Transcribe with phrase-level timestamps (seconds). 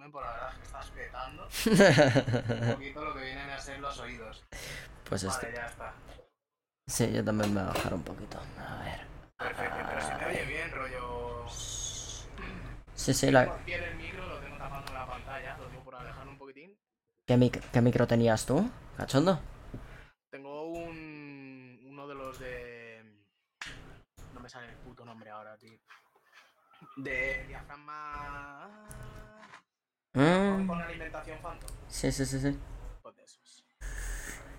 [0.00, 1.42] volumen, por la verdad es que estás petando
[2.66, 4.44] un poquito lo que vienen a ser los oídos.
[5.08, 5.24] Pues.
[5.24, 5.94] Vale, ya está.
[6.86, 8.38] Sí, yo también me voy a bajar un poquito.
[8.58, 9.06] A ver.
[9.38, 11.48] Perfecto, pero se te oye bien, rollo.
[12.94, 13.42] Sí, sí, la...
[13.66, 16.78] El micro, lo tengo tapando la pantalla, lo digo por alejarlo un poquitín.
[17.26, 19.40] ¿Qué, mic- qué micro tenías tú, cachondo?
[20.30, 21.80] Tengo un.
[21.86, 23.02] uno de los de.
[24.34, 25.78] No me sale el puto nombre ahora, tío.
[26.96, 28.68] De diafragma.
[30.12, 31.70] Mm, Con alimentación Phantom.
[31.88, 32.58] sí, sí, sí, sí.
[33.02, 33.64] Pues de esos.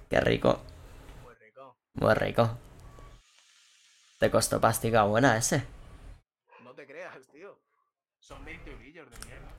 [0.10, 0.62] Qué rico,
[1.24, 1.78] Muy rico.
[1.94, 2.58] muy rico.
[4.20, 5.64] Te costó pastica buena ese.
[6.64, 7.60] No te creas, tío.
[8.20, 9.50] Son 20 eurillos de mierda.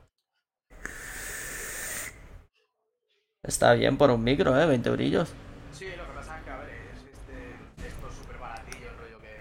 [3.43, 4.65] Está bien por un micro, ¿eh?
[4.65, 5.33] 20 eurillos.
[5.73, 9.19] Sí, lo que pasa es que, a ver, es este, esto es súper baratillo, rollo
[9.19, 9.35] que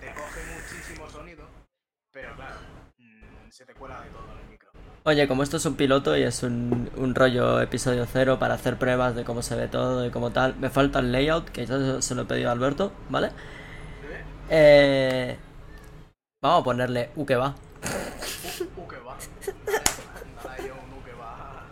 [0.00, 1.46] te coge muchísimo sonido,
[2.10, 2.56] pero claro,
[2.98, 4.10] mm, se te cuela de
[5.06, 8.78] Oye, como esto es un piloto y es un, un rollo episodio cero para hacer
[8.78, 12.00] pruebas de cómo se ve todo y como tal, me falta el layout, que yo
[12.00, 13.28] se lo he pedido a Alberto, ¿vale?
[14.48, 15.36] Eh,
[16.40, 17.54] vamos a ponerle U que va.
[18.78, 19.18] U, u que va.
[20.36, 21.66] Nada, yo un u que va.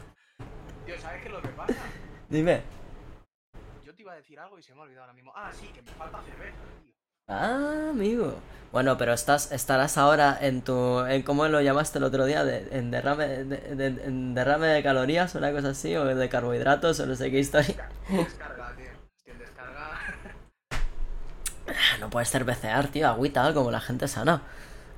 [0.85, 1.75] Tío, ¿sabes qué es lo que pasa?
[2.29, 2.63] Dime.
[3.83, 5.33] Yo te iba a decir algo y se me ha olvidado ahora mismo.
[5.35, 6.93] Ah, sí, que me falta cerveza, tío.
[7.29, 8.35] Ah, amigo.
[8.73, 12.69] Bueno, pero estás, estarás ahora en tu, en cómo lo llamaste el otro día, de,
[12.73, 16.99] en derrame, de, de- en derrame de calorías o una cosa así, o de carbohidratos
[17.01, 17.89] o no sé qué historia.
[18.09, 18.87] Descarga, tío.
[19.27, 19.91] En descarga.
[22.01, 24.43] No puedes cervecear, tío, agüita, como la gente sana.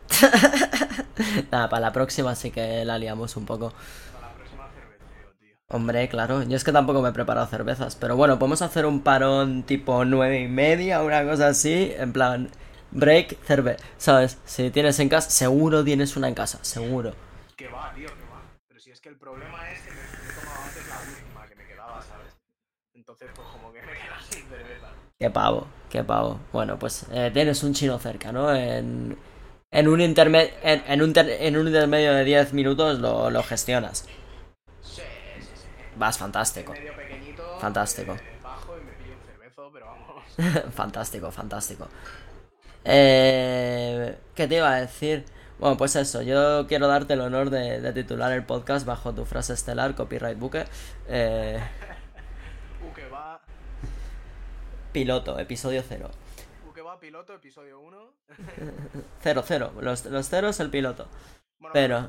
[1.50, 3.72] Nada, para la próxima sí que la liamos un poco.
[4.12, 5.56] Para la próxima cerveceo, tío.
[5.68, 9.00] Hombre, claro, yo es que tampoco me he preparado cervezas, pero bueno, podemos hacer un
[9.02, 12.50] parón tipo nueve y media, una cosa así, en plan,
[12.94, 14.38] break, cerve, ¿sabes?
[14.46, 17.14] Si tienes en casa, seguro tienes una en casa, seguro.
[17.56, 18.42] Que va, tío, que va.
[18.68, 21.54] Pero si es que el problema es que me, he tomado antes la última que
[21.56, 22.32] me quedaba, ¿sabes?
[22.94, 24.88] Entonces, pues como que me queda sin cerveza.
[25.18, 26.40] Qué pavo, qué pavo.
[26.52, 28.54] Bueno, pues eh, tienes un chino cerca, ¿no?
[28.54, 29.16] En,
[29.70, 33.42] en, un, interme- en, en un, ter- en un intermedio de 10 minutos lo, lo
[33.42, 34.06] gestionas.
[34.82, 35.02] Sí,
[35.40, 35.66] sí, sí.
[35.96, 36.72] Vas fantástico.
[36.72, 37.42] Medio pequeñito.
[37.60, 38.12] Fantástico.
[38.12, 40.24] eh, bajo y me pillo un cervezo, pero vamos.
[40.74, 41.88] fantástico, fantástico.
[42.84, 45.24] Eh, ¿Qué te iba a decir?
[45.58, 49.24] Bueno, pues eso, yo quiero darte el honor de, de titular el podcast bajo tu
[49.24, 50.64] frase estelar, copyright buque.
[51.08, 51.58] Eh,
[52.88, 53.40] U que va.
[54.92, 56.10] piloto, episodio cero.
[56.68, 58.12] U que va, piloto, episodio 1.
[59.22, 59.72] Cero, cero.
[59.80, 61.08] Los, los ceros, el piloto.
[61.58, 62.08] Bueno, Pero-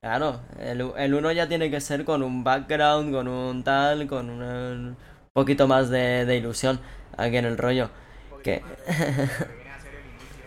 [0.00, 0.40] claro.
[0.58, 4.96] El, el uno ya tiene que ser con un background, con un tal, con un
[5.32, 6.80] poquito más de, de ilusión
[7.16, 7.90] aquí en el rollo.
[8.32, 10.44] un que- poquito más de- lo que viene a ser el inicio.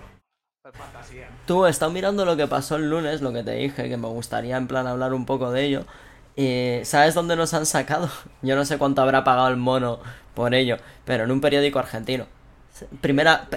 [1.46, 4.58] Tú estás mirando lo que pasó el lunes, lo que te dije, que me gustaría
[4.58, 5.86] en plan hablar un poco de ello.
[6.36, 8.10] Y ¿sabes dónde nos han sacado?
[8.42, 10.00] Yo no sé cuánto habrá pagado el mono
[10.34, 12.26] por ello, pero en un periódico argentino.
[13.02, 13.48] Primera,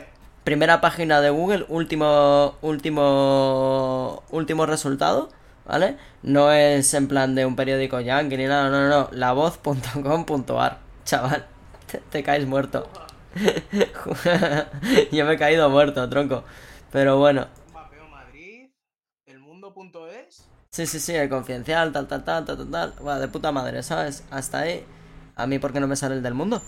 [0.45, 5.31] primera página de Google, último, último, último resultado,
[5.67, 5.97] ¿vale?
[6.23, 11.47] No es en plan de un periódico yankee ni nada, no, no, no, lavoz.com.ar, chaval,
[11.91, 12.89] te, te caes muerto.
[15.13, 16.45] Yo me he caído muerto, tronco.
[16.91, 18.71] Pero bueno, Mapeo Madrid.
[19.27, 20.49] Elmundo.es.
[20.71, 22.95] Sí, sí, sí, el confidencial, tal, tal, tal, tal, tal.
[23.01, 24.25] Bueno, de puta madre, ¿sabes?
[24.31, 24.87] Hasta ahí.
[25.37, 26.63] A mí, ¿por qué no me sale el del mundo?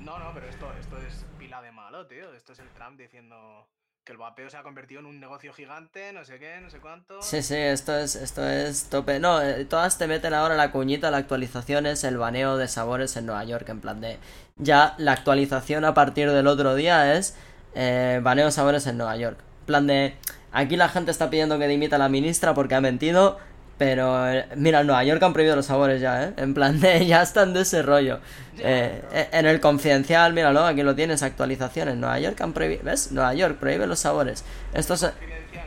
[0.00, 2.32] No, no, pero esto, esto es pila de malo, tío.
[2.32, 3.68] Esto es el Trump diciendo
[4.04, 6.78] que el vapeo se ha convertido en un negocio gigante, no sé qué, no sé
[6.78, 7.20] cuánto.
[7.20, 9.18] Sí, sí, esto es, esto es tope.
[9.18, 13.16] No, eh, todas te meten ahora la cuñita, la actualización es el baneo de sabores
[13.16, 14.18] en Nueva York, en plan de...
[14.56, 17.36] Ya la actualización a partir del otro día es
[17.76, 19.38] eh, baneo sabores en Nueva York.
[19.60, 20.16] En plan de...
[20.52, 23.38] Aquí la gente está pidiendo que dimita a la ministra porque ha mentido,
[23.78, 24.26] pero...
[24.28, 26.32] eh, mira, en Nueva York han prohibido los sabores ya, ¿eh?
[26.38, 27.04] En plan de...
[27.06, 28.20] Ya están de ese rollo.
[28.58, 31.88] Eh, eh, en el confidencial, míralo, aquí lo tienes, actualización.
[31.90, 32.82] En Nueva York han prohibido...
[32.84, 33.12] ¿Ves?
[33.12, 34.44] Nueva York prohíbe los sabores.
[34.72, 35.00] Esto es...
[35.02, 35.66] Confidencial,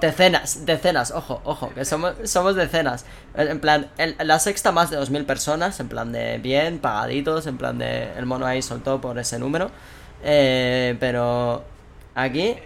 [0.00, 0.66] decenas.
[0.66, 3.04] Decenas, ojo, ojo, que somos, somos decenas.
[3.34, 7.46] En en plan, el- la sexta más de 2.000 personas, en plan de bien, pagaditos,
[7.46, 9.70] en plan de el mono ahí soltó por ese número.
[10.26, 11.64] Eh, pero
[12.14, 12.56] aquí,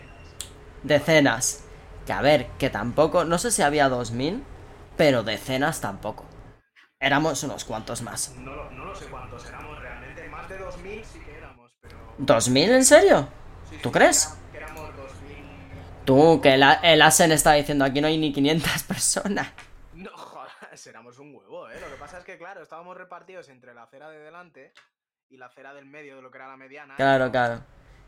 [0.82, 1.64] decenas.
[2.06, 4.42] Que a ver, que tampoco, no sé si había 2.000,
[4.96, 6.24] pero decenas tampoco.
[7.00, 8.34] Éramos unos cuantos más.
[8.38, 10.26] No, lo- no lo sé cuántos éramos realmente.
[10.28, 11.96] Más de 2000 sí que éramos, pero.
[12.18, 13.28] ¿2.000 en serio?
[13.68, 14.38] sí, sí, ¿Tú crees?
[14.52, 15.44] Que éramos 2000.
[16.04, 19.48] Tú, que el Asen está diciendo aquí no hay ni 500 personas.
[19.92, 21.78] No, jodas, éramos un huevo, ¿eh?
[21.80, 24.72] Lo que pasa es que, claro, estábamos repartidos entre la acera de delante
[25.30, 26.96] y la acera del medio de lo que era la mediana.
[26.96, 27.60] Claro, claro.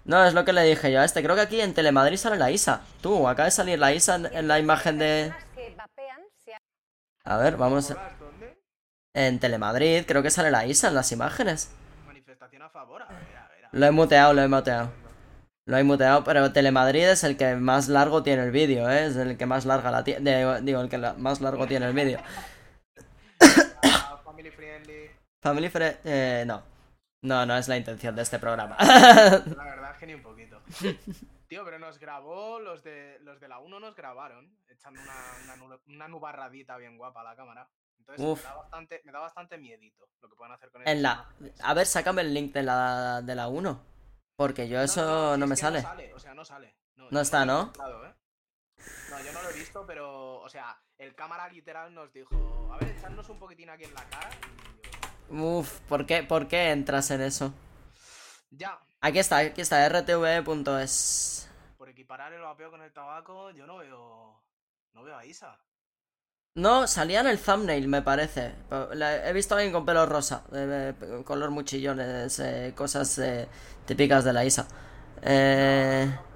[0.04, 1.22] No, es lo que le dije yo a este.
[1.22, 2.80] Creo que aquí en Telemadrid sale la ISA.
[3.02, 5.32] Tú, acaba de salir la ISA en, en la imagen de...
[7.24, 7.90] A ver, vamos.
[7.90, 8.10] a-.
[9.12, 11.70] En Telemadrid, creo que sale la ISA en las imágenes.
[12.06, 13.02] Manifestación a favor.
[13.02, 13.64] A ver, a ver.
[13.66, 13.80] a ver.
[13.80, 14.90] Lo he muteado, lo he muteado.
[15.66, 19.04] Lo he muteado, pero Telemadrid es el que más largo tiene el vídeo, ¿eh?
[19.06, 20.60] Es el que más larga la tiene.
[20.62, 22.18] Digo, el que la- más largo tiene el vídeo.
[24.24, 25.10] Family friendly.
[25.42, 25.96] Family Friend.
[26.04, 26.62] Eh, no.
[27.22, 28.76] No, no es la intención de este programa.
[28.80, 30.62] La verdad es que ni un poquito.
[31.48, 35.14] Tío, pero nos grabó, los de los de la 1 nos grabaron, echando una,
[35.44, 37.68] una, nu- una nubarradita bien guapa a la cámara.
[37.98, 38.38] Entonces Uf.
[38.38, 41.28] me da, bastante, me da bastante miedito lo que pueden hacer con En esas la.
[41.62, 43.84] A ver, sácame el link de la, de la 1.
[44.36, 45.82] Porque yo eso no, me sale.
[45.82, 46.76] No sale, o sea, no sale.
[47.10, 47.72] No, está, ¿no?
[48.06, 48.14] ¿eh?
[49.10, 52.78] No, yo no lo he visto, pero, o sea, el cámara literal nos dijo, a
[52.78, 54.30] ver, echarnos un poquitín aquí en la cara.
[54.30, 57.52] Y yo, Uf, ¿por qué, ¿por qué entras en eso?
[58.50, 61.48] ya, Aquí está, aquí está, rtv.es.
[61.76, 64.40] por equiparar el vapeo con el tabaco, yo no veo,
[64.94, 65.58] no veo a Isa.
[66.54, 68.52] No, salía en el thumbnail, me parece.
[69.24, 73.48] He visto a alguien con pelo rosa, eh, eh, color muchillones, eh, cosas eh,
[73.86, 74.66] típicas de la ISA.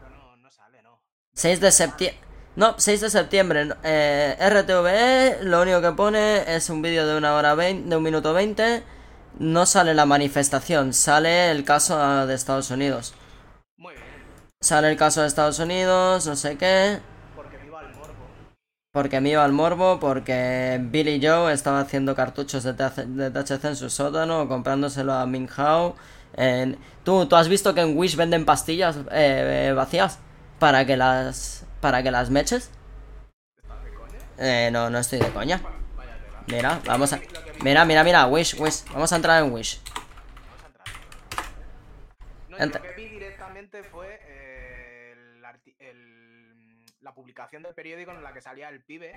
[0.00, 1.02] No, no, no sale, no.
[1.34, 2.23] 6 de septiembre.
[2.56, 3.68] No, 6 de septiembre.
[3.82, 8.02] Eh, RTVE, lo único que pone es un vídeo de una hora 20, de un
[8.02, 8.82] minuto 20.
[9.40, 13.14] No sale la manifestación, sale el caso ah, de Estados Unidos.
[13.76, 14.04] Muy bien,
[14.60, 17.00] Sale el caso de Estados Unidos, no sé qué.
[17.34, 18.14] porque viva el morbo.
[18.92, 23.90] Porque me iba al morbo, porque Billy Joe estaba haciendo cartuchos de, THC en su
[23.90, 25.96] sótano, comprándoselo a Ming Hao.
[26.36, 26.78] En...
[27.02, 30.20] ¿Tú, ¿Tú has visto que en Wish venden pastillas eh, eh, vacías?
[30.60, 31.66] Para que las.
[31.84, 32.70] Para que las meches.
[33.58, 34.18] ¿Estás de coña?
[34.38, 35.60] Eh, no, no estoy de coña.
[35.94, 36.16] Vaya.
[36.46, 37.20] Mira, vamos a.
[37.62, 38.86] Mira, mira, mira, Wish, Wish.
[38.90, 39.82] Vamos a entrar en Wish.
[39.84, 40.86] Vamos a entrar.
[42.48, 45.44] No, yo Entra- lo que vi directamente fue eh, el
[45.78, 49.14] el- la publicación del periódico en la que salía el pibe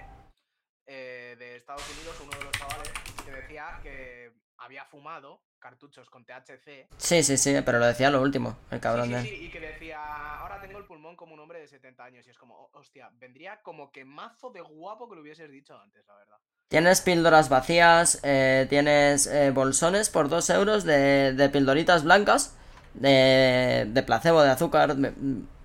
[0.87, 2.91] eh, de Estados Unidos, uno de los chavales,
[3.23, 6.87] que decía que había fumado cartuchos con THC.
[6.97, 9.21] Sí, sí, sí, pero lo decía lo último, el cabrón sí, de.
[9.23, 9.99] sí, sí, y que decía,
[10.39, 12.25] ahora tengo el pulmón como un hombre de 70 años.
[12.27, 15.77] Y es como, "Oh, hostia, vendría como que mazo de guapo que lo hubieses dicho
[15.79, 16.37] antes, la verdad.
[16.69, 22.55] Tienes píldoras vacías, eh, tienes eh, bolsones por 2 euros de, de pildoritas blancas,
[22.93, 25.13] de, de placebo, de azúcar, me-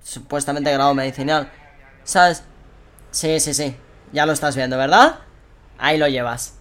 [0.03, 1.51] supuestamente grado medicinal.
[2.05, 2.45] ¿Sabes?
[3.11, 3.77] Sí, sí, sí.
[4.13, 5.19] Ya lo estás viendo, ¿verdad?
[5.79, 6.59] Ahí lo llevas.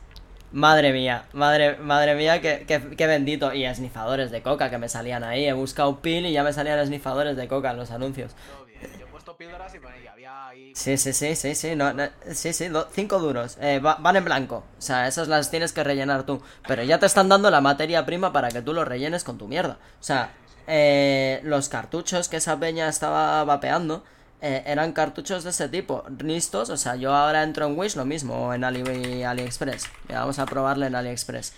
[0.52, 3.54] Madre mía, madre, madre mía, qué, qué- qué bendito.
[3.54, 5.46] Y esnifadores de coca que me salían ahí.
[5.46, 8.34] He buscado pil y ya me salían esnifadores de coca en los anuncios.
[8.34, 8.80] Todo bien.
[9.00, 10.74] Yo he puesto píldoras y bueno, y había ahí.
[10.76, 12.04] Sí, sí, sí, sí, sí, no, no,
[12.34, 15.72] sí, sí, do- cinco duros, eh, va- van en blanco, o sea, esas las tienes
[15.74, 18.84] que rellenar tú, pero ya te están dando la materia prima para que tú lo
[18.86, 20.32] rellenes con tu mierda, o sea,
[20.68, 24.04] eh, los cartuchos que esa peña estaba vapeando
[24.42, 28.06] eh, eran cartuchos de ese tipo, listos, o sea, yo ahora entro en Wish lo
[28.06, 31.54] mismo, o en Ali, AliExpress, Mira, vamos a probarle en AliExpress,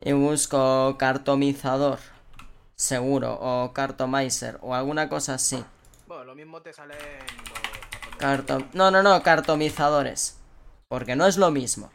[0.00, 1.98] y busco cartomizador,
[2.74, 5.64] seguro, o cartomizer, o alguna cosa así.
[6.06, 8.18] Bueno, lo mismo te sale en.
[8.18, 8.66] Carto...
[8.72, 10.38] No, no, no, cartomizadores.
[10.88, 11.90] Porque no es lo mismo.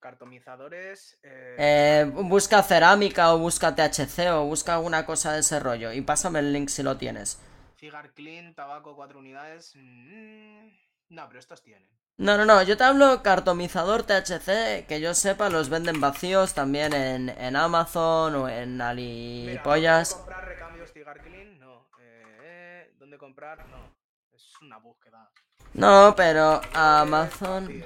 [0.00, 1.18] Cartomizadores.
[1.22, 5.92] Eh, Eh, busca cerámica o busca THC o busca alguna cosa de ese rollo.
[5.92, 7.38] Y pásame el link si lo tienes.
[7.80, 9.74] Cigar Clean, tabaco 4 unidades.
[9.74, 10.68] mm,
[11.08, 11.88] no, pero estos tienen.
[12.18, 16.92] No, no, no, yo te hablo cartomizador THC, que yo sepa los venden vacíos también
[16.92, 20.10] en, en Amazon o en Alipollas.
[20.10, 21.58] ¿Dónde comprar recambios Cigar Clean?
[21.58, 21.88] No.
[21.98, 23.66] Eh, ¿Dónde comprar?
[23.68, 23.96] No.
[24.30, 25.30] Es una búsqueda.
[25.72, 27.82] No, pero Amazon...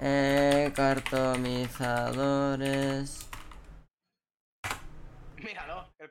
[0.00, 3.28] Eh, cartomizadores...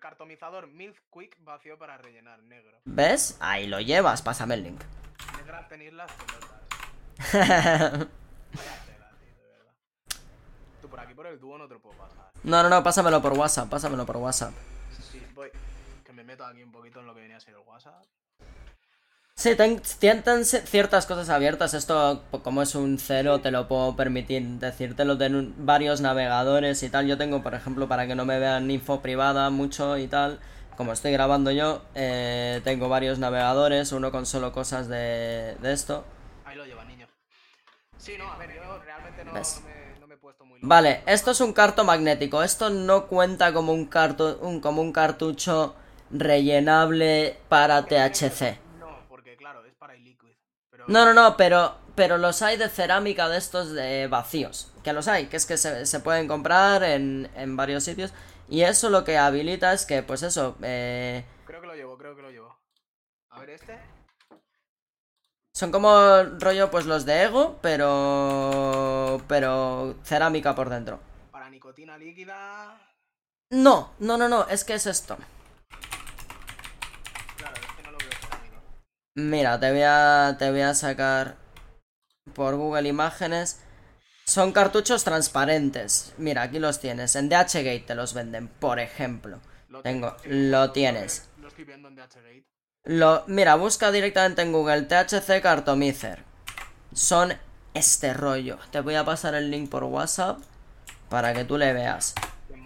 [0.01, 2.81] Cartomizador Milk Quick vacío para rellenar, negro.
[2.86, 3.38] ¿Ves?
[3.39, 4.81] Ahí lo llevas, pásame el link.
[5.38, 6.50] Negra tenéis las pelotas.
[10.81, 12.31] Tú por aquí por el dúo no te lo puedo pasar.
[12.43, 14.53] No, no, no, pásamelo por WhatsApp, pásamelo por WhatsApp.
[15.12, 15.51] Sí, voy.
[16.03, 18.03] Que me meto aquí un poquito en lo que venía a ser el WhatsApp.
[19.41, 21.74] Sí, ten- tienen ciertas cosas abiertas.
[21.74, 27.07] Esto, como es un cero, te lo puedo permitir decírtelo de varios navegadores y tal.
[27.07, 30.39] Yo tengo, por ejemplo, para que no me vean info privada mucho y tal.
[30.77, 36.05] Como estoy grabando yo, eh, tengo varios navegadores, uno con solo cosas de, de esto.
[36.45, 37.07] Ahí lo lleva, niño.
[37.98, 39.39] Sí, no, a ver, yo realmente no, me,
[40.00, 40.67] no me he puesto muy loco.
[40.67, 42.43] Vale, esto es un carto magnético.
[42.43, 45.74] Esto no cuenta como un, cartu un, como un cartucho
[46.12, 48.60] rellenable para THC.
[48.79, 50.29] No, porque claro, es para iLiquid.
[50.85, 54.71] Pero No, no, no, pero, pero los hay de cerámica de estos de vacíos.
[54.83, 58.13] Que los hay, que es que se, se pueden comprar en, en varios sitios.
[58.50, 62.15] Y eso lo que habilita es que, pues eso, eh, creo que lo llevo, creo
[62.15, 62.57] que lo llevo.
[63.29, 63.79] A ver, este.
[65.53, 69.21] Son como rollo, pues los de Ego, pero.
[69.27, 71.00] Pero cerámica por dentro.
[71.31, 72.77] Para nicotina líquida.
[73.51, 75.17] No, no, no, no, es que es esto.
[77.38, 78.57] Claro, es que no lo veo cerámico.
[79.15, 81.36] Mira, te voy a, te voy a sacar
[82.34, 83.62] por Google Imágenes.
[84.25, 86.13] Son cartuchos transparentes.
[86.18, 87.15] Mira, aquí los tienes.
[87.15, 89.41] En DHgate te los venden, por ejemplo.
[89.68, 91.30] Lo Tengo, lo tienes.
[91.38, 92.46] Lo estoy viendo en DHgate.
[92.84, 96.24] Lo, mira, busca directamente en Google THC Cartomizer.
[96.94, 97.34] Son
[97.74, 98.60] este rollo.
[98.72, 100.39] Te voy a pasar el link por WhatsApp
[101.10, 102.15] para que tú le veas.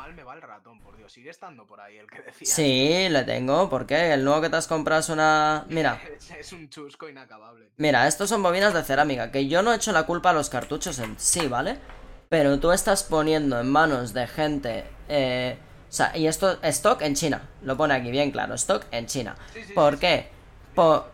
[0.06, 1.12] Mal me va el ratón, por Dios.
[1.12, 2.46] Sigue estando por ahí el que decía.
[2.48, 3.68] Sí, le tengo.
[3.72, 4.14] ¿Por qué?
[4.14, 5.66] El nuevo que te has comprado es una...
[5.68, 6.00] Mira,
[6.40, 7.72] Es, un chusco inacabable.
[7.78, 9.32] mira, estos son bobinas de cerámica.
[9.32, 11.80] Que yo no he hecho la culpa a los cartuchos en sí, ¿vale?
[12.30, 14.86] Pero tú estás poniendo en manos de gente...
[15.10, 15.58] Eh,
[15.90, 17.50] o sea, y esto, stock en China.
[17.64, 18.54] Lo pone aquí bien claro.
[18.54, 19.36] Stock en China.
[19.56, 20.30] Sí, sí, ¿Por sí, qué?
[20.76, 21.08] Po-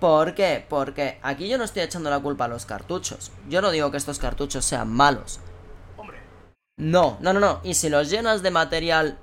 [0.00, 0.66] ¿Por qué?
[0.68, 3.30] Porque aquí yo no estoy echando la culpa a los cartuchos.
[3.48, 5.38] Yo no digo que estos cartuchos sean malos.
[6.82, 7.60] No, no, no, no.
[7.62, 9.16] Y si los llenas de material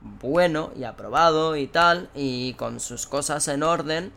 [0.00, 4.10] bueno y aprobado y tal, y con sus cosas en orden,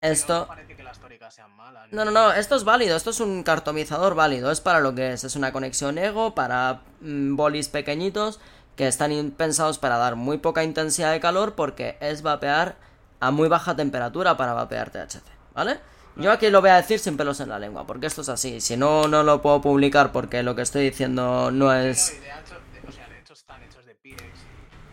[0.00, 0.46] esto...
[0.46, 1.92] parece que las tóricas sean malas.
[1.92, 5.12] No, no, no, esto es válido, esto es un cartomizador válido, es para lo que
[5.12, 8.40] es, es una conexión ego para mm, bolis pequeñitos
[8.74, 12.76] que están pensados para dar muy poca intensidad de calor porque es vapear
[13.20, 15.22] a muy baja temperatura para vapear THC,
[15.54, 15.78] ¿vale?
[16.16, 18.60] Yo aquí lo voy a decir sin pelos en la lengua, porque esto es así,
[18.60, 22.16] si no, no lo puedo publicar porque lo que estoy diciendo no es...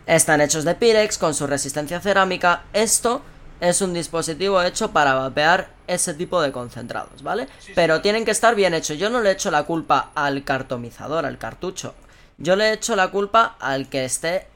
[0.06, 1.18] están hechos de Pirex.
[1.18, 2.64] Con su resistencia cerámica.
[2.72, 3.22] Esto
[3.60, 7.48] es un dispositivo hecho para vapear ese tipo de concentrados, ¿vale?
[7.74, 8.98] Pero tienen que estar bien hechos.
[8.98, 11.94] Yo no le echo la culpa al cartomizador, al cartucho.
[12.38, 14.46] Yo le echo la culpa al que esté...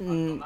[0.00, 0.40] mm,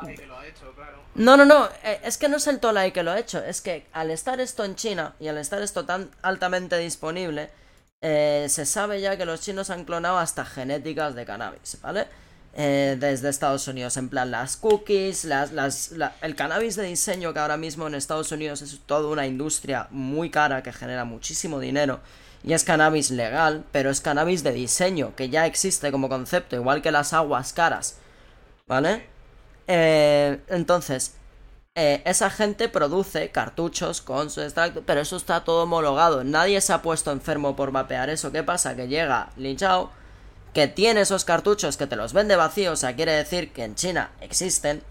[1.14, 3.60] No, no, no, eh, es que no es el Tolai que lo ha hecho, es
[3.60, 7.50] que al estar esto en China y al estar esto tan altamente disponible,
[8.00, 12.06] eh, se sabe ya que los chinos han clonado hasta genéticas de cannabis, ¿vale?
[12.54, 17.32] Eh, desde Estados Unidos, en plan las cookies, las, las, la- el cannabis de diseño
[17.34, 21.60] que ahora mismo en Estados Unidos es toda una industria muy cara que genera muchísimo
[21.60, 22.00] dinero
[22.42, 26.82] y es cannabis legal, pero es cannabis de diseño que ya existe como concepto, igual
[26.82, 27.96] que las aguas caras,
[28.66, 29.06] ¿vale?
[29.66, 31.14] Eh, entonces,
[31.74, 36.24] eh, esa gente produce cartuchos con su extracto, pero eso está todo homologado.
[36.24, 38.32] Nadie se ha puesto enfermo por vapear eso.
[38.32, 38.76] ¿Qué pasa?
[38.76, 39.90] Que llega Lin Chao,
[40.52, 43.74] que tiene esos cartuchos que te los vende vacíos, o sea, quiere decir que en
[43.74, 44.82] China existen.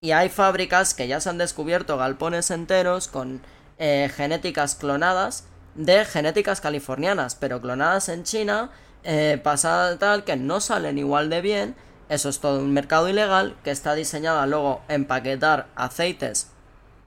[0.00, 3.42] Y hay fábricas que ya se han descubierto galpones enteros con
[3.78, 5.44] eh, genéticas clonadas
[5.74, 8.70] de genéticas californianas, pero clonadas en China,
[9.04, 11.76] eh, pasada tal que no salen igual de bien.
[12.08, 16.50] Eso es todo un mercado ilegal que está diseñado a luego empaquetar aceites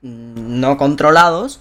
[0.02, 1.60] mm, no controlados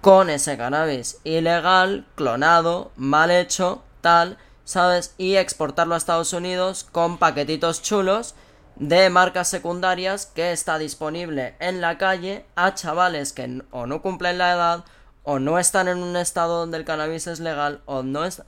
[0.00, 5.14] con ese cannabis ilegal, clonado, mal hecho, tal, ¿sabes?
[5.18, 8.34] Y exportarlo a Estados Unidos con paquetitos chulos
[8.76, 14.38] de marcas secundarias que está disponible en la calle a chavales que o no cumplen
[14.38, 14.84] la edad
[15.24, 18.42] o no están en un estado donde el cannabis es legal o no es...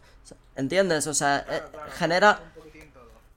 [0.56, 1.06] ¿Entiendes?
[1.06, 1.62] O sea, eh,
[1.98, 2.40] genera...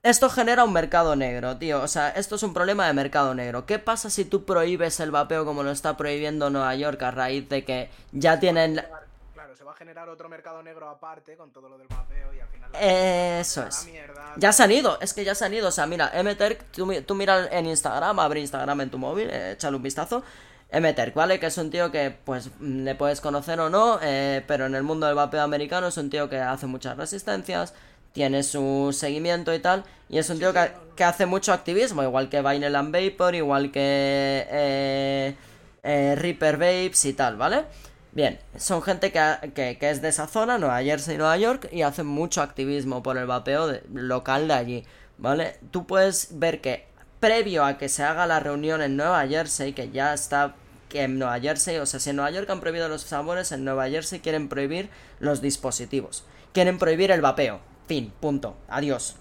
[0.04, 1.82] Esto genera un mercado negro, tío.
[1.82, 3.66] O sea, esto es un problema de mercado negro.
[3.66, 7.48] ¿Qué pasa si tú prohíbes el vapeo como lo está prohibiendo Nueva York a raíz
[7.48, 8.76] de que ya tienen...
[8.76, 8.90] la-
[9.34, 12.40] Claro, se va a generar otro mercado negro aparte con todo lo del mapeo y
[12.42, 12.70] al final.
[12.74, 13.86] la Eso la es.
[13.86, 14.34] mierda.
[14.36, 15.70] Ya se han ido, es que ya se han ido.
[15.70, 19.54] O sea, mira, Mterk, tú, tú mira en Instagram, abre Instagram en tu móvil, eh,
[19.54, 20.22] échale un vistazo.
[20.70, 21.40] Mterk, ¿vale?
[21.40, 24.76] Que es un tío que, pues, mm, le puedes conocer o no, eh, pero en
[24.76, 27.74] el mundo del vapeo americano es un tío que hace muchas resistencias,
[28.14, 32.30] tiene su seguimiento y tal, y es un tío que, que hace mucho activismo, igual
[32.30, 35.36] que Vinyl Vapor, igual que eh,
[35.84, 37.66] eh, Reaper Vapes y tal, ¿vale?
[38.12, 41.68] Bien, son gente que, que, que es de esa zona, Nueva Jersey y Nueva York,
[41.72, 44.84] y hacen mucho activismo por el vapeo de- local de allí,
[45.18, 45.58] ¿vale?
[45.72, 46.86] Tú puedes ver que
[47.20, 50.54] previo a que se haga la reunión en Nueva Jersey, que ya está
[50.90, 53.66] que en Nueva Jersey, o sea, si en Nueva York han prohibido los sabores, en
[53.66, 54.90] Nueva Jersey quieren prohibir
[55.20, 59.16] los dispositivos, quieren prohibir el vapeo, fin, punto, adiós,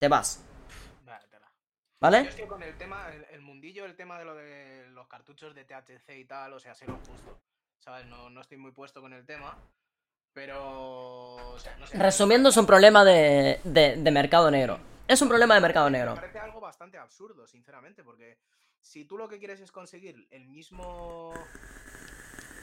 [0.00, 0.44] te vas,
[1.04, 1.46] Vale, tela.
[1.46, 2.20] Yo ¿vale?
[2.20, 5.54] es que con el tema, el, el mundillo, el tema de lo de los cartuchos
[5.54, 7.38] de THC y tal, o sea, sé lo justo.
[7.78, 8.06] ¿Sabes?
[8.06, 9.56] No, no estoy muy puesto con el tema.
[10.32, 11.54] Pero.
[11.54, 14.78] o sea, no sé, Resumiendo, es un problema de, de, de mercado negro.
[15.08, 16.14] Es un problema de mercado negro.
[16.14, 18.38] Me parece algo bastante absurdo, sinceramente, porque
[18.80, 21.32] si tú lo que quieres es conseguir el mismo.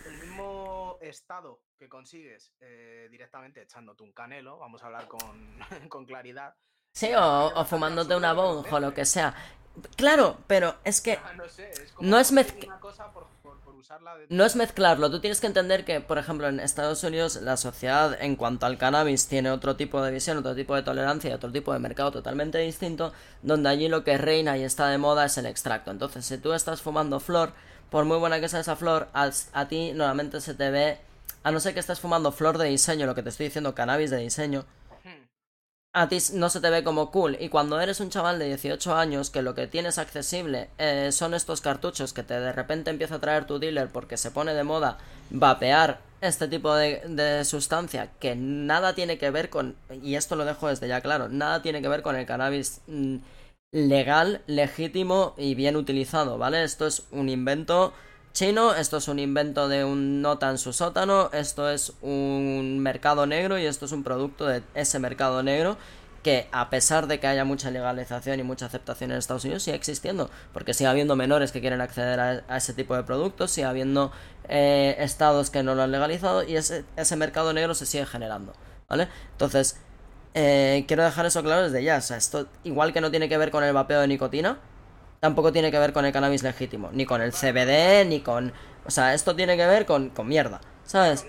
[0.08, 5.60] El mismo estado que consigues eh, directamente echándote un canelo, vamos a hablar con,
[5.90, 6.56] con claridad.
[6.94, 9.36] Sí, o, o fumándote una bong o lo que sea.
[9.96, 12.46] Claro, pero es que Ah, no sé, es como no es por,
[13.14, 13.28] por-
[14.18, 17.56] de- No es mezclarlo, tú tienes que entender que, por ejemplo, en Estados Unidos la
[17.58, 21.34] sociedad en cuanto al cannabis tiene otro tipo de visión, otro tipo de tolerancia y
[21.34, 25.26] otro tipo de mercado totalmente distinto, donde allí lo que reina y está de moda
[25.26, 25.92] es el extracto.
[25.92, 27.54] Entonces, si tú estás fumando flor,
[27.89, 30.98] por muy buena que sea esa flor, a, ti normalmente se te ve,
[31.44, 34.10] a no ser que estés fumando flor de diseño, lo que te estoy diciendo, cannabis
[34.10, 34.65] de diseño,
[35.94, 37.38] a ti no se te ve como cool.
[37.39, 41.34] Y cuando eres un chaval de 18 años que lo que tienes accesible eh, son
[41.34, 44.63] estos cartuchos que te de repente empieza a traer tu dealer porque se pone de
[44.63, 45.00] moda
[45.32, 50.46] vapear este tipo de, de sustancia que nada tiene que ver con, y esto lo
[50.46, 53.17] dejo desde ya claro, nada tiene que ver con el cannabis mm,
[53.72, 56.64] legal, legítimo y bien utilizado, ¿vale?
[56.64, 57.94] Esto es un invento
[58.34, 63.26] chino, esto es un invento de un nota en su sótano, esto es un mercado
[63.26, 65.78] negro y esto es un producto de ese mercado negro
[66.24, 69.78] que a pesar de que haya mucha legalización y mucha aceptación en Estados Unidos sigue
[69.78, 74.12] existiendo, porque sigue habiendo menores que quieren acceder a, ese tipo de productos, sigue habiendo
[74.50, 78.54] eh, estados que no lo han legalizado y ese mercado negro se sigue generando,
[78.90, 79.08] ¿vale?
[79.32, 79.78] Entonces,
[80.39, 83.38] eh, quiero dejar eso claro desde ya, o sea, esto igual que no tiene que
[83.38, 84.60] ver con el vapeo de nicotina,
[85.20, 88.53] tampoco tiene que ver con el cannabis legítimo, ni con el CBD, ni con...
[88.86, 91.25] O sea, esto tiene que ver con, con mierda, ¿sabes?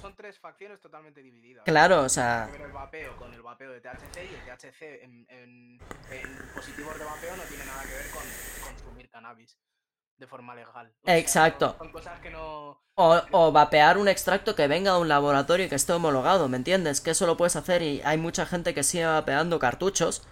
[0.00, 1.64] Son, tres facciones totalmente divididas.
[1.64, 2.48] Claro, o sea...
[2.54, 7.04] El vapeo con el vapeo de THC y el THC en, en- en positivos de
[7.04, 8.22] vapeo no tiene nada que ver con
[8.68, 9.56] consumir cannabis
[10.22, 10.94] de forma legal.
[11.02, 11.74] O sea, Exacto.
[11.78, 12.80] Son cosas que no...
[12.94, 16.56] O, o vapear un extracto que venga de un laboratorio y que esté homologado, ¿me
[16.56, 17.00] entiendes?
[17.00, 20.22] Que eso lo puedes hacer y hay mucha gente que sigue vapeando cartuchos,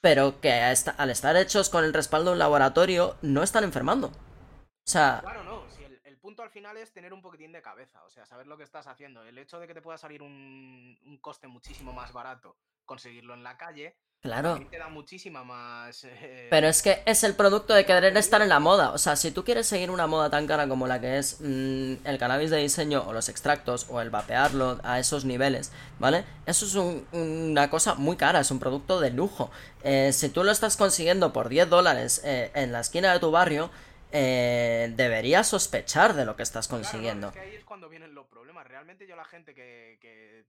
[0.00, 4.08] pero que al estar hechos con el respaldo de un laboratorio no están enfermando.
[4.08, 5.68] O sea, Claro, no.
[5.70, 8.46] Si el, el punto al final es tener un poquitín de cabeza, o sea, saber
[8.46, 9.24] lo que estás haciendo.
[9.24, 13.42] El hecho de que te pueda salir un, un coste muchísimo más barato conseguirlo en
[13.42, 14.50] la calle, claro.
[14.52, 16.04] también te da muchísima más...
[16.04, 18.92] eh, Pero es que es el producto de querer estar en la moda.
[18.92, 22.06] O sea, si tú quieres seguir una moda tan cara como la que es mm,
[22.06, 26.24] el cannabis de diseño o los extractos o el vapearlo a esos niveles, ¿vale?
[26.46, 29.50] Eso es un- una cosa muy cara, es un producto de lujo.
[29.82, 33.30] Eh, si tú lo estás consiguiendo por 10 dólares eh, en la esquina de tu
[33.30, 33.70] barrio,
[34.12, 37.26] deberías sospechar de lo que estás Claro, no, consiguiendo.
[37.28, 38.66] es que ahí es cuando vienen los problemas.
[38.66, 40.44] Realmente yo la gente que, que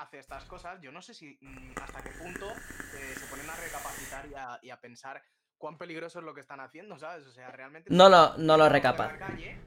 [0.00, 3.56] hace estas cosas, yo no sé si mm, hasta qué punto eh, se ponen a
[3.56, 5.22] recapacitar y a, y a pensar
[5.58, 7.26] cuán peligroso es lo que están haciendo, ¿sabes?
[7.26, 7.90] O sea, realmente...
[7.92, 9.06] No lo, no lo de recapa.
[9.08, 9.58] la calle,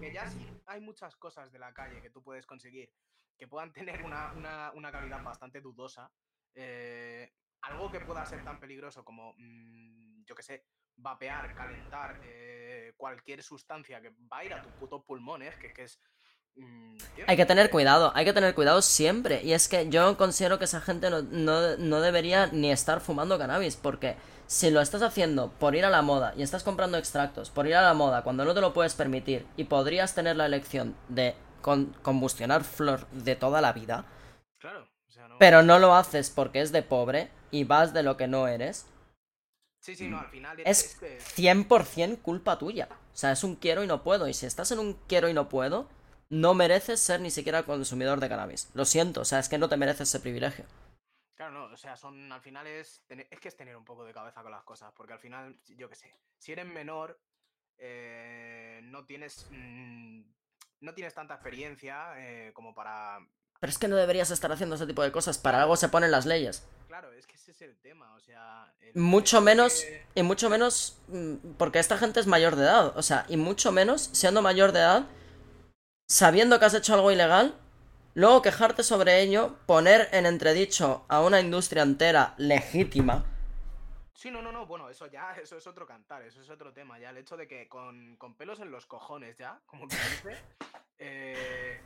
[0.00, 2.90] que ya sí hay muchas cosas de la calle que tú puedes conseguir
[3.38, 6.10] que puedan tener una, una- una calidad bastante dudosa.
[6.54, 10.64] eh, algo que pueda ser tan peligroso como, mm, yo qué sé,
[10.96, 15.84] vapear, calentar eh, cualquier sustancia que va a ir a tus putos pulmones, que, que
[15.84, 16.00] es...
[16.56, 19.42] mm, Hay que tener cuidado, hay que tener cuidado siempre.
[19.42, 23.38] Y es que yo considero que esa gente no, no- no debería ni estar fumando
[23.38, 27.50] cannabis, porque si lo estás haciendo por ir a la moda y estás comprando extractos
[27.50, 30.46] por ir a la moda cuando no te lo puedes permitir y podrías tener la
[30.46, 34.04] elección de con- combustionar flor de toda la vida,
[34.58, 35.36] Claro, o sea, no...
[35.38, 38.86] pero no lo haces porque es de pobre y vas de lo que no eres,
[39.80, 42.88] Sí, sí, no, al final es que- 100% culpa tuya.
[43.14, 44.28] O sea, es un quiero y no puedo.
[44.28, 45.88] Y si estás en un quiero y no puedo,
[46.32, 48.70] no mereces ser ni siquiera consumidor de cannabis.
[48.72, 50.64] Lo siento, o sea, es que no te mereces ese privilegio.
[51.36, 54.14] Claro, no, o sea, son al final es, es que es tener un poco de
[54.14, 57.20] cabeza con las cosas, porque al final, yo qué sé, si eres menor,
[57.78, 60.22] eh, no tienes mm,
[60.80, 63.18] no tienes tanta experiencia eh, como para...
[63.60, 65.38] Pero es que no deberías estar haciendo ese tipo de cosas.
[65.38, 66.66] Para algo se ponen las leyes.
[66.88, 68.72] Claro, es que ese es el tema, o sea...
[68.80, 72.96] el Mucho menos, que- y mucho menos, mm, porque esta gente es mayor de edad.
[72.96, 75.06] O sea, y mucho menos siendo mayor de edad,
[76.06, 77.54] sabiendo que has hecho algo ilegal,
[78.14, 83.24] luego quejarte sobre ello, poner en entredicho a una industria entera legítima.
[84.14, 86.98] Sí, no, no, no, bueno, eso ya, eso es otro cantar, eso es otro tema,
[86.98, 90.36] ya el hecho de que con, pelos en los cojones ya, como que dice,
[90.98, 91.80] eh,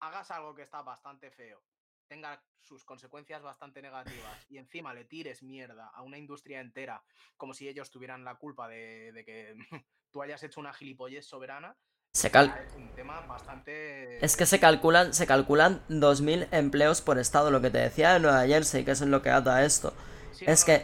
[0.00, 1.62] hagas algo que está bastante feo,
[2.08, 7.02] tenga sus consecuencias bastante negativas y encima le tires mierda a una industria entera
[7.36, 9.54] como si ellos tuvieran la culpa de, de que
[10.10, 11.76] tú hayas hecho una gilipollez soberana,
[12.16, 14.24] Se cal ya es un tema bastante...
[14.24, 18.20] Es que se calculan, se calculan 2.000 empleos por estado, lo que te decía de
[18.20, 19.92] Nueva Jersey, que es en lo que ata esto.
[20.32, 20.82] Sí, es que.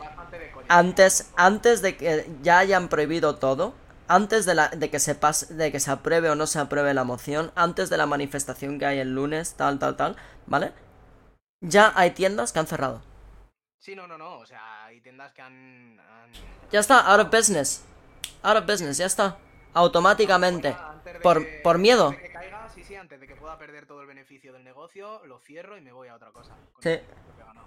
[0.68, 3.74] Antes, antes de que ya hayan prohibido todo,
[4.08, 6.92] antes de, la, de, que se pase, de que se apruebe o no se apruebe
[6.92, 10.16] la moción, antes de la manifestación que hay el lunes, tal, tal, tal,
[10.46, 10.72] ¿vale?
[11.62, 13.00] Ya hay tiendas que han cerrado.
[13.78, 15.98] Sí, no, no, no, o sea, hay tiendas que han...
[15.98, 16.32] han-
[16.70, 17.82] Ya está, out of business.
[18.42, 19.38] Out of business, ya está.
[19.74, 20.76] Automáticamente.
[21.22, 22.08] Por, que- por miedo.
[22.08, 24.64] antes de que caiga, sí, sí, antes de que pueda perder todo el beneficio del
[24.64, 26.56] negocio, lo cierro y me voy a otra cosa.
[26.72, 26.90] con Sí.
[26.90, 27.64] el beneficio que he ganado.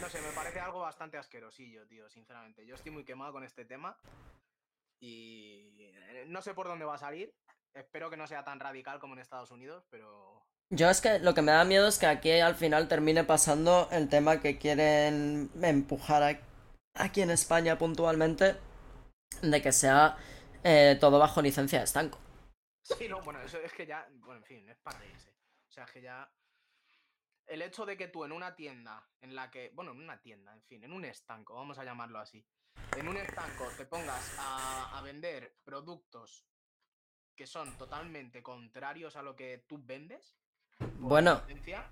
[0.00, 2.64] no sé, me parece algo bastante asquerosillo, tío, sinceramente.
[2.66, 3.96] Yo estoy muy quemado con este tema
[5.00, 7.32] y eh, no sé por dónde va a salir.
[7.74, 10.42] Espero que no sea tan radical como en Estados Unidos, pero...
[10.70, 13.88] Yo es que lo que me da miedo es que aquí al final termine pasando
[13.90, 16.40] el tema que quieren empujar
[16.94, 18.56] aquí en España puntualmente
[19.42, 20.16] de que sea
[20.64, 22.18] eh, todo bajo licencia de estanco.
[22.82, 25.30] Sí, no, bueno, eso es que ya, bueno, en fin, es para reírse.
[25.68, 26.30] O sea, es que ya
[27.48, 30.52] el hecho de que tú en una tienda en la que, bueno, en una tienda,
[30.52, 32.46] en fin, en un estanco, vamos a llamarlo así,
[32.96, 36.46] en un estanco te pongas a, vender productos
[37.34, 40.36] que son totalmente contrarios a lo que tú vendes.
[40.98, 41.40] Bueno,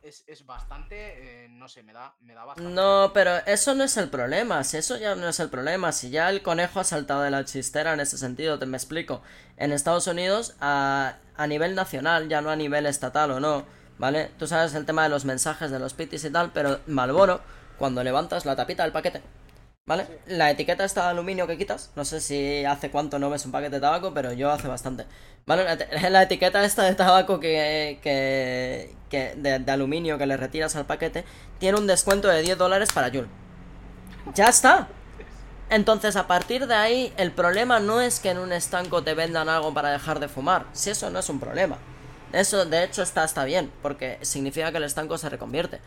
[0.02, 2.72] es, es bastante, eh, no sé, me da, me da bastante.
[2.72, 4.62] No, pero eso no es el problema.
[4.64, 7.44] Si eso ya no es el problema, si ya el conejo ha saltado de la
[7.44, 9.22] chistera en ese sentido, te me explico.
[9.56, 13.64] En Estados Unidos, a, a nivel nacional, ya no a nivel estatal o no,
[13.98, 14.30] ¿vale?
[14.38, 17.40] Tú sabes el tema de los mensajes de los pitis y tal, pero Malboro,
[17.78, 19.22] cuando levantas la tapita del paquete,
[19.86, 20.06] ¿vale?
[20.26, 23.52] La etiqueta está de aluminio que quitas, no sé si hace cuánto no ves un
[23.52, 25.06] paquete de tabaco, pero yo hace bastante.
[25.46, 25.64] ¿Vale?
[26.10, 31.24] La, etiqueta esta de tabaco que, que, que de, aluminio que le retiras al paquete
[31.58, 33.28] tiene un descuento de 10 dólares para Jul.
[34.34, 34.88] Ya está.
[35.70, 39.48] Entonces, a partir de ahí, el problema no es que en un estanco te vendan
[39.48, 40.66] algo para dejar de fumar.
[40.72, 41.78] Si eso no es un problema.
[42.32, 45.80] Eso, de hecho, está, está bien, porque significa que el estanco se reconvierte.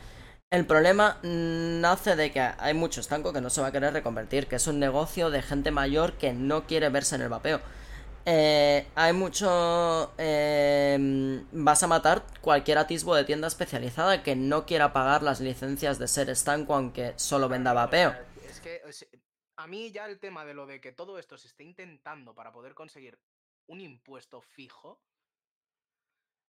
[0.52, 4.48] El problema nace de que hay mucho estanco que no se va a querer reconvertir,
[4.48, 7.62] que es un negocio de gente mayor que no quiere verse en el vapeo.
[8.26, 10.12] Eh, hay mucho...
[10.18, 16.00] Eh, vas a matar cualquier atisbo de tienda especializada que no quiera pagar las licencias
[16.00, 18.16] de ser estanco aunque solo venda vapeo.
[18.50, 18.82] Es que
[19.58, 22.52] a mí ya el tema de lo de que todo esto se esté intentando para
[22.52, 23.20] poder conseguir
[23.68, 25.00] un impuesto fijo,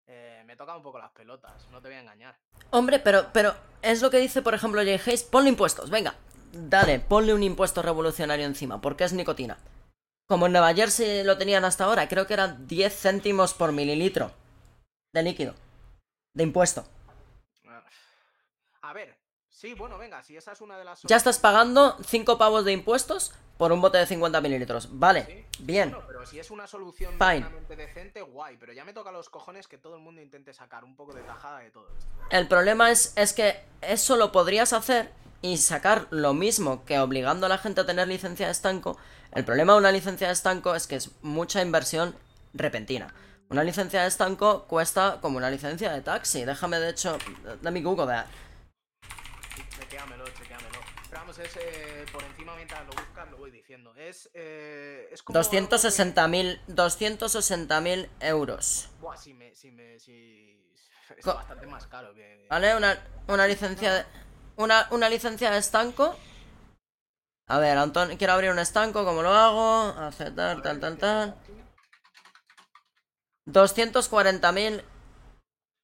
[0.07, 2.35] eh, me toca un poco las pelotas, no te voy a engañar.
[2.69, 6.15] Hombre, pero, pero es lo que dice, por ejemplo, Jay Hayes, ponle impuestos, venga,
[6.53, 9.57] dale, ponle un impuesto revolucionario encima, porque es nicotina.
[10.27, 14.31] Como en Nueva Jersey lo tenían hasta ahora, creo que eran 10 céntimos por mililitro
[15.13, 15.53] de líquido,
[16.33, 16.85] de impuesto.
[19.57, 21.01] Sí, bueno, venga, si esa es una de las...
[21.01, 24.87] Ya estás pagando 5 pavos de impuestos por un bote de 50 mililitros.
[24.99, 25.97] Vale, bien.
[26.05, 27.47] pero si es una solución Fine.
[27.75, 28.57] decente, guay.
[28.59, 31.23] Pero ya me toca los cojones que todo el mundo intente sacar un poco de
[31.23, 32.07] tajada de todo esto.
[32.29, 37.47] El problema es, es que eso lo podrías hacer y sacar lo mismo que obligando
[37.47, 38.99] a la gente a tener licencia de estanco.
[39.31, 42.15] El problema de una licencia de estanco es que es mucha inversión
[42.53, 43.11] repentina.
[43.49, 46.45] Una licencia de estanco cuesta como una licencia de taxi.
[46.45, 47.17] Déjame, de hecho,
[47.63, 48.27] dame Google that.
[51.37, 51.37] Chequeamelo, chequeamelo.
[51.37, 53.93] Pero vamos, es eh, por encima mientras lo buscas, lo voy diciendo.
[53.95, 55.39] Es, eh, es como...
[55.39, 57.81] 260.000 260
[58.21, 58.89] euros.
[58.99, 59.53] Buah, si me...
[59.55, 60.73] Si me si...
[61.17, 62.45] Es bastante más caro que...
[62.49, 64.05] Vale, una, una licencia de...
[64.57, 66.15] Una, una licencia de estanco.
[67.47, 69.99] A ver, Antonio, quiero abrir un estanco, ¿cómo lo hago?
[69.99, 71.35] Aceptar, tal, tal, tal.
[73.45, 74.83] 240.000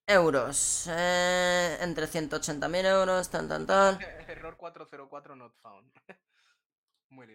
[0.06, 0.86] euros.
[0.90, 3.98] Eh, entre 180.000 euros, tal, tal, tal.
[4.66, 5.92] Error 404 not found.
[7.10, 7.26] muy,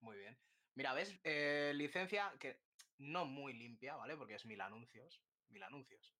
[0.00, 0.38] muy bien.
[0.74, 1.18] Mira, ¿ves?
[1.24, 2.60] Eh, licencia que
[2.98, 4.16] no muy limpia, ¿vale?
[4.16, 5.20] Porque es mil anuncios.
[5.48, 6.14] Mil anuncios.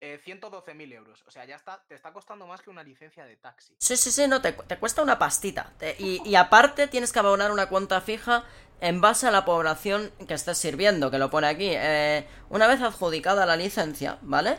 [0.00, 1.22] Eh, 112.000 euros.
[1.26, 3.74] O sea, ya está, te está costando más que una licencia de taxi.
[3.78, 5.72] Sí, sí, sí, no, te, cuesta una pastita.
[5.98, 8.44] y, y, aparte tienes que abonar una cuenta fija
[8.80, 11.70] en base a la población que estés sirviendo, que lo pone aquí.
[11.70, 14.58] Eh, una vez adjudicada la licencia, ¿vale?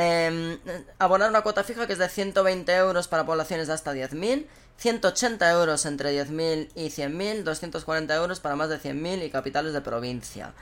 [0.00, 0.58] Eh,
[1.00, 5.50] abonar una cuota fija que es de 120 euros para poblaciones de hasta 10.000, 180
[5.50, 10.54] euros entre 10.000 y 100.000, 240 euros para más de 100.000 y capitales de provincia.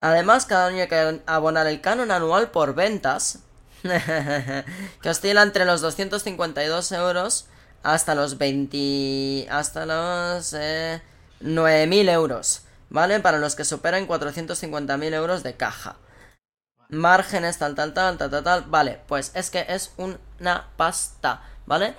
[0.00, 3.40] Además, cada año hay que abonar el canon anual por ventas,
[3.82, 7.46] que oscila entre los 252 euros
[7.82, 9.48] hasta los 20...
[9.50, 10.54] hasta los...
[10.54, 11.02] Eh,
[11.42, 13.20] 9.000 euros, ¿vale?
[13.20, 15.96] Para los que superen 450.000 euros de caja.
[16.88, 18.62] Márgenes, tal, tal, tal, tal, tal, tal.
[18.62, 21.94] Vale, pues es que es una pasta, ¿vale?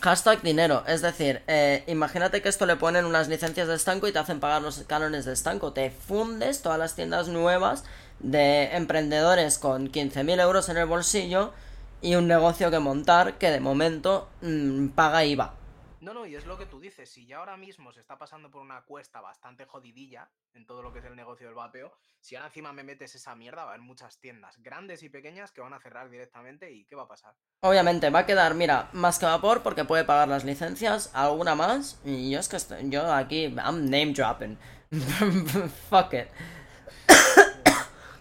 [0.00, 4.12] Hashtag dinero, es decir, eh, imagínate que esto le ponen unas licencias de estanco y
[4.12, 5.72] te hacen pagar los cánones de estanco.
[5.72, 7.84] Te fundes todas las tiendas nuevas
[8.20, 11.52] de emprendedores con 15.000 euros en el bolsillo
[12.00, 15.57] y un negocio que montar que de momento mm, paga IVA.
[16.00, 18.50] No, no, y es lo que tú dices, si ya ahora mismo se está pasando
[18.50, 22.36] por una cuesta bastante jodidilla en todo lo que es el negocio del vapeo, si
[22.36, 25.60] ahora encima me metes esa mierda, va a haber muchas tiendas, grandes y pequeñas, que
[25.60, 27.34] van a cerrar directamente y ¿qué va a pasar?
[27.60, 32.00] Obviamente, va a quedar, mira, más que vapor porque puede pagar las licencias, alguna más,
[32.04, 34.56] y yo es que estoy, yo aquí, I'm name dropping.
[35.90, 36.28] Fuck it.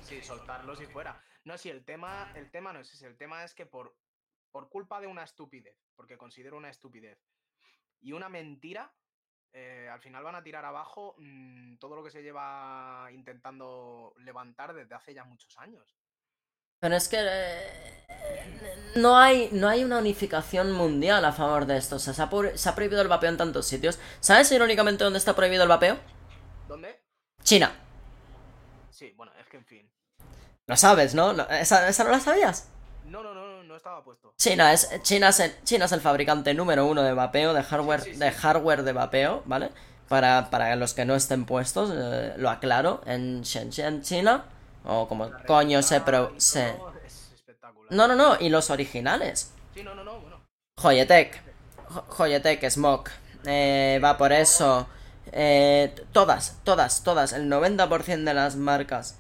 [0.04, 1.22] sí, soltarlos y fuera.
[1.46, 3.96] No, si el tema, el tema no es ese, el tema es que por
[4.52, 7.24] por culpa de una estupidez, porque considero una estupidez,
[8.02, 8.92] y una mentira,
[9.54, 14.74] eh, al final van a tirar abajo mm, todo lo que se lleva intentando levantar
[14.74, 15.98] desde hace ya muchos años.
[16.80, 21.96] Pero es que eh, no, hay, no hay una unificación mundial a favor de esto.
[21.96, 24.00] O sea, se ha, se ha prohibido el vapeo en tantos sitios.
[24.20, 25.98] ¿Sabes irónicamente dónde está prohibido el vapeo?
[26.68, 27.02] ¿Dónde?
[27.42, 27.72] China.
[28.92, 29.92] Sí, bueno, es que en fin.
[30.68, 31.32] Lo sabes, ¿no?
[31.50, 32.70] ¿Esa, esa no la sabías?
[33.06, 33.47] No, no, no
[33.78, 34.34] estaba puesto.
[34.38, 38.02] China es, China, es el, China es el fabricante número uno de vapeo, de hardware,
[38.02, 38.20] Sí, sí, sí.
[38.20, 39.70] de hardware de vapeo, ¿vale?
[40.08, 44.46] Para, para los que no estén puestos, eh, lo aclaro, en Shenzhen, China,
[44.86, 46.70] o como La coño se, pro, se...
[47.06, 47.92] Es espectacular.
[47.92, 49.52] No, no, no, y los originales.
[49.74, 50.42] Sí, no, no, no, bueno.
[50.78, 51.42] Joyetech,
[51.90, 53.12] Jo- Joyetech, Smoke,
[53.46, 54.88] eh, Vaporeso,
[55.34, 59.18] eh, t- todas, todas, todas, el 90% de las marcas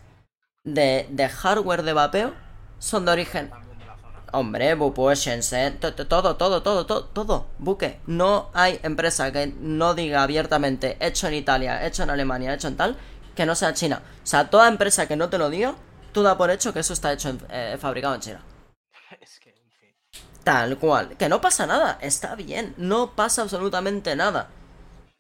[0.63, 2.33] de, de hardware de vapeo
[2.79, 4.16] son de origen También de la zona.
[4.33, 7.99] Hombre, Bupu, Shenzhen, to- to- todo, todo, todo, todo, todo, buque.
[8.07, 12.75] No hay empresa que no diga abiertamente hecho en Italia, hecho en Alemania, hecho en
[12.75, 12.97] tal,
[13.35, 14.01] que no sea China.
[14.23, 15.75] O sea, toda empresa que no te lo diga,
[16.11, 18.41] tú da por hecho que eso está hecho en, eh, fabricado en China.
[19.21, 19.95] Es que, en fin.
[20.43, 21.15] Tal cual.
[21.17, 24.49] Que no pasa nada, está bien, no pasa absolutamente nada.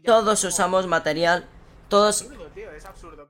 [0.05, 1.45] Todos usamos material,
[1.89, 2.25] todos...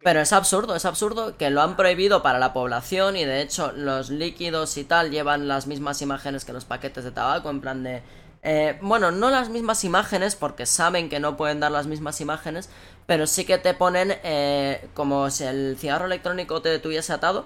[0.04, 3.72] Pero es absurdo, es absurdo que lo han prohibido para la población y de hecho
[3.74, 7.84] los líquidos y tal llevan las mismas imágenes que los paquetes de tabaco, en plan
[7.84, 8.04] de...
[8.44, 12.70] eh, bueno, no las mismas imágenes porque saben que no pueden dar las mismas imágenes,
[13.06, 17.46] pero sí que te ponen eh, como si el cigarro electrónico te tuviese atado,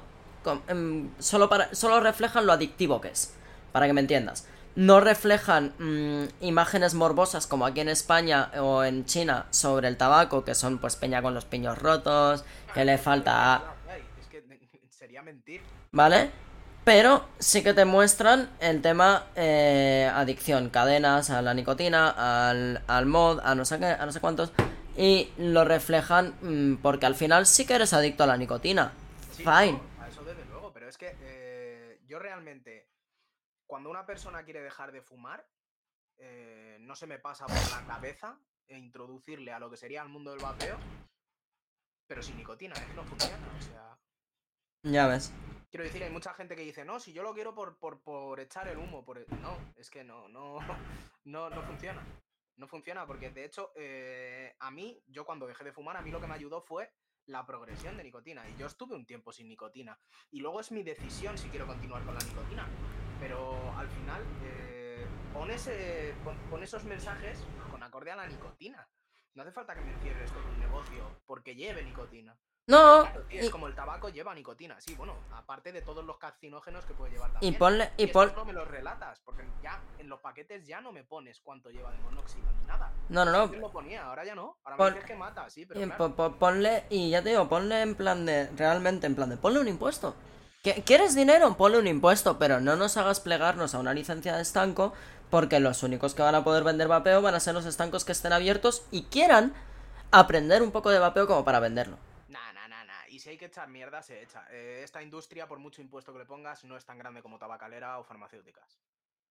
[0.67, 3.33] em, solo, para, solo reflejan lo adictivo que es,
[3.71, 4.45] para que me entiendas.
[4.75, 10.45] No reflejan mm, imágenes morbosas como aquí en España o en China sobre el tabaco,
[10.45, 13.63] que son pues peña con los piños rotos, que le falta...
[14.19, 14.43] Es que
[14.89, 15.61] sería mentir.
[15.91, 16.31] ¿Vale?
[16.83, 22.09] Pero sí que te muestran el tema eh, adicción, cadenas a la nicotina,
[22.49, 24.51] al, al mod, a no sé qué, a no sé cuántos.
[24.97, 28.93] Y lo reflejan mm, porque al final sí que eres adicto a la nicotina.
[29.35, 29.73] Sí, Fine.
[29.73, 32.80] no, a eso desde luego, pero es que eh, yo realmente,
[33.71, 35.47] cuando una persona quiere dejar de fumar,
[36.17, 40.09] eh, no se me pasa por la cabeza e introducirle a lo que sería el
[40.09, 40.77] mundo del vapeo,
[42.05, 43.47] pero sin nicotina, es que no funciona.
[43.57, 43.97] O sea,
[44.83, 45.31] Ya ves.
[45.69, 48.41] quiero decir, hay mucha gente que dice, no, si yo lo quiero por, por, por
[48.41, 49.19] echar el humo, por...
[49.19, 49.25] e-".
[49.41, 50.59] No, es que no, no,
[51.23, 52.05] no, no funciona.
[52.57, 56.11] No funciona porque de hecho eh, a mí, yo cuando dejé de fumar, a mí
[56.11, 56.91] lo que me ayudó fue
[57.25, 58.49] la progresión de nicotina.
[58.49, 59.97] Y yo estuve un tiempo sin nicotina.
[60.29, 62.67] Y luego es mi decisión si quiero continuar con la nicotina.
[63.21, 67.39] Pero al final eh, pon, ese- pon- pon esos mensajes
[67.71, 68.85] con acorde a la nicotina.
[69.35, 72.35] No hace falta que me encierres todo un negocio porque lleve nicotina.
[72.67, 76.17] No, Claro, y, es como el tabaco lleva nicotina, sí, bueno, aparte de todos los
[76.17, 77.53] carcinógenos que puede llevar también.
[77.53, 78.31] y ponle, y pon...
[78.35, 81.91] no me los relatas, porque ya en los paquetes ya no me pones cuánto lleva
[81.91, 82.91] de monóxido ni nada.
[83.09, 83.41] No, no, no.
[83.43, 84.57] Antes lo ponía, ahora ya no.
[84.63, 85.97] Ahora Pon- me dices que mata, sí, pero y claro.
[85.97, 89.37] po- po- ponle, y ya te digo, ponle en plan de, realmente en plan de,
[89.37, 90.15] ponle un impuesto.
[90.63, 91.57] ¿Qui- ¿Quieres dinero?
[91.57, 94.93] Ponle un impuesto, pero no nos hagas plegarnos a una licencia de estanco,
[95.31, 98.11] porque los únicos que van a poder vender vapeo van a ser los estancos que
[98.11, 99.53] estén abiertos y quieran
[100.11, 101.97] aprender un poco de vapeo como para venderlo.
[102.27, 103.07] Nah, nah, nah, nah.
[103.09, 104.45] Y si hay que echar mierda, se echa.
[104.51, 107.97] Eh, esta industria, por mucho impuesto que le pongas, no es tan grande como tabacalera
[107.97, 108.79] o farmacéuticas.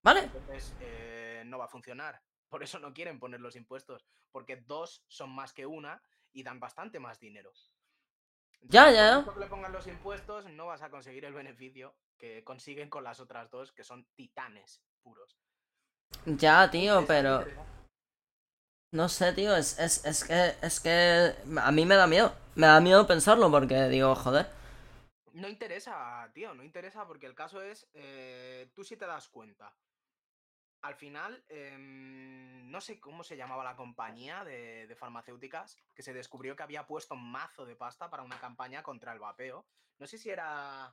[0.03, 0.23] ¿Vale?
[0.23, 2.21] Entonces, eh, no va a funcionar.
[2.49, 6.59] Por eso no quieren poner los impuestos, porque dos son más que una y dan
[6.59, 7.53] bastante más dinero.
[8.61, 9.33] Ya, Entonces, ya, por ya.
[9.33, 13.19] que le pongan los impuestos, no vas a conseguir el beneficio que consiguen con las
[13.19, 15.37] otras dos, que son titanes puros.
[16.25, 17.43] Ya, tío, pero...
[18.93, 22.33] No sé, tío, es, es, es que, es que a mí me da miedo.
[22.55, 24.47] Me da miedo pensarlo porque digo, joder.
[25.33, 29.73] No interesa, tío, no interesa porque el caso es, eh, tú si te das cuenta.
[30.81, 36.13] Al final, em, no sé cómo se llamaba la compañía de, de farmacéuticas, que se
[36.13, 39.65] descubrió que había puesto mazo de pasta para una campaña contra el vapeo.
[39.99, 40.91] No sé si era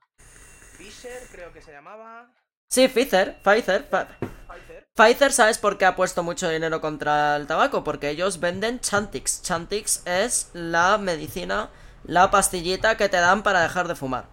[0.77, 2.31] Fisher, creo que se llamaba.
[2.71, 4.89] Sí, Pfizer, Pfizer, Pfizer.
[4.95, 7.83] Pfizer, ¿sabes por qué ha puesto mucho dinero contra el tabaco?
[7.83, 9.43] Porque ellos venden Chantix.
[9.43, 11.71] Chantix es la medicina,
[12.05, 14.29] la pastillita que te dan para dejar de fumar.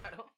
[0.00, 0.32] Claro.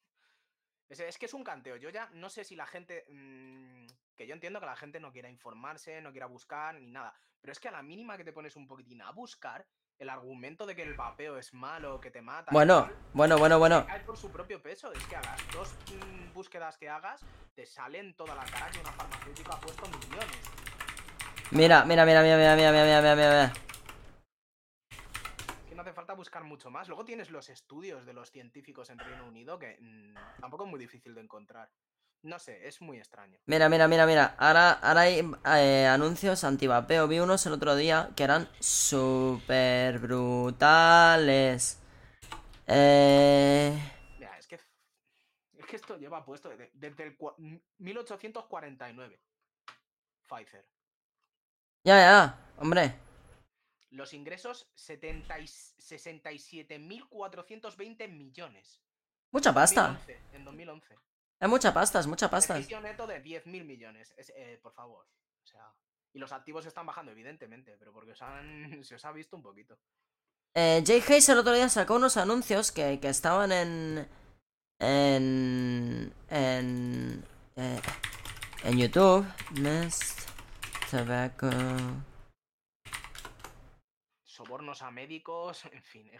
[0.90, 1.76] Es, es que es un canteo.
[1.76, 3.06] Yo ya no sé si la gente.
[3.08, 3.81] mm,
[4.16, 7.14] que yo entiendo que la gente no quiera informarse, no quiera buscar ni nada.
[7.40, 9.66] Pero es que a la mínima que te pones un poquitín a buscar,
[9.98, 12.50] el argumento de que el vapeo es malo, que te mata.
[12.52, 13.86] Bueno, tal, bueno, bueno, bueno.
[13.86, 14.92] cae por su propio peso.
[14.92, 18.80] Es que a las dos mm, búsquedas que hagas, te salen toda la cara que
[18.80, 20.50] una farmacéutica ha puesto millones.
[21.50, 23.52] Mira, mira, mira, mira, mira, mira, mira, mira, mira, mira.
[24.90, 26.88] Es que no hace falta buscar mucho más.
[26.88, 30.80] Luego tienes los estudios de los científicos en Reino Unido que mm, tampoco es muy
[30.80, 31.70] difícil de encontrar.
[32.22, 33.36] No sé, es muy extraño.
[33.46, 34.36] Mira, mira, mira, mira.
[34.38, 37.08] Ahora, ahora hay eh, anuncios antivapeo.
[37.08, 41.80] Vi unos el otro día que eran súper brutales.
[42.68, 43.76] Eh...
[44.20, 47.34] Mira, es que, es que esto lleva puesto desde, desde el cua-
[47.78, 49.20] 1849.
[50.28, 50.64] Pfizer.
[51.84, 52.94] Ya, ya, hombre.
[53.90, 58.80] Los ingresos 70 y- 67.420 millones.
[59.32, 59.88] Mucha pasta.
[59.88, 60.96] 2011, en 2011.
[61.42, 62.54] Es mucha pasta, es mucha pasta.
[62.54, 64.14] Beneficio neto de 10.000 millones.
[64.16, 65.04] Es, eh, por favor.
[65.42, 65.74] O sea.
[66.14, 69.42] Y los activos están bajando, evidentemente, pero porque os han, se os ha visto un
[69.42, 69.76] poquito.
[70.54, 74.08] Eh, Jay Hayes el otro día sacó unos anuncios que, que estaban en.
[74.78, 76.12] En.
[76.28, 77.24] En.
[77.56, 77.80] eh,
[78.62, 79.26] en YouTube.
[79.60, 80.20] Nest.
[80.90, 81.48] Tobacco.
[84.24, 86.10] Sobornos a médicos, en fin.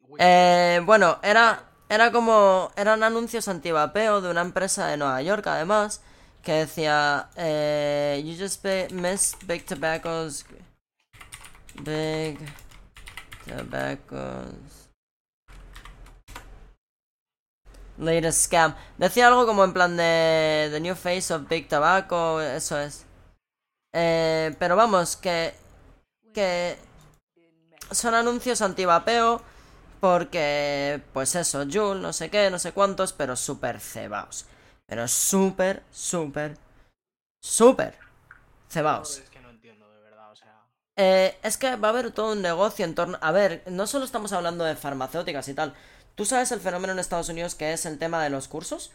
[0.00, 1.68] uy, Eh, bueno, era.
[1.92, 2.72] Era como.
[2.74, 6.00] Eran anuncios antivapeo de una empresa de Nueva York, además.
[6.42, 7.28] Que decía.
[7.36, 10.46] Eh, you just missed big tobaccos.
[11.74, 12.38] Big.
[13.44, 14.88] Tobaccos.
[17.98, 18.74] Latest scam.
[18.96, 20.70] Decía algo como en plan de.
[20.72, 22.40] The new face of Big Tobacco.
[22.40, 23.04] Eso es.
[23.92, 25.52] Eh, pero vamos, que.
[26.32, 26.78] Que.
[27.90, 29.51] Son anuncios antivapeo.
[30.02, 34.46] Porque, pues eso, Joule, no sé qué, no sé cuántos, pero súper cebaos.
[34.84, 36.56] Pero súper, súper,
[37.40, 37.94] súper
[38.68, 39.18] cebaos.
[39.18, 40.32] es que no entiendo, de verdad.
[40.32, 40.66] O sea.
[40.96, 43.16] Eh, es que va a haber todo un negocio en torno...
[43.20, 45.72] A ver, no solo estamos hablando de farmacéuticas y tal.
[46.16, 48.90] ¿Tú sabes el fenómeno en Estados Unidos que es el tema de los cursos?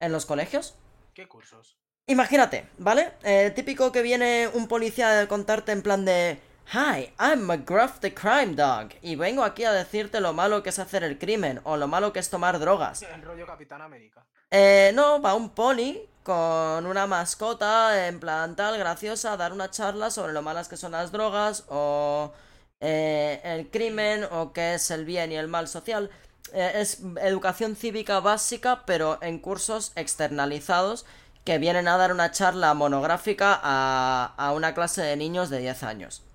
[0.00, 0.76] ¿En los colegios?
[1.12, 1.76] ¿Qué cursos?
[2.06, 3.12] Imagínate, ¿vale?
[3.22, 6.40] Eh, típico que viene un policía a contarte en plan de...
[6.70, 8.90] Hi, I'm McGruff the Crime Dog.
[9.00, 12.12] Y vengo aquí a decirte lo malo que es hacer el crimen o lo malo
[12.12, 13.00] que es tomar drogas.
[13.00, 14.26] El rollo Capitán América.
[14.50, 19.70] Eh, no, va un pony con una mascota en plan tal, graciosa, a dar una
[19.70, 22.34] charla sobre lo malas que son las drogas o
[22.80, 26.10] eh, el crimen o qué es el bien y el mal social.
[26.52, 31.06] Eh, es educación cívica básica, pero en cursos externalizados
[31.46, 35.82] que vienen a dar una charla monográfica a, a una clase de niños de 10
[35.84, 36.27] años.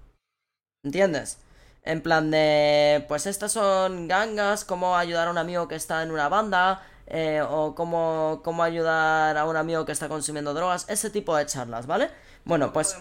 [0.84, 1.38] ¿Entiendes?
[1.84, 6.12] En plan de, pues estas son gangas, cómo ayudar a un amigo que está en
[6.12, 11.10] una banda, eh, o cómo, cómo ayudar a un amigo que está consumiendo drogas, ese
[11.10, 12.10] tipo de charlas, ¿vale?
[12.44, 12.98] Bueno, pues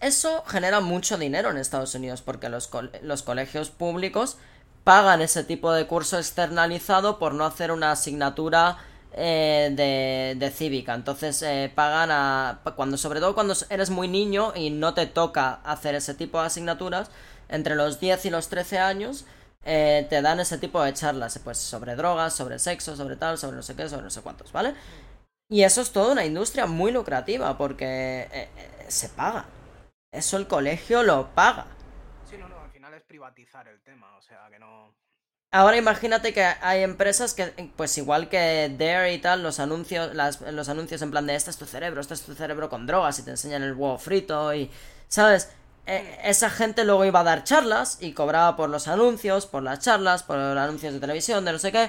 [0.00, 2.70] eso genera mucho dinero en Estados Unidos porque los,
[3.02, 4.36] los colegios públicos
[4.82, 8.78] pagan ese tipo de curso externalizado por no hacer una asignatura
[9.16, 10.92] eh, de, de cívica.
[10.92, 12.60] Entonces eh, pagan a...
[12.74, 16.46] cuando Sobre todo cuando eres muy niño y no te toca hacer ese tipo de
[16.46, 17.10] asignaturas,
[17.48, 19.24] entre los 10 y los 13 años,
[19.64, 23.56] eh, te dan ese tipo de charlas, pues sobre drogas, sobre sexo, sobre tal, sobre
[23.56, 24.74] no sé qué, sobre no sé cuántos, ¿vale?
[25.48, 28.48] Y eso es toda una industria muy lucrativa porque
[28.88, 29.44] se paga.
[30.10, 31.66] Eso el colegio lo paga.
[32.28, 34.92] Sí, no, no, al final es privatizar el tema, o sea, que no...
[35.56, 40.40] Ahora imagínate que hay empresas que, pues igual que Dare y tal, los anuncios, las-
[40.40, 43.20] los anuncios en plan de este es tu cerebro, este es tu cerebro con drogas
[43.20, 44.68] y te enseñan el huevo frito y,
[45.06, 45.50] ¿sabes?
[45.86, 49.78] E- esa gente luego iba a dar charlas y cobraba por los anuncios, por las
[49.78, 51.88] charlas, por anuncios de televisión, de no sé qué.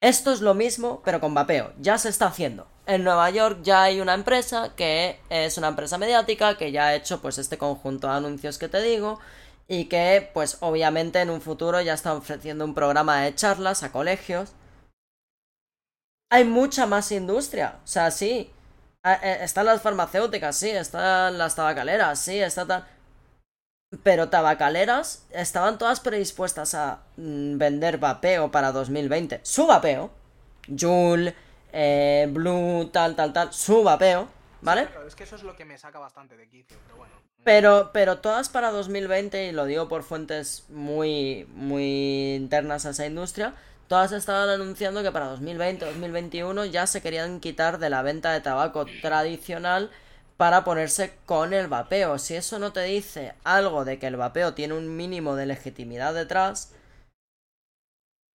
[0.00, 1.72] Esto es lo mismo, pero con vapeo.
[1.78, 2.66] Ya se está haciendo.
[2.86, 6.94] En Nueva York ya hay una empresa que es una empresa mediática que ya ha
[6.96, 9.20] hecho pues este conjunto de anuncios que te digo
[9.68, 13.92] y que pues obviamente en un futuro ya está ofreciendo un programa de charlas a
[13.92, 14.52] colegios.
[16.30, 18.50] Hay mucha más industria, o sea, sí.
[19.04, 22.86] Eh, Están las farmacéuticas, sí, están las tabacaleras, sí, está tal.
[24.02, 29.40] Pero tabacaleras estaban todas predispuestas a mm, vender vapeo para 2020.
[29.42, 30.10] Su vapeo.
[30.66, 31.34] Joule,
[31.72, 33.52] eh, Blue, tal, tal, tal.
[33.52, 34.28] Su vapeo,
[34.62, 34.88] ¿vale?
[35.06, 37.14] Es que eso es lo que me saca bastante de quicio, pero bueno.
[37.44, 43.06] Pero, pero todas para 2020, y lo digo por fuentes muy, muy internas a esa
[43.06, 43.54] industria,
[43.88, 48.40] todas estaban anunciando que para 2020, 2021 ya se querían quitar de la venta de
[48.40, 49.90] tabaco tradicional
[50.36, 52.18] para ponerse con el vapeo.
[52.18, 56.14] Si eso no te dice algo de que el vapeo tiene un mínimo de legitimidad
[56.14, 56.74] detrás,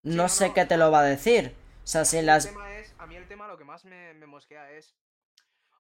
[0.04, 1.56] no sé qué te lo va a decir.
[1.84, 2.46] O sea, si El las...
[2.46, 4.96] tema es, a mí el tema lo que más me, me mosquea es.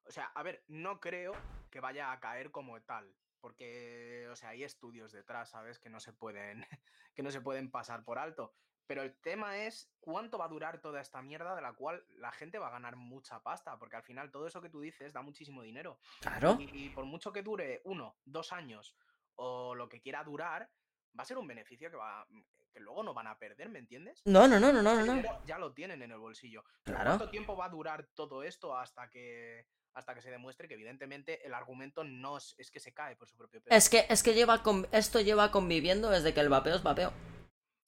[0.06, 1.34] O sea, a ver, no creo
[1.70, 3.14] que vaya a caer como tal.
[3.40, 5.80] Porque, o sea, hay estudios detrás, ¿sabes?
[5.80, 6.66] Que no se pueden.
[7.16, 8.54] que no se pueden pasar por alto.
[8.86, 12.32] Pero el tema es cuánto va a durar toda esta mierda de la cual la
[12.32, 13.78] gente va a ganar mucha pasta.
[13.78, 16.00] Porque al final todo eso que tú dices da muchísimo dinero.
[16.22, 16.58] Claro.
[16.60, 18.96] Y, y por mucho que dure uno, dos años
[19.36, 20.70] o lo que quiera durar,
[21.18, 22.28] va a ser un beneficio que va
[22.72, 24.22] que luego no van a perder, ¿me entiendes?
[24.26, 25.46] No, no, no, no, no, no.
[25.46, 26.64] Ya lo tienen en el bolsillo.
[26.84, 27.12] Claro.
[27.12, 29.66] ¿Cuánto tiempo va a durar todo esto hasta que
[29.98, 33.28] hasta que se demuestre que evidentemente el argumento no es, es que se cae por
[33.28, 33.76] su propio peso?
[33.76, 37.12] Es que, es que lleva con- esto lleva conviviendo desde que el vapeo es vapeo.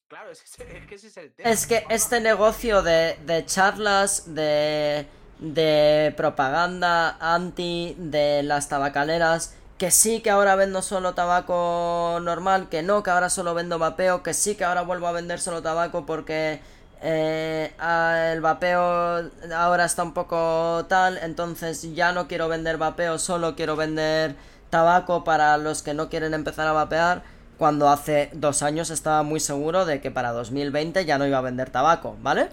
[0.08, 1.48] Claro, es que, ese- es que ese es el tema.
[1.48, 5.06] Es que este negocio de, de charlas, de,
[5.38, 12.82] de propaganda anti de las tabacaleras, que sí que ahora vendo solo tabaco normal, que
[12.82, 16.04] no, que ahora solo vendo vapeo, que sí que ahora vuelvo a vender solo tabaco
[16.06, 16.60] porque
[17.02, 23.18] eh, ah, el vapeo ahora está un poco tal, entonces ya no quiero vender vapeo,
[23.18, 24.36] solo quiero vender
[24.68, 27.22] tabaco para los que no quieren empezar a vapear
[27.58, 31.42] cuando hace dos años estaba muy seguro de que para 2020 ya no iba a
[31.42, 32.48] vender tabaco, ¿vale?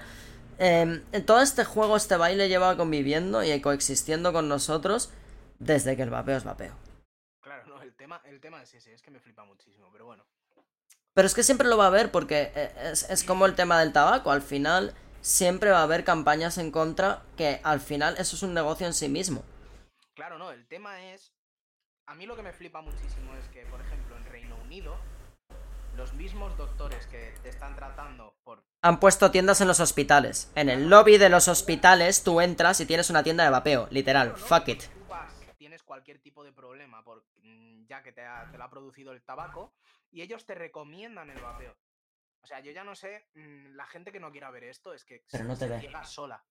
[0.60, 5.12] Em, todo este juego, este baile lleva conviviendo y coexistiendo con nosotros
[5.60, 6.74] desde que el vapeo es vapeo.
[7.42, 10.24] Claro, no, el tema, el tema es ese, es que me flipa muchísimo, pero bueno.
[11.18, 13.80] Pero es que siempre lo va a haber porque eh, es, es como el tema
[13.80, 18.36] del tabaco, al final siempre va a haber campañas en contra que al final eso
[18.36, 19.44] es un negocio en sí mismo.
[20.14, 21.32] Claro, no, el tema es.
[22.06, 24.96] A mí lo que me flipa muchísimo es que, por ejemplo, en Reino Unido,
[25.96, 28.62] los mismos doctores que te están tratando por.
[28.84, 30.52] Han puesto tiendas en los hospitales.
[30.54, 34.34] En el lobby de los hospitales tú entras y tienes una tienda de vapeo, literal,
[34.36, 34.46] Claro, ¿no?
[34.46, 34.84] fuck it.
[34.84, 38.64] Tú vas, tienes cualquier tipo de problema por, mm, ya que te, ha- te lo
[38.66, 39.74] ha producido el tabaco
[40.12, 41.78] y ellos te recomiendan el vapeo.
[42.42, 45.04] O sea, yo ya no sé, mm, la gente que no quiera ver esto es
[45.06, 45.80] que Pero se, no te se ve.
[45.82, 46.46] ciega sola.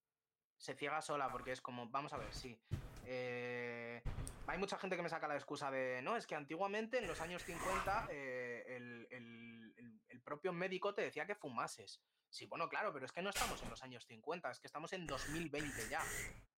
[0.59, 2.59] Se ciega sola porque es como, vamos a ver, sí.
[3.05, 4.03] eh,
[4.47, 7.21] hay mucha gente que me saca la excusa de, no, es que antiguamente en los
[7.21, 12.01] años 50 eh, el, el- el- el propio médico te decía que fumases.
[12.29, 14.93] Sí, bueno, claro, pero es que no estamos en los años 50, es que estamos
[14.93, 16.03] en 2020 ya.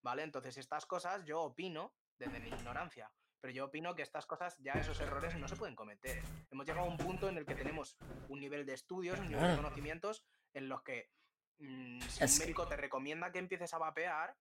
[0.02, 0.24] ¿Vale?
[0.24, 3.12] Entonces estas cosas yo opino desde mi ignorancia.
[3.42, 6.22] Pero yo opino que estas cosas, ya esos errores no se pueden cometer.
[6.52, 7.98] Hemos llegado a un punto en el que tenemos
[8.30, 10.24] un nivel de estudios, un nivel de conocimientos
[10.54, 11.12] en los que
[11.60, 14.36] mm, si Es un que- médico te recomienda que empieces a vapear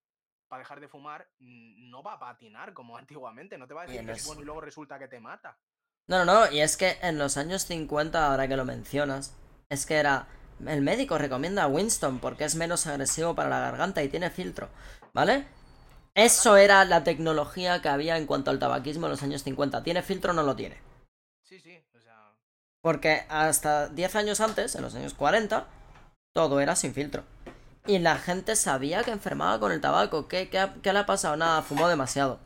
[0.48, 3.58] para dejar de fumar, mm, no va a patinar como antiguamente.
[3.58, 5.58] No te va a decir que es- bueno y luego resulta que te mata.
[6.08, 9.36] No, no, no, y es que en los años 50, ahora que lo mencionas,
[9.68, 10.28] es que era...
[10.64, 14.70] El médico recomienda a Winston porque es menos agresivo para la garganta y tiene filtro,
[15.12, 15.46] ¿vale?
[16.16, 19.82] Eso era la tecnología que había en cuanto al tabaquismo en los años 50.
[19.82, 20.80] ¿Tiene filtro o no lo tiene?
[21.42, 22.34] Sí, sí, o sea.
[22.80, 25.68] Porque hasta 10 años antes, en los años 40,
[26.32, 27.22] todo era sin filtro.
[27.86, 30.26] Y la gente sabía que enfermaba con el tabaco.
[30.26, 31.36] ¿Qué, qué, le ha pasado?
[31.36, 32.40] Nada, fumó demasiado.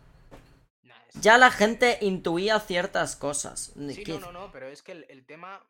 [0.83, 3.73] nah, es- Ya la gente intuía ciertas cosas.
[3.95, 5.65] Sí, no, no, no, pero es que el, el tema.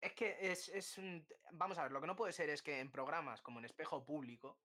[0.00, 2.80] Es que es, es un- Vamos a ver, lo que no puede ser es que
[2.80, 4.58] en programas como en Espejo Público,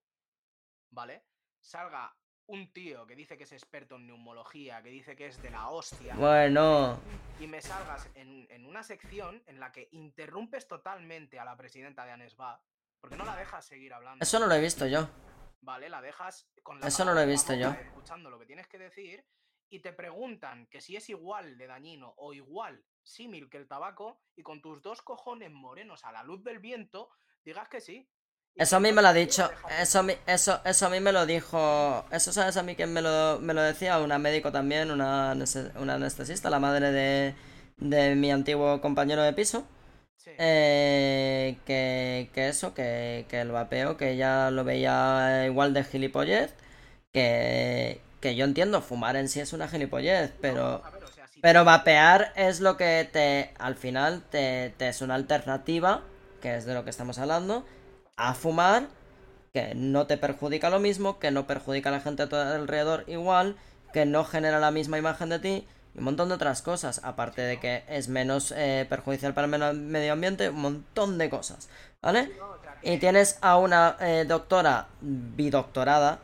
[0.89, 1.23] ¿vale?
[1.59, 2.15] Salga
[2.47, 5.69] un tío que dice que es experto en neumología, que dice que es de la
[5.69, 6.99] hostia, Bueno,
[7.39, 12.05] y me salgas en, en una sección en la que interrumpes totalmente a la presidenta
[12.05, 12.59] de ANESBA,
[12.99, 14.23] porque no la dejas seguir hablando.
[14.23, 15.07] eso no lo he visto yo.
[15.61, 15.89] ¿vale?
[15.89, 17.69] La dejas con la Eso no lo he visto yo.
[17.69, 19.25] escuchando lo que tienes que decir
[19.69, 24.21] y te preguntan que si es igual de dañino o igual símil que el tabaco
[24.35, 27.11] y con tus dos cojones morenos a la luz del viento
[27.43, 28.09] digas que sí.
[28.59, 29.49] Eso a mí me lo ha dicho.
[29.79, 32.05] Eso a mí, eso, eso a mí me lo dijo.
[32.11, 33.99] Eso sabes a mí quién me lo, me lo decía.
[33.99, 35.33] Una médico también, una,
[35.79, 37.35] una anestesista, la madre de,
[37.77, 39.65] de mi antiguo compañero de piso.
[40.17, 40.31] Sí.
[40.37, 46.53] Eh, que, que eso, que, que el vapeo, que ella lo veía igual de gilipollez.
[47.13, 50.83] Que, que yo entiendo, fumar en sí es una gilipollez, pero.
[50.83, 54.89] a ver, o sea, si Pero vapear es lo que te, al final, te, te
[54.89, 56.03] es una alternativa,
[56.41, 57.65] que es de lo que estamos hablando,
[58.19, 58.87] a fumar,
[59.53, 63.05] que no te perjudica lo mismo, que no perjudica a la gente a tu alrededor
[63.07, 63.55] igual,
[63.93, 67.41] que no genera la misma imagen de ti, y un montón de otras cosas, aparte
[67.41, 71.69] de que es menos eh, perjudicial para el medio ambiente, un montón de cosas,
[72.01, 72.31] ¿vale?
[72.83, 76.19] Y tienes a una eh, doctora bidoctorada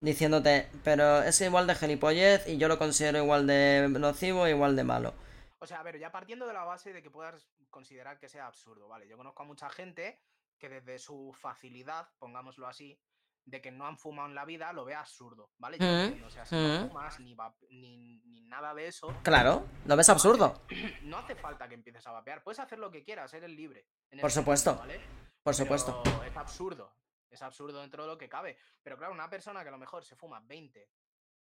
[0.00, 4.84] diciéndote, pero es igual de gilipollez y yo lo considero igual de nocivo, igual de
[4.84, 5.14] malo.
[5.60, 8.46] O sea, a ver, ya partiendo de la base de que puedas considerar que sea
[8.46, 9.08] absurdo, ¿vale?
[9.08, 10.18] Yo conozco a mucha gente
[10.62, 12.96] que desde su facilidad, pongámoslo así,
[13.44, 15.76] de que no han fumado en la vida, lo ve absurdo, ¿vale?
[15.76, 16.82] Yo Mm, entiendo, o sea, si mm.
[16.82, 17.34] no fumas ni,
[17.70, 20.62] ni, ni nada de eso, Claro, ¿lo ves absurdo?
[21.02, 22.44] no hace falta que empieces a vapear.
[22.44, 23.88] Puedes hacer lo que quieras, eres libre.
[24.20, 25.00] Por supuesto, ¿vale?
[25.42, 26.00] Por supuesto.
[26.24, 26.94] Es absurdo.
[27.28, 28.56] Es absurdo dentro de lo que cabe.
[28.84, 30.88] Pero claro, una persona que a lo mejor se fuma 20,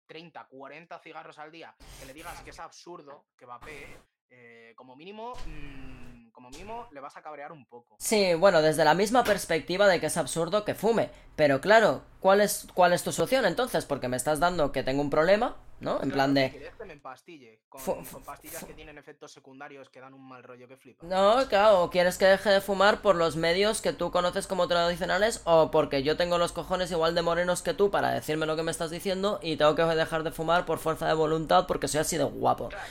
[0.08, 4.00] 30, 40 cigarros al día, que le digas que es absurdo que vapee,
[4.30, 6.05] eh, como mínimo, mm,
[6.36, 7.96] como mínimo le vas a cabrear un poco.
[7.98, 11.10] Sí, bueno, desde la misma perspectiva de que es absurdo que fume.
[11.38, 13.86] Pero claro, ¿cuál es, cuál es tu solución entonces?
[13.86, 16.02] Porque me estás dando que tengo un problema, ¿no?
[16.04, 16.52] En plan de...
[16.78, 20.78] que me empastille con, pastillas que tienen efectos secundarios que dan un mal rollo que
[20.78, 21.06] flipa.
[21.06, 24.68] No, claro, o quieres que deje de fumar por los medios que tú conoces como
[24.68, 28.56] tradicionales o porque yo tengo los cojones igual de morenos que tú para decirme lo
[28.56, 31.88] que me estás diciendo y tengo que dejar de fumar por fuerza de voluntad porque
[31.88, 32.70] soy así de guapo.
[32.70, 32.86] Claro,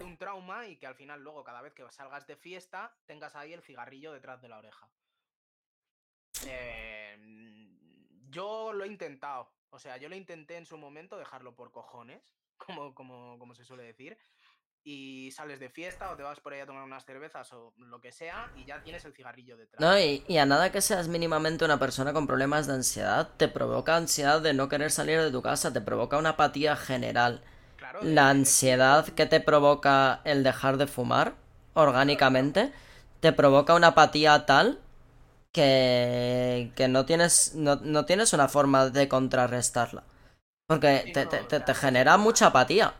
[0.00, 3.52] un trauma y que al final luego cada vez que salgas de fiesta tengas ahí
[3.52, 4.88] el cigarrillo detrás de la oreja.
[6.46, 7.16] Eh,
[8.28, 9.50] yo lo he intentado.
[9.70, 13.64] O sea, yo lo intenté en su momento dejarlo por cojones, como, como, como se
[13.64, 14.18] suele decir.
[14.86, 18.02] Y sales de fiesta o te vas por ahí a tomar unas cervezas o lo
[18.02, 19.80] que sea y ya tienes el cigarrillo detrás.
[19.80, 23.48] No, y, y a nada que seas mínimamente una persona con problemas de ansiedad, te
[23.48, 27.42] provoca ansiedad de no querer salir de tu casa, te provoca una apatía general.
[28.02, 31.34] La de- ansiedad que te provoca el dejar de fumar
[31.74, 32.72] orgánicamente
[33.20, 34.80] te provoca una apatía tal
[35.52, 40.04] que, que no tienes no, no tienes una forma de contrarrestarla.
[40.66, 42.94] Porque te, te- genera mucha apatía.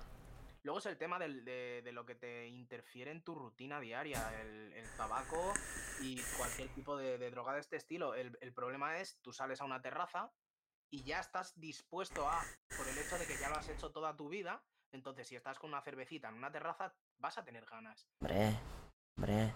[0.63, 4.23] Luego es el tema del- de, de lo que te interfiere en tu rutina diaria,
[4.41, 5.53] el, el tabaco
[6.01, 8.15] y cualquier tipo de, de droga de este estilo.
[8.15, 10.31] El, el problema es, tú sales a una terraza
[10.91, 12.41] y ya estás dispuesto a,
[12.77, 14.63] por el hecho de que ya lo has hecho toda tu vida,
[14.95, 18.09] entonces si estás con una cervecita en una terraza, vas a tener ganas.
[18.21, 18.59] Hombre,
[19.17, 19.55] hombre.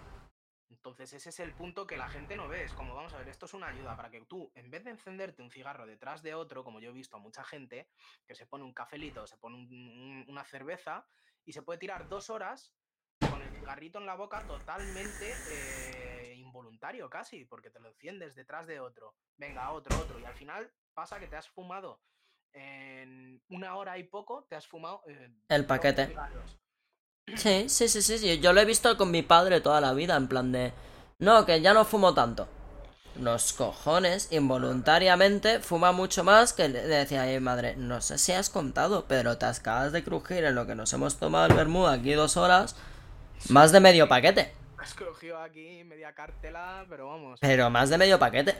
[0.69, 2.63] Entonces ese es el punto que la gente no ve.
[2.63, 4.91] Es como, vamos a ver, esto es una ayuda para que tú, en vez de
[4.91, 7.89] encenderte un cigarro detrás de otro, como yo he visto a mucha gente,
[8.27, 11.07] que se pone un cafelito, se pone un- un- una cerveza
[11.45, 12.71] y se puede tirar dos horas
[13.29, 18.67] con el cigarrito en la boca totalmente eh, involuntario casi, porque te lo enciendes detrás
[18.67, 19.15] de otro.
[19.37, 20.19] Venga, otro, otro.
[20.19, 22.01] Y al final pasa que te has fumado
[22.53, 25.01] en una hora y poco, te has fumado...
[25.07, 26.15] eh, El 12 paquete.
[27.35, 28.39] Sí, sí, sí, sí, sí.
[28.39, 30.73] Yo lo he visto con mi padre toda la vida, en plan de...
[31.19, 32.47] No, que ya no fumo tanto.
[33.19, 38.31] Los cojones, involuntariamente, fuma mucho más que le decía a mi madre, no sé si
[38.31, 41.87] has contado, pero te acabas de crujir en lo que nos hemos tomado el vermú
[41.87, 42.75] aquí dos horas,
[43.49, 44.53] más de medio paquete.
[44.77, 47.39] Has cogido aquí media cartela, pero vamos.
[47.41, 48.55] Pero más de medio paquete.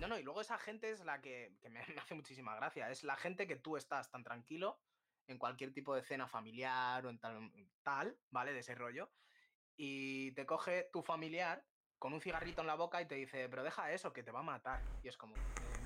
[0.00, 2.90] No, no, y luego esa gente es la que, me, hace muchísima gracia.
[2.90, 4.80] Es la gente que tú estás tan tranquilo
[5.26, 8.52] en cualquier tipo de cena familiar o en tal, tal, ¿vale?
[8.52, 9.12] De ese rollo.
[9.76, 11.64] Y te coge tu familiar
[11.98, 14.40] con un cigarrito en la boca y te dice, pero deja eso, que te va
[14.40, 14.82] a matar.
[15.02, 15.34] Y es como,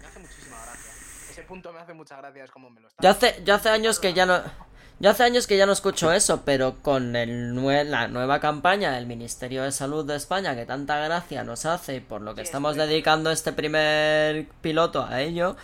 [0.04, 0.90] me hace muchísima gracia.
[1.30, 3.02] Ese punto me hace mucha gracia, es como me lo está.
[3.02, 4.40] Yo hace, yo hace años que ya no...
[5.00, 8.92] Yo hace años que ya no escucho eso, pero con el nue- la nueva campaña
[8.92, 12.42] del Ministerio de Salud de España, que tanta gracia nos hace y por lo que
[12.42, 15.56] Sí, estamos dedicando este primer piloto a ello,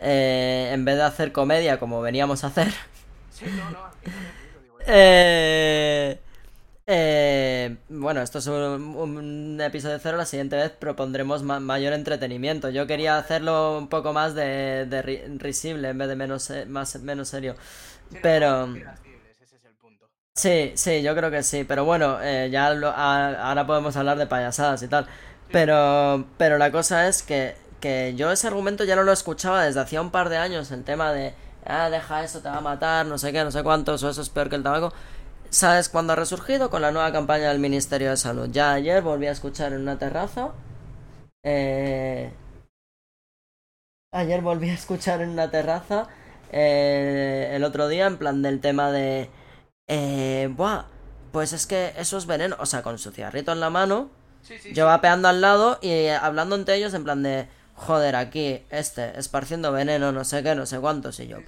[0.00, 2.72] eh, en vez de hacer comedia como veníamos a hacer,
[3.30, 3.90] Sí, no, no,
[4.86, 6.18] eh,
[6.90, 8.54] eh, bueno, esto es un,
[8.96, 12.70] un episodio cero, la siguiente vez propondremos ma- mayor entretenimiento.
[12.70, 16.64] Yo quería hacerlo un poco más de, de ri- risible en vez de menos, se-
[16.66, 17.54] más, menos serio.
[18.22, 18.66] Pero-.
[20.34, 24.16] Sí, sí, yo creo que sí, pero bueno, eh, ya lo- a- ahora podemos hablar
[24.18, 25.06] de payasadas y tal.
[25.52, 29.80] Pero, pero la cosa es que, que yo ese argumento ya no lo escuchaba desde
[29.80, 31.34] hacía un par de años, el tema de,
[31.66, 34.22] ah, deja eso, te va a matar, no sé qué, no sé cuántos, o eso
[34.22, 34.92] es peor que el tabaco.
[35.50, 36.70] ¿Sabes cuándo ha resurgido?
[36.70, 38.48] Con la nueva campaña del Ministerio de Salud.
[38.50, 40.52] Ya ayer volví a escuchar en una terraza.
[41.42, 42.32] Eh...
[44.12, 46.08] Ayer volví a escuchar en una terraza.
[46.50, 49.30] eh, el otro día, en plan del tema de.
[49.86, 50.86] Eh, buah,
[51.32, 52.56] pues es que eso es veneno.
[52.60, 54.10] O sea, con su cigarrito en la mano.
[54.42, 54.86] Sí, sí, Yo sí.
[54.86, 57.48] vapeando al lado y eh, hablando entre ellos en plan de.
[57.74, 61.20] Joder, aquí, este, esparciendo veneno, no sé qué, no sé cuántos.
[61.20, 61.38] Y yo,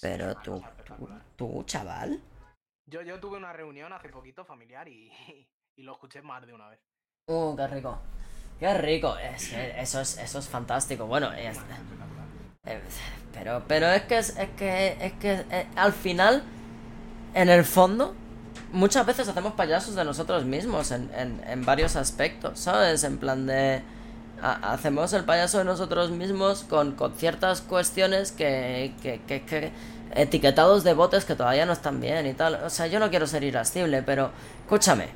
[0.00, 2.20] pero una tú, tú, tú, chaval.
[2.90, 5.10] Yo, yo tuve una reunión hace poquito familiar y,
[5.76, 6.80] y lo escuché más de una vez.
[7.28, 7.98] Uh, qué rico.
[8.58, 9.16] Qué rico.
[9.18, 11.06] Es que eso es, eso es fantástico.
[11.06, 12.26] Bueno, es- Espectacular.
[12.66, 12.80] eh,
[13.32, 16.42] pero, pero es que es, es que es que eh, al final,
[17.34, 18.14] en el fondo,
[18.72, 23.04] muchas veces hacemos payasos de nosotros mismos en, en, en varios aspectos, ¿sabes?
[23.04, 23.82] En plan de
[24.42, 29.72] ha- hacemos el payaso de nosotros mismos con, con ciertas cuestiones que, que, que, que
[30.14, 32.54] etiquetados de botes que todavía no están bien y tal.
[32.64, 34.30] O sea, yo no quiero ser irascible, pero
[34.62, 35.08] escúchame.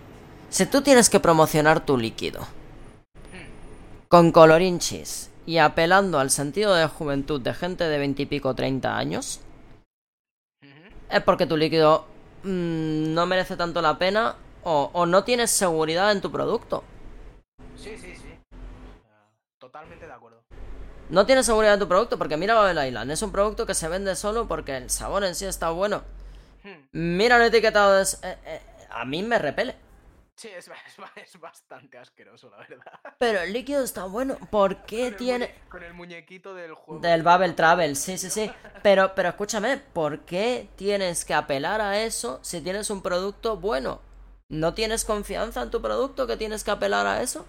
[0.50, 2.46] Si tú tienes que promocionar tu líquido
[4.08, 9.40] con colorinchis y apelando al sentido de juventud de gente de veintipico treinta años,
[10.62, 10.94] Ujú.
[11.08, 12.04] es porque tu líquido
[12.42, 16.84] mm, no merece tanto la pena o, o no tienes seguridad en tu producto.
[17.76, 18.38] Sí, sí, sí.
[19.58, 20.31] Totalmente de acuerdo.
[21.12, 23.86] No tienes seguridad en tu producto porque mira Babel Island, es un producto que se
[23.88, 26.02] vende solo porque el sabor en sí está bueno.
[26.64, 26.86] Hmm.
[26.92, 28.02] Mira el etiquetado, de...
[28.02, 29.76] s- eh, eh, a mí me repele.
[30.36, 32.98] Sí, es, ba- es ba- es bastante asqueroso, la verdad.
[33.18, 34.38] Pero el líquido está bueno.
[34.50, 35.54] ¿Por qué Con tiene...?
[35.68, 37.02] Con el muñequito del juego.
[37.02, 38.50] Del Babel Travel, sí, sí, sí.
[38.82, 44.00] pero, pero escúchame, ¿por qué tienes que apelar a eso si tienes un producto bueno?
[44.48, 47.44] ¿No tienes confianza en tu producto que tienes que apelar a eso?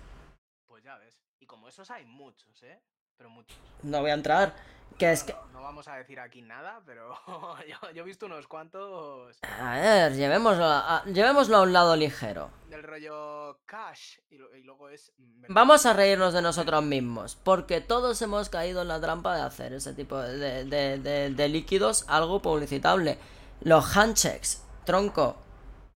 [0.67, 1.17] Pues ya ves.
[1.39, 2.81] Y como esos hay muchos, ¿eh?
[3.23, 3.57] Pero muchos.
[3.83, 4.53] No voy a entrar.
[4.97, 5.33] Que es que.
[5.53, 7.15] No, vamos a decir aquí nada, pero
[7.69, 12.49] yo, yo he visto unos cuantos A ver, llevémoslo a, llevémoslo a un lado ligero.
[12.69, 15.13] del rollo cash y, lo- y luego es.
[15.47, 19.71] Vamos a reírnos de nosotros mismos, porque todos hemos caído en la trampa de hacer
[19.71, 23.17] ese tipo de, de- de- de líquidos algo publicitable.
[23.61, 25.37] Los handshakes, tronco.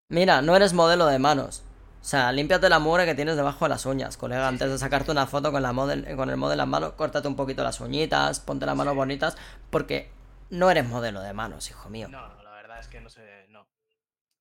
[0.09, 1.63] Mira, no eres modelo de manos.
[2.01, 4.47] O sea, límpiate la mugre que tienes debajo de las uñas, colega.
[4.47, 7.27] Antes de sacarte una foto con, la model, con el modelo en las manos, córtate
[7.27, 9.35] un poquito las uñitas, ponte las manos bonitas,
[9.69, 10.09] porque
[10.49, 12.07] no eres modelo de manos, hijo mío.
[12.07, 13.47] No, no, la verdad es que no sé.
[13.49, 13.67] No.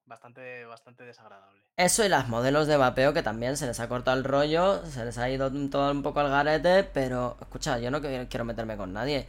[0.05, 1.63] Bastante, bastante desagradable.
[1.77, 5.05] Eso y las modelos de vapeo que también se les ha cortado el rollo, se
[5.05, 8.93] les ha ido todo un poco al garete, pero escucha, yo no quiero meterme con
[8.93, 9.27] nadie.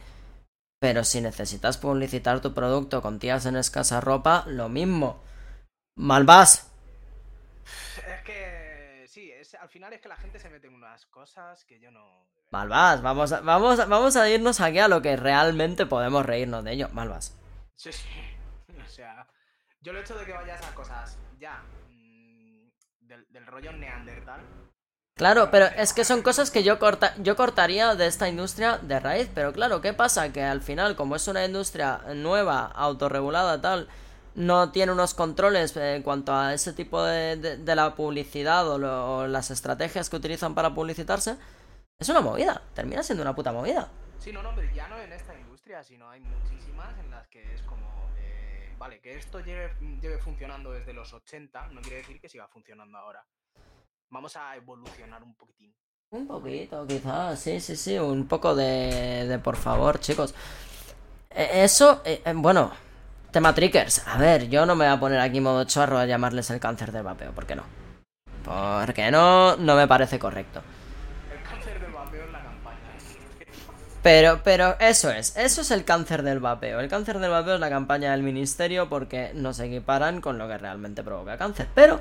[0.80, 5.20] Pero si necesitas publicitar tu producto con tías en escasa ropa, lo mismo.
[5.96, 6.70] Mal vas.
[7.96, 9.04] Es que.
[9.08, 11.92] Sí, es, al final es que la gente se mete en unas cosas que yo
[11.92, 12.26] no.
[12.50, 13.00] Mal vas.
[13.00, 16.72] Vamos a, vamos, a- vamos a irnos aquí a lo que realmente podemos reírnos de
[16.72, 16.88] ello.
[16.92, 17.36] Mal vas.
[17.76, 18.08] Sí, sí.
[18.84, 19.26] O sea,
[19.80, 22.68] yo el hecho de que vayas a cosas ya mm,
[23.06, 24.40] del, del rollo neandertal.
[25.14, 28.98] Claro, pero es que son cosas que yo, corta, yo cortaría de esta industria de
[28.98, 29.30] raíz.
[29.34, 30.32] Pero claro, ¿qué pasa?
[30.32, 33.88] Que al final, como es una industria nueva, autorregulada, tal,
[34.34, 38.78] no tiene unos controles en cuanto a ese tipo de, de- de la publicidad o,
[38.78, 41.36] lo- o las estrategias que utilizan para publicitarse,
[41.98, 42.62] es una movida.
[42.74, 43.88] Termina siendo una puta movida.
[44.18, 47.54] Sí, no, no, pero ya no en esta industria, sino hay muchísimas en las que
[47.54, 47.88] es como.
[48.18, 52.46] eh, vale, que esto lleve, lleve funcionando desde los 80, no quiere decir que siga
[52.48, 53.24] funcionando ahora.
[54.10, 55.74] Vamos a evolucionar un poquitín.
[56.10, 60.34] Un poquito, quizás, sí, sí, sí, un poco de, de por favor, chicos.
[61.30, 62.72] Eh, Eso, eh, eh, bueno,
[63.30, 64.02] tema trickers.
[64.06, 66.92] A ver, yo no me voy a poner aquí modo chorro a llamarles el cáncer
[66.92, 67.64] del vapeo, ¿por qué no?
[68.44, 70.62] Porque no, no me parece correcto.
[71.30, 72.78] El cáncer del vapeo en la campaña.
[74.02, 76.80] Pero, pero eso es, eso es el cáncer del vapeo.
[76.80, 80.48] El cáncer del vapeo es la campaña del ministerio porque no se equiparan con lo
[80.48, 81.68] que realmente provoca cáncer.
[81.74, 82.00] Pero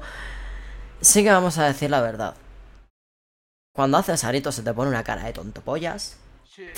[1.02, 2.36] sí que vamos a decir la verdad.
[3.74, 6.18] Cuando haces arito se te pone una cara de tontopollas.
[6.50, 6.66] Sí.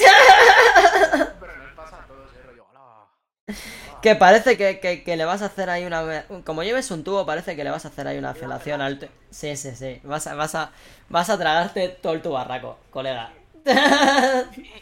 [1.40, 2.66] pero nos pasa a todos, eh, rollo.
[4.02, 6.26] Que parece que, que- que le vas a hacer ahí una...
[6.46, 9.10] Como lleves un tubo, parece que le vas a hacer ahí una felación al...
[9.30, 10.00] Sí, sí, sí.
[10.04, 10.72] Vas a, vas a,
[11.10, 13.32] vas a tragarte todo el tubarraco, colega.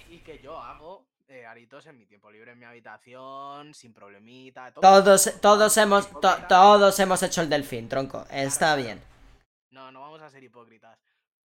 [0.10, 4.72] Y que yo hago eh, aritos en mi tiempo libre en mi habitación, sin problemita.
[4.72, 4.82] todo.
[4.82, 8.26] Todos, todos hemos, to- todos hemos hecho el delfín, tronco.
[8.30, 9.02] Está bien.
[9.72, 10.98] No, no vamos a ser hipócritas.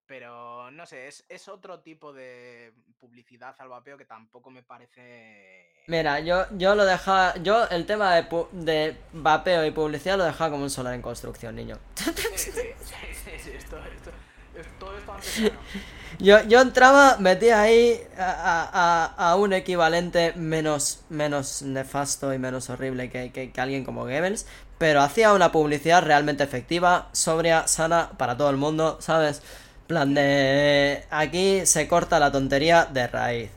[0.06, 5.84] Pero no sé, es, es otro tipo de publicidad al vapeo que tampoco me parece.
[5.86, 7.34] Mira, yo, yo lo dejaba...
[7.42, 11.02] Yo el tema de, pu- de vapeo y publicidad lo dejaba como un solar en
[11.02, 11.78] construcción, niño.
[11.94, 12.04] Sí,
[12.36, 14.10] sí, sí, sí, sí, esto, esto,
[14.56, 15.52] es- todo esto antes de-
[16.18, 18.70] Yo, yo entraba, metía ahí a, a-
[19.14, 24.02] a- a un equivalente menos, menos nefasto y menos horrible que, que- que alguien como
[24.02, 24.46] Goebbels,
[24.78, 29.42] pero hacía una publicidad realmente efectiva, sobria, sana para todo el mundo, ¿sabes?
[29.92, 31.04] Plan de...
[31.10, 33.50] Aquí se corta la tontería de raíz.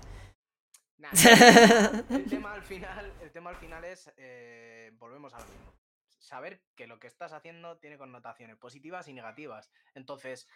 [0.97, 1.09] Nah,
[2.09, 5.73] el tema al final, el tema al final es eh, volvemos a lo mismo.
[6.19, 9.71] Saber que lo que estás haciendo tiene connotaciones positivas y negativas.
[9.93, 10.49] Entonces,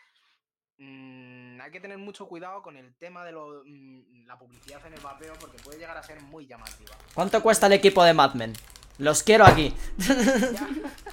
[0.79, 4.95] mm, hay que tener mucho cuidado con el tema de lo, mm, la publicidad en
[4.95, 6.93] el vapeo porque puede llegar a ser muy llamativa.
[7.13, 8.51] ¿Cuánto cuesta el equipo de Mad Men?
[8.97, 9.73] Los quiero aquí.
[9.97, 10.67] Ya.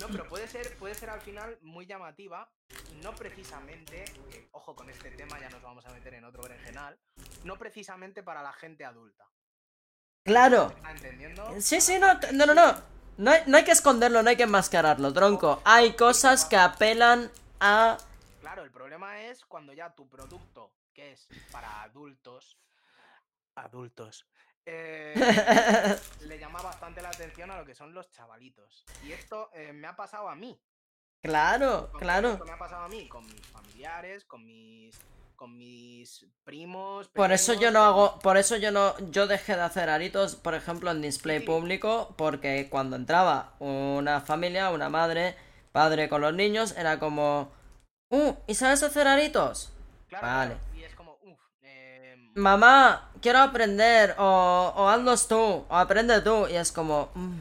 [0.00, 2.50] No, pero puede ser, puede ser al final muy llamativa,
[3.02, 6.98] no precisamente, eh, ojo con este tema, ya nos vamos a meter en otro berenjenal,
[7.44, 9.28] no precisamente para la gente adulta.
[10.24, 10.72] Claro.
[10.74, 11.60] ¿Está entendiendo?
[11.60, 13.00] Sí, sí, no, no, no, no.
[13.18, 15.60] No hay, no hay que esconderlo, no hay que enmascararlo, tronco.
[15.66, 17.30] Hay cosas que apelan
[17.60, 17.98] a...
[18.40, 22.58] Claro, el problema es cuando ya tu producto, que es para adultos,
[23.54, 24.26] adultos,
[24.72, 25.14] eh,
[26.20, 28.84] le llama bastante la atención a lo que son los chavalitos.
[29.04, 30.58] Y esto eh, me ha pasado a mí.
[31.22, 32.30] Claro, claro.
[32.32, 34.96] esto Me ha pasado a mí con mis familiares, con mis,
[35.36, 37.08] con mis primos.
[37.08, 40.54] Por eso yo no hago, por eso yo no, yo dejé de hacer aritos, por
[40.54, 41.46] ejemplo, en display Sí.
[41.46, 45.36] público, porque cuando entraba una familia, una madre,
[45.72, 47.52] padre con los niños, era como,
[48.10, 49.72] uh, ¿y sabes hacer aritos?
[50.08, 50.54] Claro, Vale.
[50.54, 56.20] claro, Y es como, uff, eh, Mamá, quiero aprender, o, o hazlos tú, o aprende
[56.20, 57.40] tú, y es como, "Mm".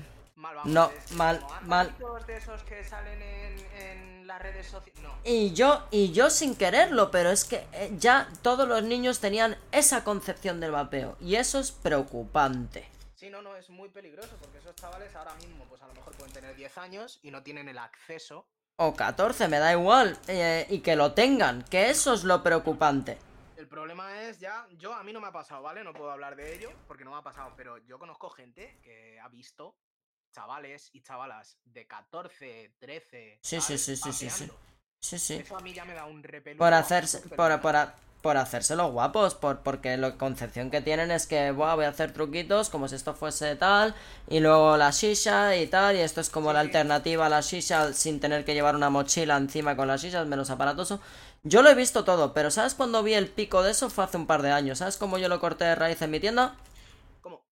[0.65, 1.95] no, mal, "Haz mal.
[2.25, 5.01] de esos que salen en, en las redes sociales.
[5.01, 5.09] No.
[5.23, 9.57] Y yo, y yo sin quererlo, pero es que eh, ya todos los niños tenían
[9.71, 12.87] esa concepción del vapeo, y eso es preocupante.
[13.15, 16.13] Sí, no, no, es muy peligroso porque esos chavales ahora mismo, pues a lo mejor
[16.15, 18.45] pueden tener 10 años y no tienen el acceso.
[18.77, 20.17] O 14, me da igual.
[20.27, 23.17] eh, y que lo tengan, que eso es lo preocupante.
[23.60, 25.84] El problema es ya, yo a mí no me ha pasado, ¿vale?
[25.84, 29.20] No puedo hablar de ello porque no me ha pasado, pero yo conozco gente que
[29.20, 29.76] ha visto
[30.34, 33.39] chavales y chavalas de 14, 13.
[33.43, 34.49] Sí, sí, sí, sí, sí, sí.
[35.01, 35.34] Sí, sí.
[35.34, 36.24] Eso a mí ya me da un.
[36.57, 37.76] Por hacerse, por, por,
[38.22, 41.89] por hacerse los guapos, por, porque la concepción que tienen es que, Buah, voy a
[41.89, 43.93] hacer truquitos como si esto fuese tal,
[44.30, 46.68] y luego la shisha y tal, y esto es como Sí, la sí.
[46.68, 50.49] alternativa a la shisha sin tener que llevar una mochila encima con las shishas, menos
[50.49, 51.01] aparatoso.
[51.43, 53.89] Yo lo he visto todo, pero ¿sabes cuando vi el pico de eso?
[53.89, 54.79] Fue hace un par de años.
[54.79, 56.55] ¿Sabes cómo yo lo corté de raíz en mi tienda?
[57.21, 57.45] ¿Cómo?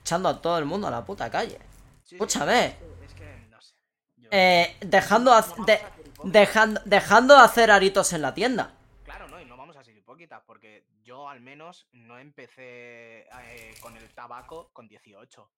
[0.00, 1.58] Echando a todo el mundo a la puta calle.
[2.04, 2.76] Sí, Escúchame.
[3.04, 3.74] Es que, no sé.
[4.16, 5.32] Yo- Eh, dejando,
[5.66, 5.80] de-
[6.24, 8.74] dejando, dejando de hacer aritos en la tienda.
[9.04, 13.74] Claro, no, y no vamos a ser hipócritas, porque yo al menos no empecé eh,
[13.80, 15.50] con el tabaco con 18.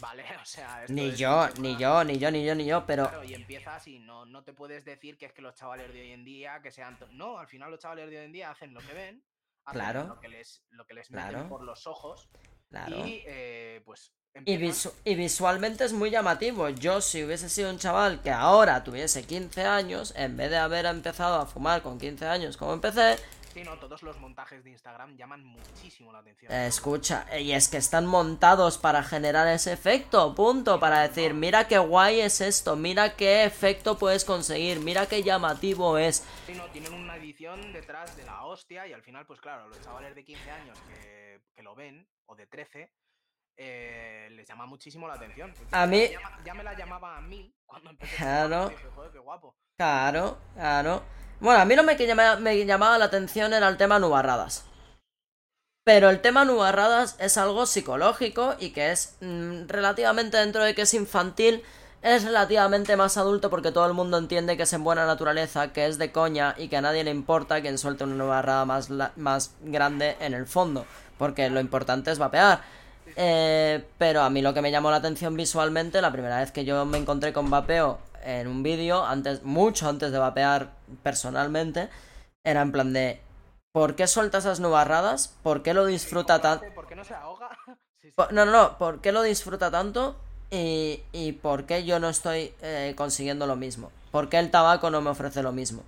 [0.00, 0.24] ¿Vale?
[0.42, 3.08] O sea, esto Ni es yo, ni yo, ni yo, ni yo, ni yo, pero...
[3.08, 6.00] Claro, y empiezas y no, no te puedes decir que es que los chavales de
[6.02, 6.98] hoy en día que sean.
[7.12, 9.22] No, al final los chavales de hoy en día hacen lo que ven,
[9.64, 10.04] hacen Claro.
[10.06, 11.48] lo que les, lo que les meten Claro.
[11.48, 12.28] por los ojos
[12.68, 12.96] Claro.
[13.06, 14.12] y eh, pues.
[14.44, 16.68] Y, visu- y visualmente es muy llamativo.
[16.68, 20.84] Yo, si hubiese sido un chaval que ahora tuviese 15 años, en vez de haber
[20.84, 23.16] empezado a fumar con 15 años como empecé,
[23.56, 26.52] Sí, no, todos los montajes de Instagram llaman muchísimo la atención.
[26.52, 31.66] eh, escucha, y es que están montados para generar ese efecto, punto, para decir, mira
[31.66, 36.22] qué guay es esto, mira qué efecto puedes conseguir, mira qué llamativo es.
[36.44, 39.80] Sí, no, tienen una edición detrás de la hostia y al final, pues claro, los
[39.80, 42.92] chavales de 15 años que, que lo ven, o de 13,
[43.56, 45.54] eh, les llama muchísimo la atención.
[45.72, 46.10] A mí-
[46.44, 48.16] ya me la llamaba a mí cuando empecé.
[48.16, 48.70] a Claro.
[48.94, 49.56] joder, qué guapo.
[49.78, 51.02] Claro, claro.
[51.40, 54.64] Bueno, a mí me, que me llamaba la atención era el tema nubarradas.
[55.84, 60.82] Pero el tema nubarradas es algo psicológico y que es mm, relativamente dentro de que
[60.82, 61.62] es infantil,
[62.02, 65.86] es relativamente más adulto porque todo el mundo entiende que es en buena naturaleza, que
[65.86, 70.16] es de coña y que a nadie le importa quien suelte una nubarrada más grande
[70.20, 70.86] en el fondo.
[71.18, 72.62] Porque lo importante es vapear.
[73.14, 76.64] Eh, pero a mí lo que me llamó la atención visualmente, la primera vez que
[76.64, 81.88] yo me encontré con vapeo en un vídeo, antes, mucho antes de vapear personalmente,
[82.44, 83.20] era en plan de
[83.72, 85.34] ¿por qué suelta esas nubarradas?
[85.42, 86.86] ¿Por qué lo disfruta ¿Cómo tanto?
[86.88, 87.50] qué no se ahoga?
[88.00, 88.12] Sí, sí.
[88.14, 90.16] Po- No, no, no, ¿por qué lo disfruta tanto?
[90.50, 93.90] Y, y por qué yo no estoy eh, consiguiendo lo mismo.
[94.12, 95.82] ¿Por qué el tabaco no me ofrece lo mismo?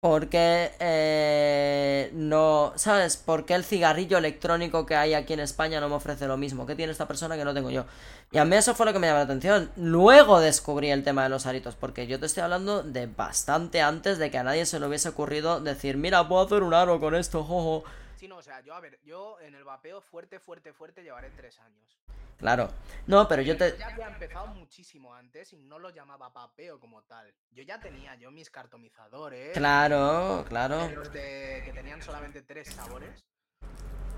[0.00, 2.72] ¿Por qué eh, no...
[2.76, 3.16] ¿Sabes?
[3.16, 6.66] ¿Por qué el cigarrillo electrónico que hay aquí en España no me ofrece lo mismo?
[6.66, 7.84] ¿Qué tiene esta persona que no tengo yo?
[8.30, 9.72] Y a mí eso fue lo que me llamó la atención.
[9.74, 14.18] Luego descubrí el tema de los aritos, porque yo te estoy hablando de bastante antes
[14.18, 17.16] de que a nadie se le hubiese ocurrido decir, mira, puedo hacer un aro con
[17.16, 17.82] esto, jojo.
[18.14, 21.30] Sí, no, o sea, yo, a ver, yo en el vapeo fuerte, fuerte, fuerte llevaré
[21.30, 21.98] tres años.
[22.38, 22.70] Claro.
[23.06, 23.76] No, pero yo te...
[23.76, 27.34] ya había empezado muchísimo antes y no lo llamaba vapeo como tal.
[27.50, 29.52] Yo ya tenía yo mis cartomizadores.
[29.54, 30.88] Claro, claro.
[30.90, 33.24] los de que tenían solamente tres sabores.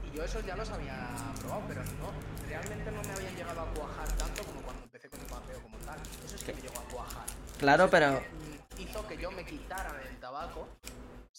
[0.04, 2.12] Y yo esos ya los había probado, pero no,
[2.46, 5.78] realmente no me habían llegado a cuajar tanto como cuando empecé con el vapeo como
[5.78, 5.98] tal.
[6.24, 7.26] Eso sí que me llegó a cuajar.
[7.58, 8.22] Claro, sí pero...
[8.78, 10.68] hizo que yo me quitara el tabaco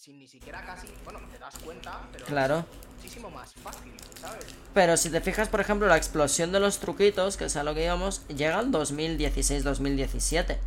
[0.02, 2.66] sin ni siquiera casi, bueno, te das cuenta, pero Claro.
[2.72, 4.46] es muchísimo más fácil, ¿sabes?
[4.74, 7.76] Pero si te fijas, por ejemplo, la explosión de los truquitos, que es a lo
[7.76, 10.58] que íbamos, llega en 2016-2017.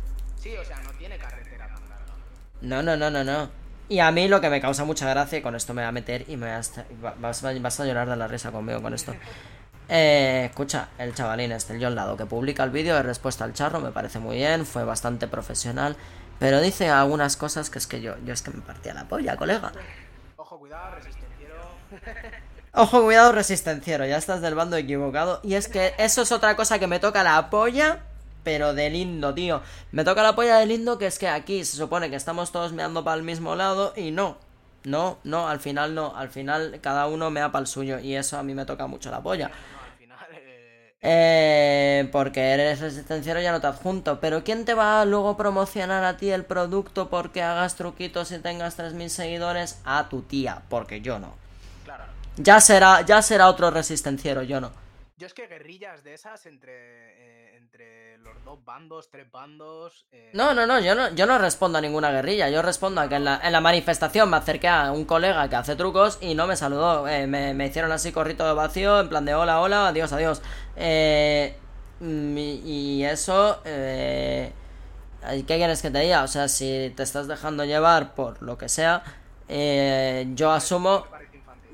[0.41, 2.13] Sí, o sea, no tiene carretera tan larga.
[2.61, 3.49] No, no, no, no, no.
[3.89, 5.91] Y a mí lo que me causa mucha gracia, y con esto me voy a
[5.91, 6.71] meter y me vas,
[7.19, 7.43] vas
[7.81, 9.13] a llorar de la risa conmigo con esto.
[9.87, 13.53] Eh, escucha, el chavalín este, el John Lado, que publica el vídeo de respuesta al
[13.53, 15.95] charro, me parece muy bien, fue bastante profesional,
[16.39, 19.37] pero dice algunas cosas que es que yo, yo es que me partía la polla,
[19.37, 19.71] colega.
[20.37, 21.55] Ojo, cuidado, resistenciero.
[22.73, 25.39] Ojo, cuidado, resistenciero, ya estás del bando equivocado.
[25.43, 27.99] Y es que eso es otra cosa que me toca la polla,
[28.43, 29.61] pero de lindo, tío.
[29.93, 32.73] Me toca la polla de lindo, que es que aquí se supone que estamos todos
[32.73, 34.37] meando para el mismo lado y no.
[34.83, 36.15] No, no, al final no.
[36.15, 39.09] Al final cada uno mea para el suyo y eso a mí me toca mucho
[39.09, 39.51] la polla.
[41.07, 44.19] Eh, porque eres resistenciero ya no te adjunto.
[44.19, 48.39] Pero ¿quién te va a luego promocionar a ti el producto porque hagas truquitos y
[48.39, 49.79] tengas 3.000 seguidores?
[49.85, 51.35] A tu tía, porque yo no.
[51.83, 52.05] claro.
[52.37, 54.71] Ya será, ya será otro resistenciero, yo no.
[55.17, 57.14] Yo es que guerrillas de esas entre
[58.25, 60.05] los dos bandos, tres bandos.
[60.11, 62.49] eh, No, no, no, yo no, yo no respondo a ninguna guerrilla.
[62.49, 65.55] Yo respondo a que en la, en la manifestación me acerqué a un colega que
[65.55, 67.07] hace trucos y no me saludó.
[67.07, 70.41] Eh, me, me hicieron así corrito de vacío, en plan de hola, hola, adiós, adiós.
[70.75, 71.55] Eh,
[71.99, 74.51] mm, y, y eso, eh,
[75.29, 76.23] ¿qué quieres que te diga?
[76.23, 79.03] O sea, si te estás dejando llevar por lo que sea,
[80.33, 81.05] yo asumo...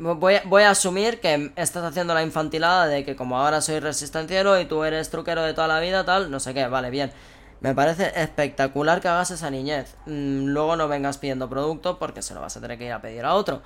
[0.02, 3.80] Voy, a- voy a asumir que estás haciendo la infantilada de que como ahora soy
[3.80, 7.12] resistenciero y tú eres truquero de toda la vida, tal, no sé qué, vale, bien.
[7.60, 9.94] Me parece espectacular que hagas esa niñez.
[10.08, 13.02] Mm, Luego no vengas pidiendo producto porque se lo vas a tener que ir a
[13.02, 13.62] pedir a otro.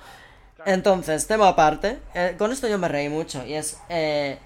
[0.66, 3.78] Entonces, tema aparte, eh, con esto yo me reí mucho y es...
[3.88, 4.38] Eh,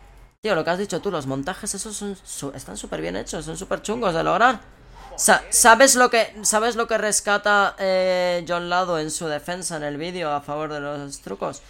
[0.43, 3.45] tío, lo que has dicho tú, los montajes esos son su- están súper bien hechos,
[3.45, 4.61] son súper chungos de lograr.
[5.16, 9.82] Sa- ¿Sabes lo que sabes lo que rescata eh, John Lado en su defensa en
[9.82, 11.62] el vídeo a favor de los trucos?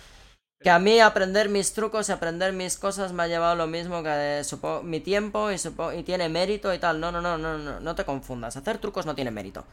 [0.62, 4.02] Que a mí aprender mis trucos y aprender mis cosas me ha llevado lo mismo
[4.02, 7.00] que supo- mi tiempo y, supo- y tiene mérito y tal.
[7.00, 8.56] No, no, no, no, no, no te confundas.
[8.58, 9.64] Hacer trucos no tiene mérito.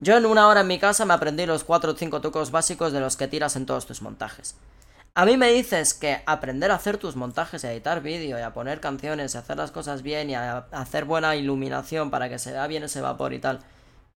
[0.00, 2.92] Yo en una hora en mi casa me aprendí los 4 o 5 trucos básicos
[2.92, 4.54] de los que tiras en todos tus montajes.
[5.14, 8.42] A mí me dices que aprender a hacer tus montajes y a editar vídeo y
[8.42, 12.38] a poner canciones y hacer las cosas bien y a hacer buena iluminación para que
[12.38, 13.60] se vea bien ese vapor y tal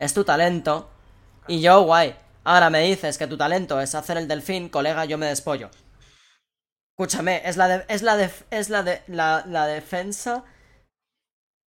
[0.00, 0.88] es tu talento
[1.46, 2.16] y yo guay.
[2.44, 5.70] Ahora me dices que tu talento es hacer el delfín, colega, yo me despollo.
[6.92, 10.44] Escúchame, es la de, es la de, es la de, la, la defensa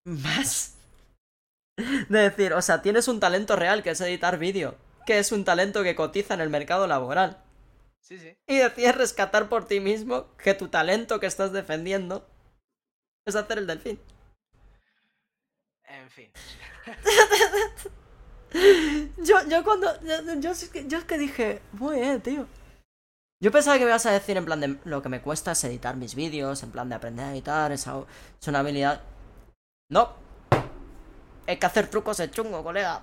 [0.05, 0.75] más
[2.09, 5.45] de decir, o sea, tienes un talento real que es editar vídeo, que es un
[5.45, 7.43] talento que cotiza en el mercado laboral.
[8.01, 8.37] Sí, sí.
[8.47, 12.27] Y decides rescatar por ti mismo que tu talento que estás defendiendo
[13.25, 14.01] es hacer el delfín.
[15.85, 16.31] En fin.
[19.23, 19.89] Yo, yo cuando.
[20.03, 22.47] Yo, yo, es que- yo es que dije, muy bien, tío.
[23.43, 25.65] Yo pensaba que me ibas a decir en plan de lo que me cuesta es
[25.65, 28.07] editar mis vídeos, en plan de aprender a editar, es, algo-
[28.41, 29.03] es una habilidad.
[29.91, 30.15] No.
[31.47, 33.03] Hay que hacer trucos de chungo, colega.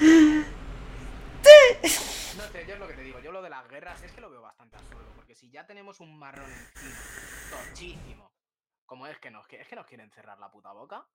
[2.36, 3.18] No sé, yo es lo que te digo.
[3.20, 5.10] Yo lo de las guerras es que lo veo bastante absurdo.
[5.14, 6.96] Porque si ya tenemos un marrón encima,
[7.50, 8.32] tochísimo,
[8.86, 11.06] como es que nos, es que nos quieren cerrar la puta boca.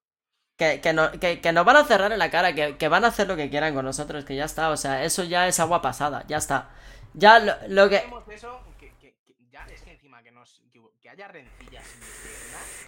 [0.58, 3.04] Que, que, no, que, que nos van a cerrar en la cara, que, que van
[3.04, 5.60] a hacer lo que quieran con nosotros, que ya está, o sea, eso ya es
[5.60, 6.70] agua pasada, ya está.
[7.12, 7.96] Ya lo, lo que.
[8.30, 11.84] Eso, que, que- que ya es que encima que nos que, que haya rencillas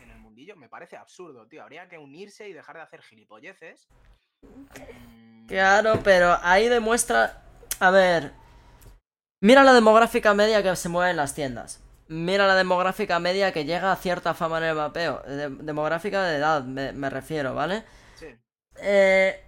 [0.03, 1.63] en el mundillo me parece absurdo, tío.
[1.63, 3.87] Habría que unirse y dejar de hacer gilipolleces.
[4.43, 7.43] Mm, Claro, pero ahí demuestra.
[7.81, 8.33] A ver.
[9.43, 11.81] Mira la demográfica media que se mueve en las tiendas.
[12.09, 15.21] Mira la demográfica media que llega a cierta fama en el mapeo.
[15.27, 17.85] De- demográfica de edad, me, me refiero, ¿vale?
[18.15, 18.35] Sí.
[18.77, 19.45] Eh,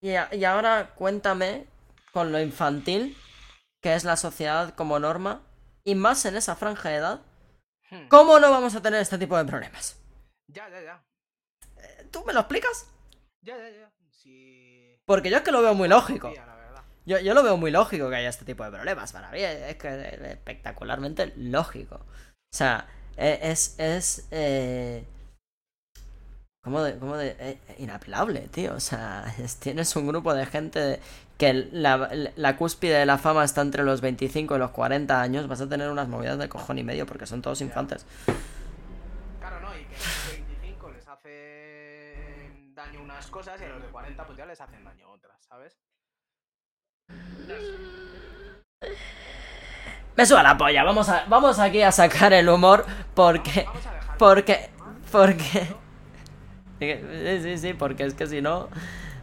[0.00, 1.66] y, a- y ahora cuéntame
[2.12, 3.16] con lo infantil
[3.80, 5.42] que es la sociedad como norma.
[5.84, 7.20] Y más en esa franja de edad.
[7.90, 8.08] Hmm.
[8.08, 10.00] ¿Cómo no vamos a tener este tipo de problemas?
[10.48, 11.04] Ya, ya, ya.
[12.10, 12.88] ¿Tú me lo explicas?
[13.40, 13.92] Ya, ya, ya.
[14.10, 15.00] Si.
[15.06, 16.32] Porque yo es que lo veo muy lógico.
[17.04, 19.12] Yo, yo lo veo muy lógico que haya este tipo de problemas.
[19.12, 21.96] Para mí es que es espectacularmente lógico.
[21.96, 22.86] O sea,
[23.16, 23.78] e- es.
[23.78, 25.04] es eh,
[26.62, 26.96] ¿Cómo de.?
[26.98, 28.74] Cómo de eh, inapelable, tío.
[28.74, 31.00] O sea, es- tienes un grupo de gente
[31.38, 35.48] que la, la cúspide de la fama está entre los 25 y los 40 años.
[35.48, 38.06] Vas a tener unas movidas de cojón y medio porque son todos infantes.
[39.40, 39.76] Claro, ¿no?
[39.76, 44.24] Y que a los 25 les hace daño unas cosas y a los de 40
[44.24, 45.76] pues ya les hacen daño otras, ¿sabes?
[50.16, 50.84] Me suda la polla.
[50.84, 52.84] Vamos, a, vamos aquí a sacar el humor
[53.14, 53.66] porque.
[54.18, 54.70] Porque.
[55.10, 55.66] Porque.
[56.78, 58.68] Sí, sí, sí, porque es que si no.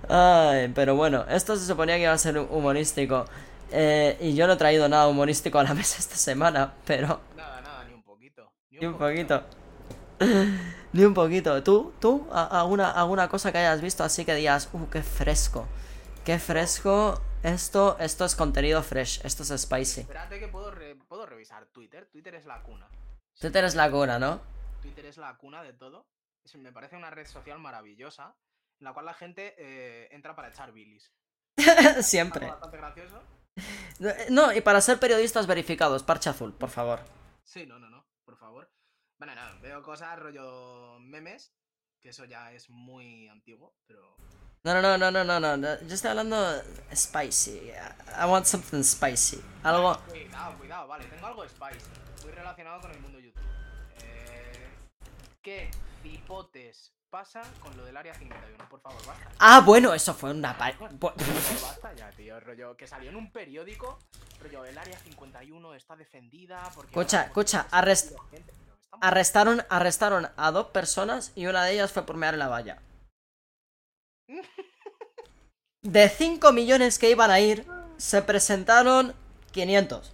[0.07, 3.25] Ay, pero bueno, esto se suponía que iba a ser humorístico.
[3.71, 7.21] Eh, y yo no he traído nada humorístico a la mesa esta semana, pero.
[7.37, 8.51] Nada, nada, ni un poquito.
[8.71, 9.43] Ni un poquito.
[10.93, 11.61] Ni un poquito.
[11.61, 11.93] ¿Tú?
[11.99, 12.27] ¿Tú?
[12.31, 15.67] ¿A- ¿Alguna, alguna cosa que hayas visto así que digas, uh, qué fresco?
[16.25, 17.21] Qué fresco.
[17.43, 20.01] Esto, esto es contenido fresh, esto es spicy.
[20.01, 22.05] Espérate que puedo, re- puedo revisar Twitter.
[22.07, 22.89] Twitter es la cuna.
[23.39, 24.41] Twitter es la cuna, ¿no?
[24.81, 26.07] Twitter es la cuna de todo.
[26.55, 28.35] Me parece una red social maravillosa
[28.79, 31.13] en la cual la gente eh, entra para echar bilis.
[32.01, 32.47] Siempre.
[32.47, 33.21] Bastante gracioso.
[34.29, 37.01] No, y para ser periodistas verificados, parche azul, por favor.
[37.43, 38.71] Sí, no, no, no, por favor.
[39.17, 41.53] Bueno, no, veo cosas rollo memes,
[42.01, 44.15] que eso ya es muy antiguo, pero...
[44.63, 45.79] No, no, no, no, no, no, no, no.
[45.87, 46.61] Yo estoy hablando
[46.93, 47.71] spicy.
[48.21, 49.41] I want something spicy.
[49.63, 49.97] Algo.
[50.07, 51.85] Cuidado, cuidado, vale, tengo algo spicy,
[52.23, 53.41] muy relacionado con el mundo YouTube.
[54.01, 54.67] Eh,
[55.41, 55.71] ¿Qué
[56.03, 58.69] cipotes pasa con lo del Área 51?
[58.69, 59.31] Por favor, basta.
[59.39, 60.57] Ah, bueno, eso fue una.
[60.57, 63.97] pa- Basta ya, tío, rollo, que salió en un periódico,
[64.41, 66.93] rollo, el Área 51 está defendida porque...
[66.99, 68.15] Ahora escucha, hemos arrest-
[69.01, 72.79] Arrestaron, arrestaron a dos personas y una de ellas fue por mear en la valla.
[75.81, 77.65] De 5 millones que iban a ir,
[77.97, 79.13] se presentaron
[79.51, 80.13] 500.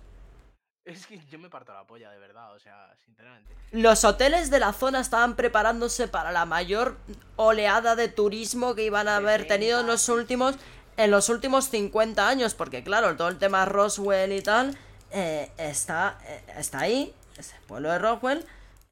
[0.85, 3.55] Es que yo me parto la polla, de verdad, o sea, sinceramente.
[3.71, 6.97] Los hoteles de la zona estaban preparándose para la mayor
[7.35, 10.55] oleada de turismo que iban a haber tenido en los últimos
[10.97, 14.77] en los últimos 50 años, porque claro, todo el tema Roswell y tal
[15.11, 18.45] eh, está, eh, está ahí, es el pueblo de Roswell,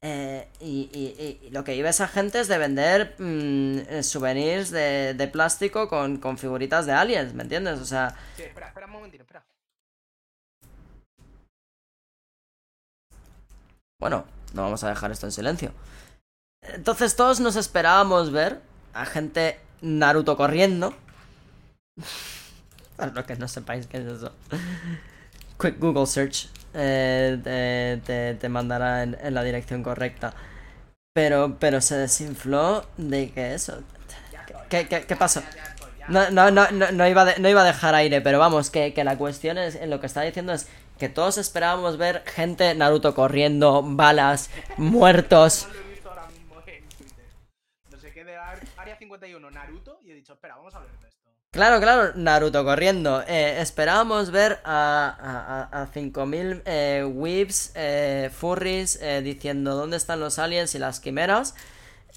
[0.06, 5.14] eh, y, y, y, lo que iba esa gente es de vender mm, souvenirs de,
[5.14, 7.80] de plástico con, con, figuritas de aliens, ¿me entiendes?
[7.80, 8.14] O sea...
[8.36, 9.46] Sí, espera, espera un momentito, espera.
[13.98, 15.72] Bueno, no vamos a dejar esto en silencio.
[16.60, 18.60] Entonces todos nos esperábamos ver
[18.92, 20.94] a gente Naruto corriendo.
[22.96, 24.32] Para los que no sepáis qué es eso.
[25.58, 30.34] Quick Google search eh, te, te, te, mandará en, en, la dirección correcta.
[31.12, 33.82] Pero, pero se desinfló de que eso.
[34.68, 35.42] ¿Qué, qué, qué pasó?
[36.08, 39.16] No, no, no, no, iba no iba a dejar aire, pero vamos, que, que la
[39.16, 40.68] cuestión es, en lo que está diciendo es
[40.98, 45.66] que todos esperábamos ver gente Naruto corriendo, balas, muertos.
[47.90, 51.13] No sé qué de Área 51, Naruto, y he dicho, espera, vamos a ver esto.
[51.54, 53.22] Claro, claro, Naruto corriendo.
[53.28, 60.18] Eh, esperábamos ver a, a, a 5000 eh, weebs, eh, furries, eh, diciendo dónde están
[60.18, 61.54] los aliens y las quimeras.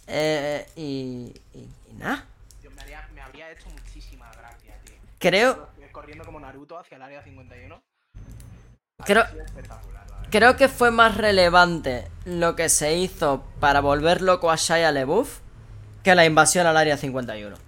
[0.08, 2.26] Eh, y, y, y nada.
[2.64, 4.96] Me, me habría hecho muchísima gracia, tío.
[5.20, 7.80] Creo, Corriendo como Naruto hacia el Área 51.
[9.06, 9.24] creo,
[10.32, 15.42] creo que fue más relevante lo que se hizo para volver loco a Shia LeBouf
[16.04, 17.67] que la invasión al Área 51.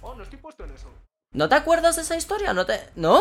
[0.00, 0.88] Oh, no estoy puesto en eso.
[1.32, 2.52] ¿No te acuerdas de esa historia?
[2.54, 2.80] ¿No te...?
[2.96, 3.20] ¡No!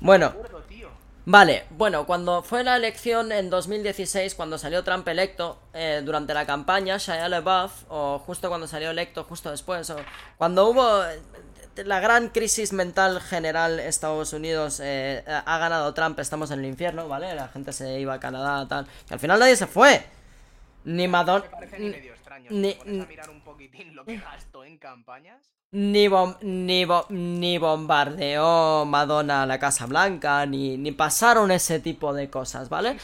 [0.00, 0.88] Bueno, Me acuerdo, tío.
[1.26, 6.44] Vale, bueno, cuando fue la elección en 2016, cuando salió Trump electo, eh, durante la
[6.44, 9.96] campaña, Shia LaBeouf, o justo cuando salió electo, justo después, o
[10.36, 11.18] cuando hubo eh,
[11.84, 17.08] la gran crisis mental general Estados Unidos, eh, ha ganado Trump, estamos en el infierno,
[17.08, 17.34] ¿vale?
[17.34, 20.04] La gente se iba a Canadá, tal, que al final nadie se fue.
[20.84, 21.44] Ni Madonna...
[21.46, 22.50] Me parece ni medio extraño.
[22.50, 25.40] Si ni- a mirar un poquitín lo que gastó en campañas.
[25.76, 31.80] Ni, bom- ni, bo- ni bombardeó Madonna a la Casa Blanca, ni, ni pasaron ese
[31.80, 32.96] tipo de cosas, ¿vale?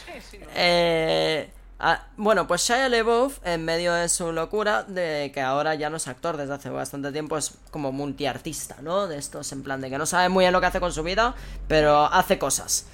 [0.55, 1.49] Eh,
[1.79, 5.97] ah, bueno, pues Shia LaBeouf, en medio de su locura, de que ahora ya no
[5.97, 9.07] es actor desde hace bastante tiempo, es como multiartista, ¿no?
[9.07, 11.03] De estos, en plan de que no sabe muy bien lo que hace con su
[11.03, 11.35] vida,
[11.67, 12.85] pero hace cosas.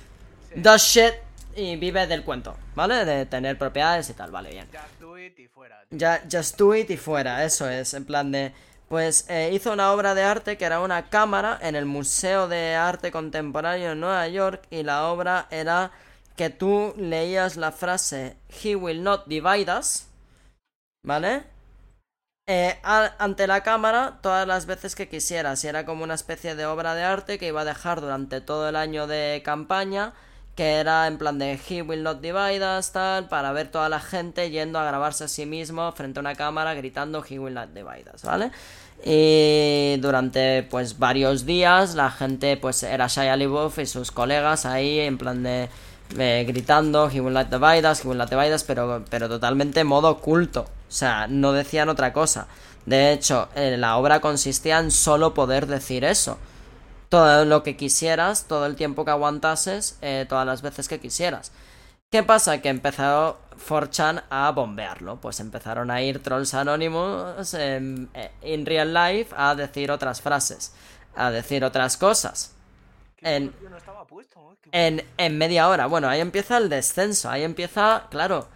[0.53, 0.59] Sí.
[0.59, 1.13] Does shit
[1.55, 3.05] y vive del cuento, ¿vale?
[3.05, 4.67] De tener propiedades y tal, vale, bien.
[4.71, 5.83] Just do it y fuera.
[5.91, 8.53] Ya, just do it y fuera, eso es, en plan de...
[8.87, 12.75] Pues eh, hizo una obra de arte que era una cámara en el Museo de
[12.75, 15.91] Arte Contemporáneo en Nueva York y la obra era
[16.37, 20.07] que tú leías la frase He will not divide us,
[21.03, 21.43] ¿vale?
[22.49, 26.65] Eh, ante la cámara todas las veces que quisieras y era como una especie de
[26.65, 30.13] obra de arte que iba a dejar durante todo el año de campaña
[30.57, 33.99] que era en plan de He will not divide us, tal, para ver toda la
[33.99, 37.69] gente yendo a grabarse a sí mismo frente a una cámara gritando He will not
[37.69, 38.51] divide us, ¿vale?
[39.05, 44.99] Y durante pues varios días la gente pues era Shia LaBeouf y sus colegas ahí
[44.99, 45.69] en plan de
[46.17, 49.83] eh, gritando He will not divide us, He will not divide us, pero, pero totalmente
[49.83, 52.47] modo oculto, o sea, no decían otra cosa.
[52.87, 56.39] De hecho, eh, la obra consistía en solo poder decir eso
[57.09, 61.51] todo lo que quisieras, todo el tiempo que aguantases, eh, todas las veces que quisieras.
[62.09, 62.61] ¿Qué pasa?
[62.61, 63.37] Que empezó
[63.67, 65.19] 4chan a bombearlo.
[65.19, 68.09] Pues empezaron a ir trolls anónimos en
[68.41, 70.73] in real life a decir otras frases,
[71.15, 72.53] a decir otras cosas.
[73.21, 73.47] En-.
[73.47, 73.51] ¿eh?
[74.71, 75.87] En, en media hora.
[75.87, 77.29] Bueno, ahí empieza el descenso.
[77.29, 78.47] Ahí empieza, claro.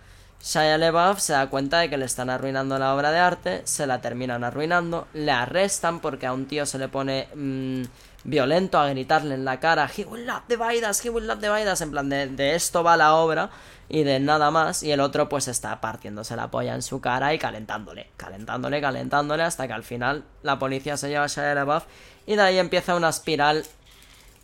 [0.44, 3.86] Shia LaBeouf se da cuenta de que le están arruinando la obra de arte, se
[3.86, 7.84] la terminan arruinando, le arrestan porque a un tío se le pone mm,
[8.24, 11.72] violento a gritarle en la cara, he will not divide us, he will not divide
[11.72, 13.50] us", en plan de, esto va la obra
[13.90, 17.34] y de nada más, y el otro pues está partiéndose la polla en su cara
[17.34, 21.84] y calentándole, calentándole, calentándole, hasta que al final la policía se lleva a Shia LaBeouf
[22.26, 23.66] y de ahí empieza una espiral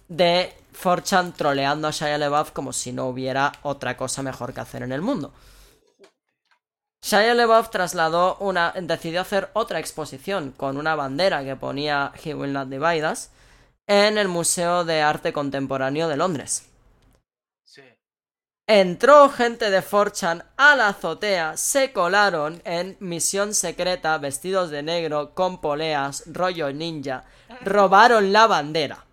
[0.09, 4.83] de 4chan troleando a Shia LaBeouf como si no hubiera otra cosa mejor que hacer
[4.83, 5.31] en el mundo.
[7.01, 12.51] Shia LaBeouf trasladó una, decidió hacer otra exposición con una bandera que ponía He Will
[12.51, 13.29] Not Divide Us
[13.87, 16.69] en el Museo de Arte Contemporáneo de Londres.
[17.63, 17.81] Sí.
[18.67, 25.33] Entró gente de 4chan a la azotea, se colaron en misión secreta, vestidos de negro,
[25.33, 27.23] con poleas, rollo ninja,
[27.61, 29.05] robaron la bandera.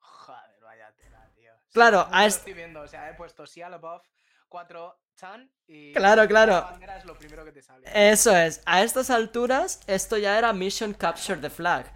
[0.00, 1.52] Joder, vaya tela, tío.
[1.72, 4.02] Claro, a lo est- estoy viendo, o sea, he puesto Shia LaBeouf,
[4.48, 5.92] 4 Chan y...
[5.92, 6.52] Claro, claro.
[6.54, 7.88] La bandera es lo primero que te sale.
[7.94, 11.86] Eso es, a estas alturas esto ya era Mission Capture the Flag.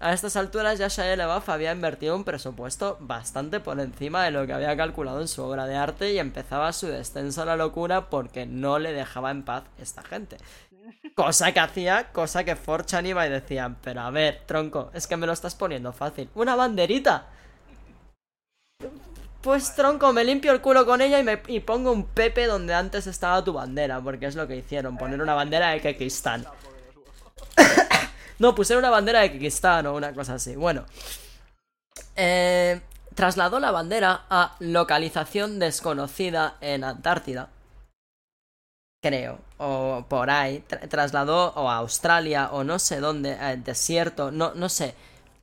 [0.00, 4.46] A estas alturas ya Shia LaBeouf había invertido un presupuesto bastante por encima de lo
[4.46, 8.08] que había calculado en su obra de arte y empezaba su descenso a la locura
[8.08, 10.36] porque no le dejaba en paz esta gente.
[11.14, 15.16] Cosa que hacía, cosa que Forchan iba y decían, pero a ver, tronco, es que
[15.16, 16.30] me lo estás poniendo fácil.
[16.34, 17.26] ¡Una banderita!
[19.40, 22.74] Pues tronco, me limpio el culo con ella y, me, y pongo un Pepe donde
[22.74, 26.46] antes estaba tu bandera, porque es lo que hicieron, poner una bandera de Kekistán.
[28.38, 30.56] No, pusieron una bandera de Kekistán o una cosa así.
[30.56, 30.84] Bueno.
[32.16, 32.80] Eh,
[33.14, 37.50] trasladó la bandera a localización desconocida en Antártida.
[39.02, 39.38] Creo.
[39.58, 40.60] O por ahí.
[40.88, 43.36] trasladó o a Australia o no sé dónde.
[43.40, 44.30] Eh, desierto.
[44.30, 44.94] No, no sé.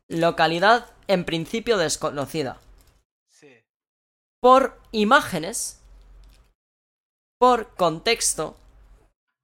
[0.08, 2.60] Localidad en principio desconocida
[4.46, 5.80] por imágenes,
[7.40, 8.56] por contexto,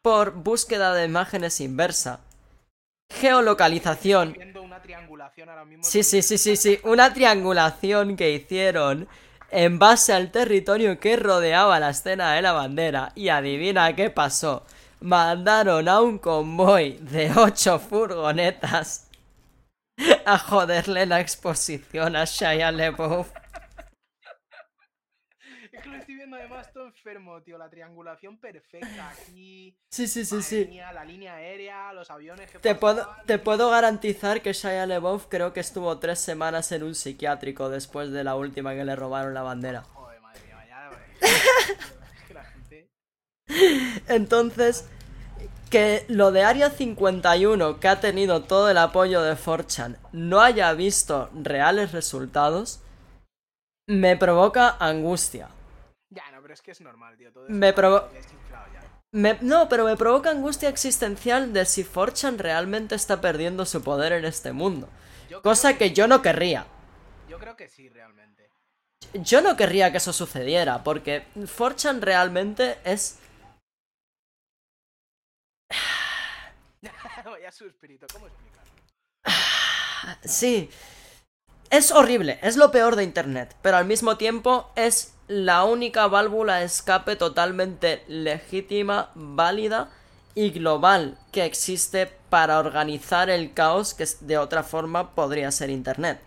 [0.04, 2.20] por búsqueda de imágenes inversa,
[3.20, 4.38] geolocalización.
[5.82, 9.08] Sí, sí, sí, sí, sí, una triangulación que hicieron
[9.50, 13.12] en base al territorio que rodeaba la escena de la bandera.
[13.16, 14.66] Y adivina qué pasó.
[15.02, 19.08] Mandaron a un convoy de ocho furgonetas
[20.26, 23.30] a joderle la exposición a Shia LeBeouf
[26.36, 27.58] además todo enfermo, tío.
[27.58, 29.78] La triangulación perfecta aquí.
[29.92, 30.80] Sí, sí, sí, sí.
[30.94, 35.52] la línea aérea, los aviones que te puedo, te puedo garantizar que Shia LeBeouf creo
[35.52, 39.42] que estuvo tres semanas en un psiquiátrico después de la última que le robaron la
[39.42, 39.82] bandera.
[39.94, 40.90] Joder, madre mía, ya,
[44.16, 44.88] Entonces,
[45.70, 50.72] que lo de Área 51, que ha tenido todo el apoyo de Forchan, no haya
[50.74, 52.80] visto reales resultados,
[53.88, 55.50] me provoca angustia
[56.54, 57.32] es que es normal, tío.
[57.48, 58.10] me provoca.
[59.12, 64.24] No, pero me provoca angustia existencial de si Forchan realmente está perdiendo su poder en
[64.26, 64.88] este mundo.
[65.44, 66.66] cosa que, yo no querría.
[67.30, 68.50] Yo creo que sí, realmente.
[69.14, 73.20] Yo no querría que eso sucediera, porque Forchan realmente es.
[77.26, 78.72] Vaya su espíritu, ¿cómo explicarlo?
[80.24, 80.70] sí.
[81.72, 86.58] Es horrible, es lo peor de Internet, pero al mismo tiempo es la única válvula
[86.58, 89.90] de escape totalmente legítima, válida
[90.36, 96.20] y global que existe para organizar el caos que de otra forma podría ser Internet.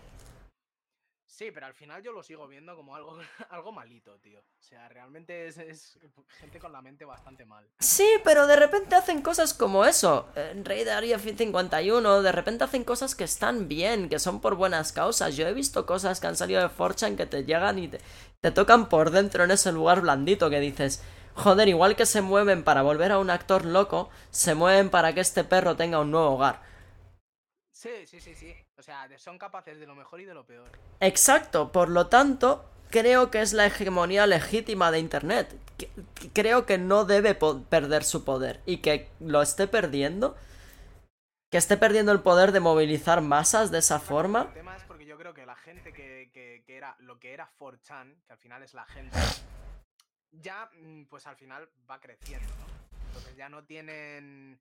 [1.34, 3.18] Sí, pero al final yo lo sigo viendo como algo,
[3.50, 4.38] algo malito, tío.
[4.38, 5.98] O sea, realmente es,
[6.38, 7.68] gente con la mente bastante mal.
[7.80, 10.28] Sí, pero de repente hacen cosas como eso.
[10.36, 14.54] En Rey de Area 51, de repente hacen cosas que están bien, que son por
[14.54, 15.36] buenas causas.
[15.36, 17.98] Yo he visto cosas que han salido de Fortune que te llegan y te,
[18.40, 21.02] te tocan por dentro en ese lugar blandito que dices,
[21.34, 25.20] joder, igual que se mueven para volver a un actor loco, se mueven para que
[25.20, 26.62] este perro tenga un nuevo hogar.
[27.72, 28.63] Sí, sí, sí, sí.
[28.84, 30.70] O sea, son capaces de lo mejor y de lo peor.
[31.00, 35.58] Exacto, por lo tanto, creo que es la hegemonía legítima de Internet.
[36.34, 40.36] Creo que no debe perder su poder y que lo esté perdiendo.
[41.50, 44.42] Que esté perdiendo el poder de movilizar masas de esa forma.
[44.48, 48.22] El tema es porque yo creo que la gente que, era lo que era 4chan,
[48.26, 49.16] que al final es la gente,
[50.30, 52.66] ya mm, pues al final va creciendo, ¿no?
[53.06, 54.60] Entonces ya no tienen,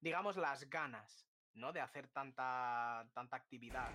[0.00, 1.27] digamos, las ganas
[1.58, 1.72] ¿no?
[1.72, 3.90] De hacer tanta, tanta actividad.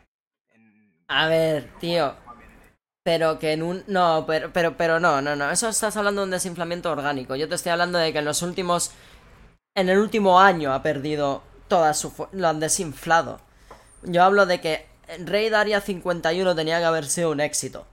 [1.08, 2.16] A ver, tío.
[3.04, 3.84] Pero que en un.
[3.88, 5.50] No, pero, pero, pero no, no, no.
[5.50, 7.36] Eso estás hablando de un desinflamiento orgánico.
[7.36, 8.92] Yo te estoy hablando de que en los últimos.
[9.76, 12.14] En el último año ha perdido toda su.
[12.32, 13.42] Lo han desinflado.
[14.04, 14.88] Yo hablo de que
[15.26, 17.86] Raid Area 51 tenía que haber sido un éxito.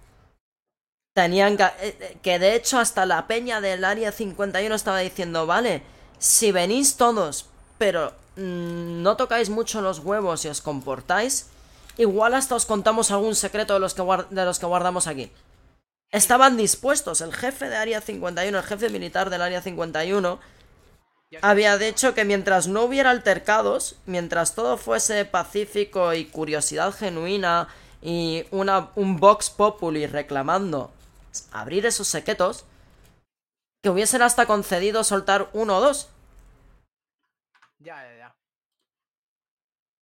[1.14, 1.64] Tenían que.
[1.64, 5.82] Eh, eh, que de hecho, hasta la peña del Área 51 estaba diciendo: Vale,
[6.18, 7.48] si venís todos,
[7.78, 11.50] pero Mm, no tocáis mucho los huevos y os comportáis,
[11.98, 15.30] igual hasta os contamos algún secreto de los que, de los que guardamos aquí.
[16.10, 20.40] Estaban dispuestos, el jefe de Área 51, el jefe militar del Área 51,
[21.42, 27.68] había dicho que mientras no hubiera altercados, mientras todo fuese pacífico y curiosidad genuina
[28.00, 30.90] y una, un Vox Populi reclamando
[31.52, 32.64] abrir esos secretos,
[33.82, 36.08] que hubiesen hasta concedido soltar uno o dos.
[37.80, 38.34] Ya,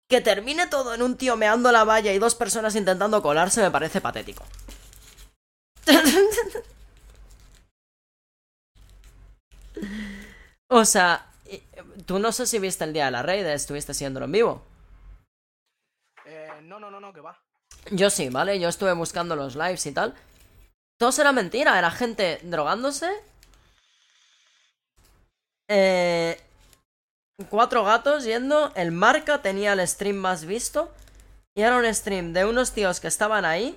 [0.09, 3.71] que termine todo en un tío meando la valla y dos personas intentando colarse me
[3.71, 4.43] parece patético.
[10.69, 11.27] o sea,
[12.07, 14.63] tú no sé si viste el día de la raid, estuviste siendo en vivo.
[16.25, 17.39] Eh, no, no, no, no, que va.
[17.91, 18.59] Yo sí, ¿vale?
[18.59, 20.15] Yo estuve buscando los lives y tal.
[20.99, 23.11] Todo era mentira, era gente drogándose.
[25.69, 26.41] Eh,
[27.47, 28.73] cuatro gatos yendo.
[28.75, 30.93] El marca tenía el stream más visto.
[31.55, 33.77] Y era un stream de unos tíos que estaban ahí,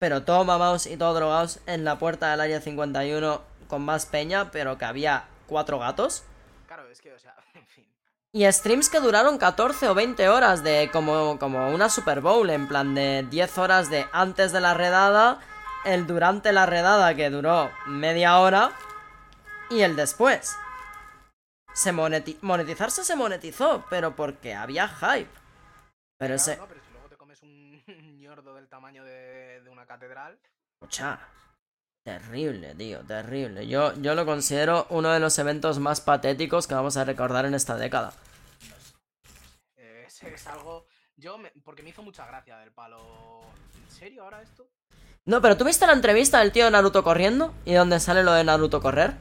[0.00, 4.50] pero todo mamados y todo drogados en la puerta del área 51 con más peña,
[4.50, 6.24] pero que había cuatro gatos.
[6.66, 7.86] Claro, es que, o sea, en fin.
[8.32, 12.66] Y streams que duraron 14 o 20 horas de como, como una Super Bowl, en
[12.66, 15.38] plan de 10 horas de antes de la redada,
[15.84, 18.72] el durante la redada que duró media hora
[19.70, 20.56] y el después.
[21.74, 25.30] Se moneti- monetizarse se monetizó, pero porque había hype.
[26.18, 26.56] Pero Claro, ese...
[26.56, 27.82] no, pero si luego te comes un
[28.20, 30.38] ñordo del tamaño de, de una catedral.
[30.80, 31.18] Escucha,
[32.04, 33.66] terrible, tío, terrible.
[33.66, 37.54] Yo, yo lo considero uno de los eventos más patéticos que vamos a recordar en
[37.54, 38.12] esta década.
[39.76, 40.86] eh, es, es algo.
[41.16, 43.40] Yo, me- porque me hizo mucha gracia del palo.
[43.82, 44.68] ¿En serio ahora esto?
[45.24, 47.54] No, pero ¿tú viste la entrevista del tío de Naruto corriendo?
[47.64, 49.14] ¿Y dónde sale lo de Naruto correr?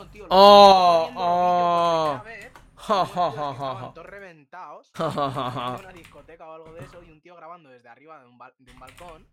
[0.00, 0.26] No, no, tío.
[0.30, 2.12] Oh, oh.
[2.14, 4.92] los que ja, estaban todos reventados.
[4.98, 8.38] en una discoteca o algo de eso y un tío grabando desde arriba de un,
[8.58, 9.28] de un balcón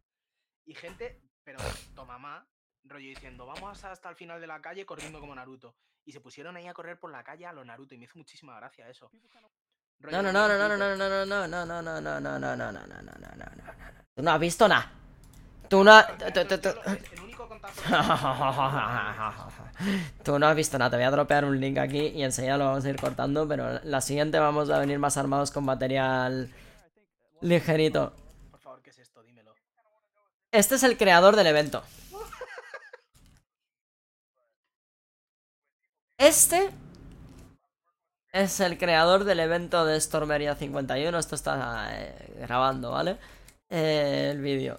[0.65, 1.60] y gente, pero
[1.95, 2.45] tomamá,
[2.84, 5.76] rollo diciendo, vamos hasta el final de la calle corriendo como Naruto.
[6.03, 8.18] Y se pusieron ahí a correr por la calle a lo Naruto y me hizo
[8.18, 9.10] muchísima gracia eso.
[9.14, 9.49] No, no,
[9.99, 12.39] vi no, en no, no, no, Twitter, no, no, no, no, no, no, no, no,
[12.39, 14.06] no, no, no, no, no, no, no, no.
[14.14, 15.06] Tú no has visto nada.
[15.69, 15.99] Tú no...
[16.02, 19.48] "Yo- tú- tú- yo tú- lo- El único contacto que tengo
[20.23, 22.65] Tú no has visto nada, te voy a dropear un link aquí y enseguida lo
[22.65, 26.52] vamos a ir cortando, pero la siguiente vamos a venir más armados con material
[27.41, 28.14] ligerito.
[28.52, 29.22] Por favor, ¿qué es esto?
[29.23, 29.53] Dímelo.
[30.52, 31.84] Este es el creador del evento.
[36.18, 36.69] Este
[38.31, 41.18] es el creador del evento de Stormeria 51.
[41.19, 43.18] Esto está eh, grabando, ¿vale?
[43.69, 44.77] Eh, el vídeo.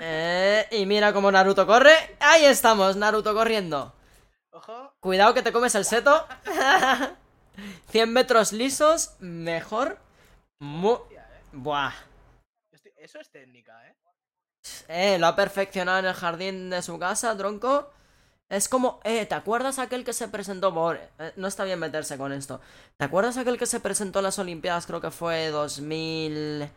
[0.00, 2.16] Eh, y mira cómo Naruto corre.
[2.20, 3.94] Ahí estamos, Naruto corriendo.
[4.50, 6.26] Ojo, Cuidado que te comes el seto.
[7.90, 9.98] 100 metros lisos, mejor.
[10.58, 10.98] Mu.
[11.52, 11.92] Buah.
[12.96, 13.94] Eso es técnica, ¿eh?
[14.88, 17.90] Eh, lo ha perfeccionado en el jardín de su casa, tronco.
[18.48, 20.96] Es como, eh, ¿te acuerdas aquel que se presentó por...
[20.96, 22.60] eh, no está bien meterse con esto.
[22.96, 24.86] ¿Te acuerdas aquel que se presentó en las Olimpiadas?
[24.86, 26.70] Creo que fue 2000...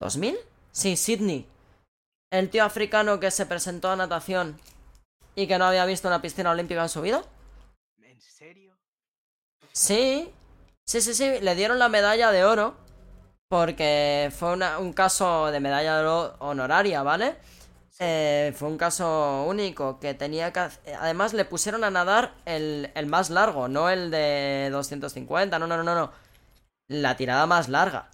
[0.00, 0.38] ¿2000?
[0.72, 1.46] Sí, Sydney.
[2.30, 4.60] El tío africano que se presentó a natación
[5.34, 7.22] y que no había visto una piscina olímpica en su vida.
[8.02, 8.76] ¿En serio?
[9.72, 10.32] Sí,
[10.84, 12.76] sí, sí, sí, le dieron la medalla de oro
[13.48, 17.36] porque fue una- un caso de medalla de oro honoraria, ¿vale?
[17.98, 20.60] Eh, fue un caso único que tenía que...
[21.00, 25.76] Además le pusieron a nadar el, el más largo, no el de 250, no, no,
[25.76, 26.12] no, no, no.
[26.88, 28.10] La tirada más larga.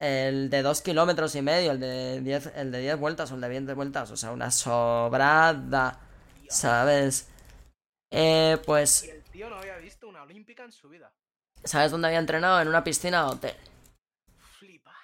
[0.00, 3.42] El de 2 kilómetros y medio, el de 10, el de 10 vueltas o el
[3.42, 6.00] de 20 vueltas, o sea, una sobrada,
[6.48, 7.28] ¿sabes?
[8.10, 9.04] Eh, pues...
[9.04, 11.12] Y el tío no había visto una olímpica en su vida.
[11.64, 12.62] ¿Sabes dónde había entrenado?
[12.62, 13.56] En una piscina de hotel.
[14.58, 14.94] Flipa.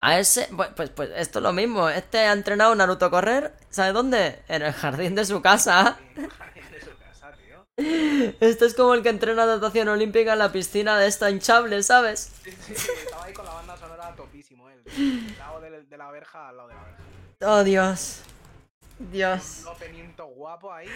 [0.00, 1.88] A ese, pues, pues, pues esto es lo mismo.
[1.88, 3.54] Este ha entrenado Naruto a correr.
[3.70, 4.42] ¿Sabe dónde?
[4.48, 5.96] En el jardín de su casa.
[6.16, 6.96] En el jardín de su
[7.76, 12.32] Este es como el que entrena natación olímpica en la piscina de esta hinchable, ¿sabes?
[12.42, 14.82] Sí, sí, estaba ahí con la banda sonora topísimo, él.
[14.86, 17.02] Al lado de, de la verja, al lado de la verja.
[17.42, 18.22] Oh, Dios.
[18.98, 19.60] Dios.
[19.62, 20.88] Un openimiento guapo ahí.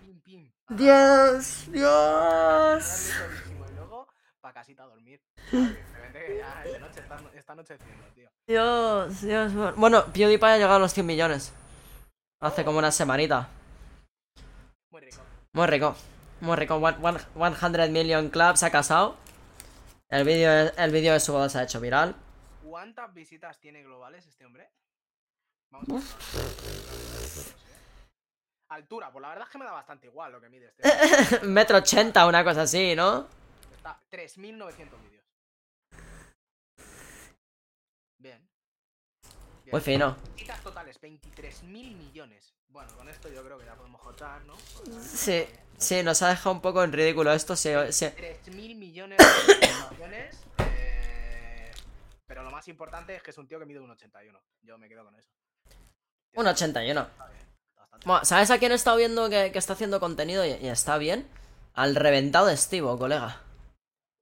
[0.00, 0.76] Pim, pim, pim.
[0.76, 1.64] Dios.
[1.72, 3.10] Dios.
[3.48, 4.06] Y luego,
[4.42, 5.22] pa' casita a dormir.
[5.50, 8.28] Evidentemente que ya es de noche, está, está anocheciendo, tío.
[8.46, 9.76] Dios, Dios.
[9.76, 11.52] Bueno, PewDiePie ha llegado a los 100 millones.
[12.40, 13.48] Hace como una semanita.
[14.90, 15.22] Muy rico.
[15.54, 15.96] Muy rico.
[16.40, 16.76] Muy rico.
[16.76, 16.96] One-
[17.34, 19.16] one- 100 Million Club se ha casado.
[20.08, 22.14] El vídeo el vídeo de su boda se ha hecho viral.
[22.62, 24.70] ¿Cuántas visitas tiene globales este hombre?
[25.70, 26.02] Vamos a ver.
[28.70, 31.40] Altura, pues la verdad es que me da bastante igual lo que mide este.
[31.46, 33.26] Metro ochenta, una cosa así, ¿no?
[33.74, 35.24] Está 3.900 vídeos.
[38.18, 38.48] Bien.
[39.70, 40.16] Muy fino.
[40.34, 42.54] Visitas totales, 23.000 millones.
[42.68, 44.54] Bueno, con esto yo creo que ya podemos jotar, ¿no?
[45.02, 45.46] Sí,
[45.76, 47.56] sí, nos ha dejado un poco en ridículo esto.
[47.56, 48.06] Sí, sí.
[48.06, 51.70] 3.000 millones de eh,
[52.26, 54.38] Pero lo más importante es que es un tío que mide un 81.
[54.62, 55.28] Yo me quedo con eso.
[56.34, 57.00] Un 81.
[57.00, 60.00] Está bien, está bastante Bueno, ¿sabes a quién he estado viendo que, que está haciendo
[60.00, 61.28] contenido y, y está bien?
[61.74, 63.42] Al reventado de Estivo, colega.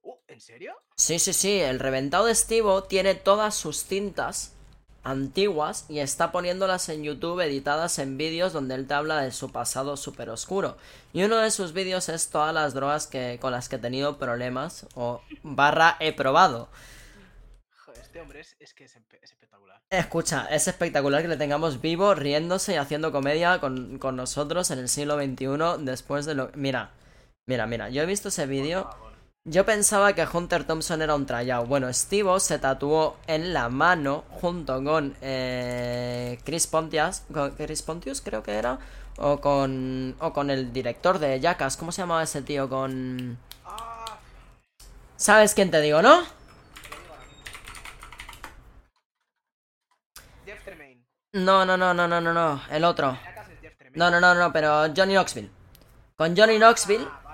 [0.01, 0.75] Uh, ¿En serio?
[0.95, 4.56] Sí, sí, sí, el reventado de Estivo tiene todas sus cintas
[5.09, 9.51] antiguas y está poniéndolas en YouTube editadas en vídeos donde él te habla de su
[9.51, 10.77] pasado súper oscuro.
[11.13, 14.17] Y uno de sus vídeos es todas las drogas que, con las que he tenido
[14.17, 16.69] problemas o barra he probado.
[17.85, 19.81] Joder, este hombre es, es que es, espe- es espectacular.
[19.89, 24.79] Escucha, es espectacular que le tengamos vivo, riéndose y haciendo comedia con, con nosotros en
[24.79, 26.51] el siglo XXI después de lo...
[26.55, 26.91] Mira,
[27.49, 28.89] Mira, mira, yo he visto ese vídeo.
[29.49, 31.69] Yo pensaba que Hunter Thompson era un tryout.
[31.69, 38.19] Bueno, Steve se tatuó en la mano junto con eh, Chris Pontius, con Chris Pontius
[38.19, 38.77] creo que era,
[39.17, 41.77] o con o con el director de Jackass.
[41.77, 42.67] ¿Cómo se llamaba ese tío?
[42.67, 43.37] Con
[45.15, 46.23] ¿Sabes quién te digo, no?
[50.45, 51.05] Jeff Tremaine.
[51.31, 53.17] No, no, no, no, no, no, no, el otro.
[53.95, 55.49] No, no, no, no, pero Johnny Knoxville.
[56.17, 57.26] Con Johnny Knoxville, Ah,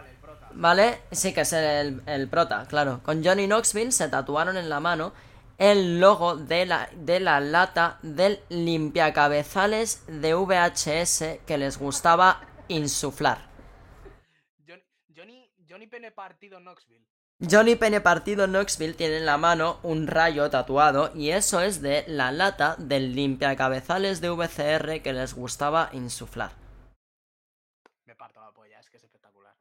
[0.56, 1.00] vale.
[1.12, 3.02] Sí que es el, el prota, claro.
[3.04, 5.14] Con Johnny Knoxville se tatuaron en la mano
[5.58, 13.50] el logo de la, de la lata del limpiacabezales de VHS que les gustaba insuflar.
[14.68, 14.84] Johnny,
[15.16, 17.06] Johnny, Johnny Pene Partido Knoxville.
[17.40, 22.06] Johnny Pene Partido Knoxville tiene en la mano un rayo tatuado y eso es de
[22.08, 26.52] la lata del limpiacabezales de VCR que les gustaba insuflar.
[28.06, 29.54] Me parto la polla, es que es espectacular.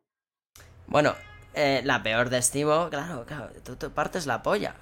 [0.92, 1.14] Bueno,
[1.54, 4.74] eh, la peor de Estivo, claro, claro, tú, tú partes la polla.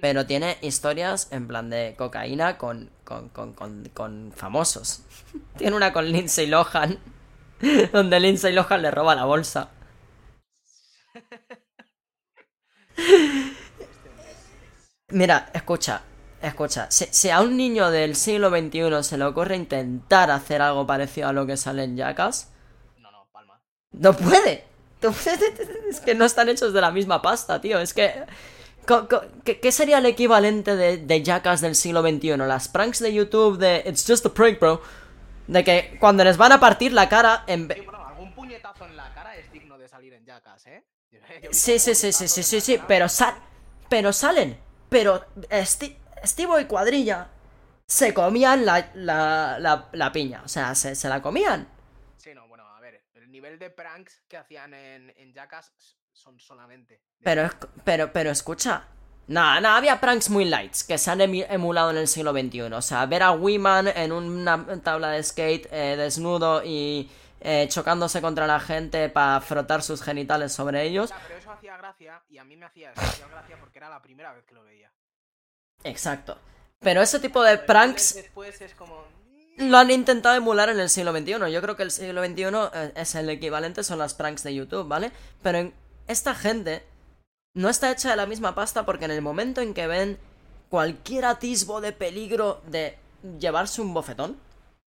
[0.00, 5.02] Pero tiene historias en plan de cocaína con, con, con, con, con famosos.
[5.56, 6.98] tiene una con Lindsay Lohan,
[7.92, 9.70] donde Lindsay Lohan le roba la bolsa.
[15.08, 16.02] Mira, escucha,
[16.42, 16.90] escucha.
[16.90, 21.28] Si, si a un niño del siglo XXI se le ocurre intentar hacer algo parecido
[21.28, 22.50] a lo que sale en Jackass,
[22.96, 23.60] No, no, palma.
[23.92, 24.65] no puede.
[25.90, 27.78] Es que no están hechos de la misma pasta, tío.
[27.78, 28.24] Es que.
[29.44, 32.36] ¿Qué, sería el equivalente de, de Jackass del siglo XXI?
[32.36, 34.80] Las pranks de YouTube de It's just a prank, bro.
[35.48, 38.96] De que cuando les van a partir la cara en Sí, bueno, algún puñetazo en
[38.96, 40.84] la cara es digno de salir en Jackass, ¿eh?
[41.50, 42.80] Sí, sí, sí, sí, sí, sí, sí.
[42.86, 43.34] Pero sal.
[43.88, 44.58] Pero salen.
[44.88, 47.28] Pero Esti Estivo y Cuadrilla
[47.86, 50.42] se comían la, la, la, la piña.
[50.44, 51.68] O sea, se, se la comían.
[52.16, 55.72] Sí, no, bueno, a ver, el nivel de pranks que hacían en, en Jackass
[56.12, 57.00] son solamente.
[57.22, 58.88] Pero, es- pero, pero escucha.
[59.28, 62.60] Nada, nada, había pranks muy lights que se han emulado en el siglo XXI.
[62.72, 67.10] O sea, ver a Wiman en una tabla de skate eh, desnudo y
[67.40, 71.10] eh, chocándose contra la gente para frotar sus genitales sobre ellos.
[71.10, 74.00] Ya, pero eso hacía gracia y a mí me hacía especial gracia porque era la
[74.00, 74.92] primera vez que lo veía.
[75.82, 76.38] Exacto.
[76.78, 79.04] Pero ese tipo de Pero pranks Después es como.
[79.56, 81.50] Lo han intentado emular en el siglo XXI.
[81.52, 82.42] Yo creo que el siglo XXI
[82.74, 85.12] eh, es el equivalente, son las pranks de YouTube, ¿vale?
[85.42, 85.74] Pero en-
[86.08, 86.84] esta gente
[87.54, 90.18] no está hecha de la misma pasta porque en el momento en que ven
[90.68, 92.98] cualquier atisbo de peligro de
[93.38, 94.38] llevarse un bofetón.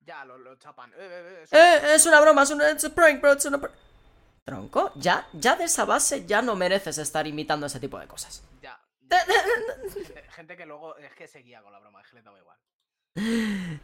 [0.05, 0.91] Ya, lo, lo chapan.
[0.93, 1.95] Eh, eh, eh, es- ¡Eh!
[1.95, 3.71] Es una broma, es una it's a prank, bro, it's una pr-".
[4.45, 8.43] Tronco, ya, ya de esa base ya no mereces estar imitando ese tipo de cosas.
[8.63, 8.81] Ya.
[9.01, 12.57] Gente- Gente que luego es que seguía con la broma, es que le daba igual.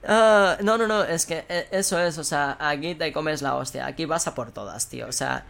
[0.05, 3.57] Ah, no, no, no, es que eh, eso es, o sea, aquí te comes la
[3.57, 5.47] hostia, aquí vas a por todas, tío, o sea,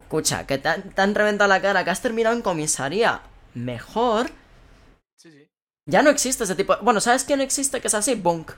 [0.00, 3.22] escucha, que te han, te han reventado la cara, que has terminado en comisaría,
[3.54, 4.26] mejor,
[5.16, 5.48] Sí, sí.
[5.86, 8.14] ya no existe ese tipo, bueno, ¿sabes quién existe que es así?
[8.14, 8.52] Bunk.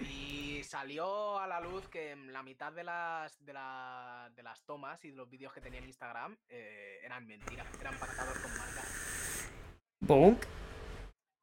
[0.00, 4.60] Y salió a la luz que en la mitad de las, de, la- de las
[4.64, 8.50] tomas y de los vídeos que tenía en Instagram eh, eran mentiras, eran pactados con
[8.58, 9.48] marcas.
[10.00, 10.42] Bunk.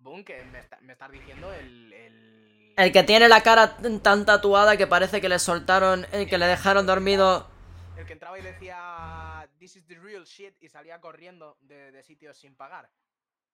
[0.02, 2.74] Boom, que me, está- me estás diciendo el, el...
[2.78, 6.46] El que tiene la cara tan tatuada que parece que le soltaron, el que le
[6.48, 7.48] dejaron dormido.
[7.98, 12.02] el que entraba y decía This is the real shit y salía corriendo de, de
[12.04, 12.90] sitios sin pagar.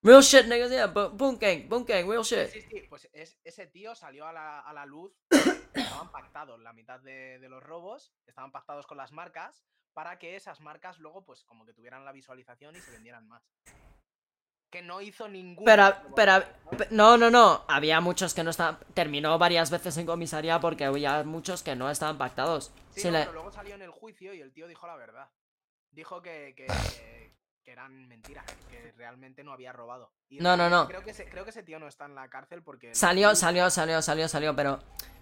[0.03, 1.67] Real shit, niggas, yeah, Bunk gang,
[2.07, 2.47] real shit.
[2.49, 5.11] Sí, sí, pues es, ese tío salió a la, a la luz,
[5.73, 10.35] estaban pactados, la mitad de, de los robos estaban pactados con las marcas para que
[10.35, 13.43] esas marcas luego pues como que tuvieran la visualización y se vendieran más.
[14.69, 15.63] Que no hizo ningún...
[15.63, 16.43] Pero, pero,
[16.89, 17.17] ¿no?
[17.17, 17.63] no, no.
[17.69, 18.77] Había muchos que no estaban.
[18.93, 22.71] Terminó varias veces en comisaría porque había muchos que no estaban pactados.
[22.91, 25.29] Sí, no, le- pero luego salió en el juicio y el tío dijo la verdad.
[25.91, 26.67] Dijo que, que,
[27.63, 30.11] que eran mentiras, que realmente no había robado.
[30.29, 30.85] Y No, no, no.
[30.87, 32.93] Creo que, ese, creo que ese tío no está en la cárcel porque...
[32.93, 34.79] Salió, salió, salió, salió, salió, pero.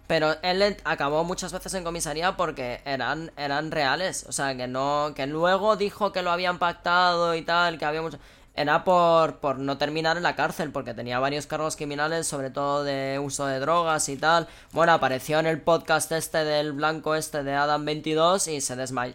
[0.07, 4.25] Pero él acabó muchas veces en comisaría porque eran, eran reales.
[4.27, 5.13] O sea, que no.
[5.15, 8.19] Que luego dijo que lo habían pactado y tal, que había mucho.
[8.55, 12.83] Era por, por no terminar en la cárcel, porque tenía varios cargos criminales, sobre todo
[12.83, 14.47] de uso de drogas y tal.
[14.71, 19.13] Bueno, apareció en el podcast este del blanco este de Adam 22 y se desmayó.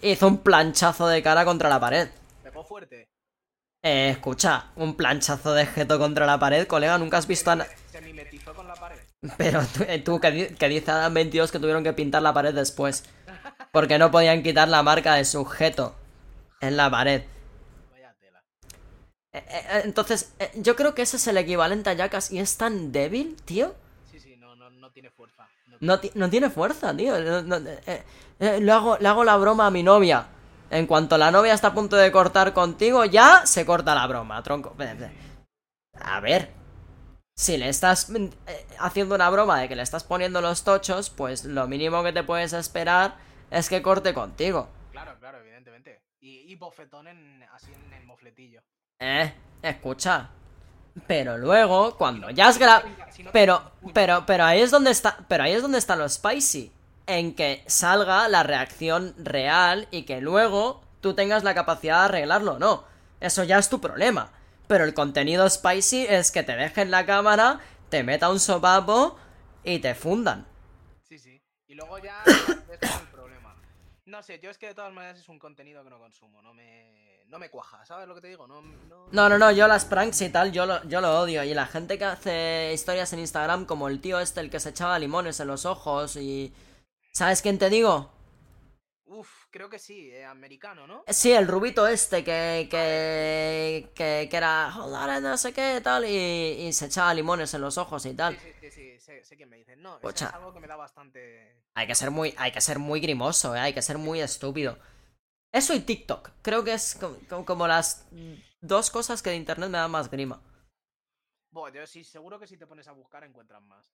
[0.00, 2.08] Hizo un planchazo de cara contra la pared.
[2.42, 3.08] Pegó fuerte.
[3.84, 7.66] Eh, escucha, un planchazo de jeto contra la pared, colega, nunca has visto a...
[7.90, 8.98] Se mimetizó con la pared.
[9.36, 12.54] Pero tú, eh, tú que, que dice Adam 22 que tuvieron que pintar la pared
[12.54, 13.04] después.
[13.70, 15.94] Porque no podían quitar la marca de sujeto
[16.60, 17.22] en la pared.
[17.90, 18.40] Vaya tela.
[18.40, 22.56] Eh, eh, Entonces, eh, yo creo que ese es el equivalente a Jackass y es
[22.56, 23.74] tan débil, tío.
[24.10, 25.48] Sí, sí, no, no, no tiene fuerza.
[25.68, 27.18] No, No, ti- no tiene fuerza, tío.
[27.42, 28.02] No- eh,
[28.38, 30.26] eh, le, hago, le hago la broma a mi novia.
[30.70, 34.42] En cuanto la novia está a punto de cortar contigo, ya se corta la broma,
[34.42, 34.74] tronco.
[36.00, 36.50] A ver.
[37.34, 38.30] Si le estás eh,
[38.78, 42.22] haciendo una broma de que le estás poniendo los tochos, pues lo mínimo que te
[42.22, 43.16] puedes esperar
[43.50, 44.68] es que corte contigo.
[44.92, 46.02] Claro, claro, evidentemente.
[46.20, 48.62] Y, y bofetón en, así en el mofletillo.
[48.98, 49.32] Eh,
[49.62, 50.30] escucha.
[51.06, 52.88] Pero luego, cuando ya has grabado...
[53.32, 55.18] Pero, pero, pero ahí es donde está.
[55.28, 56.72] Pero ahí es donde está lo spicy.
[57.06, 62.58] En que salga la reacción real y que luego tú tengas la capacidad de arreglarlo.
[62.58, 62.84] No.
[63.20, 64.32] Eso ya es tu problema.
[64.66, 69.18] Pero el contenido spicy es que te dejen la cámara, te meta un sopapo
[69.64, 70.46] y te fundan.
[71.02, 71.42] Sí, sí.
[71.66, 73.54] Y luego ya es el problema.
[74.06, 76.54] No sé, yo es que de todas maneras es un contenido que no consumo, no
[76.54, 76.91] me,
[77.32, 78.46] no me cuaja, ¿sabes lo que te digo?
[78.46, 81.42] No, no, No, no, no, yo las pranks y tal, yo lo, yo lo odio.
[81.42, 84.68] Y la gente que hace historias en Instagram, como el tío este, el que se
[84.68, 86.52] echaba limones en los ojos y.
[87.14, 88.10] ¿Sabes quién te digo?
[89.06, 91.04] Uf, creo que sí, eh, americano, ¿no?
[91.08, 96.66] Sí, el rubito este que, que, que, que era, joder, no sé qué, tal, y,
[96.66, 98.38] y se echaba limones en los ojos y tal.
[98.38, 99.76] Sí, sí, sí, sí, sé, sé quién me dice.
[99.76, 101.62] No, eso es algo que me da bastante...
[101.74, 103.60] Hay que ser muy, hay que ser muy grimoso, ¿eh?
[103.60, 104.78] hay que ser muy estúpido.
[105.52, 108.06] Eso y TikTok, creo que es co- co- como, las
[108.62, 110.40] dos cosas que de internet me dan más grima.
[111.50, 113.92] Bueno, yo sí, seguro que si te pones a buscar encuentras más.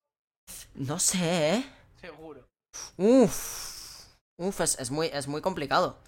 [0.74, 1.64] No sé, ¿eh?
[2.00, 2.46] Seguro.
[2.96, 4.06] Uf,
[4.36, 5.98] uf, es, es muy, es muy complicado.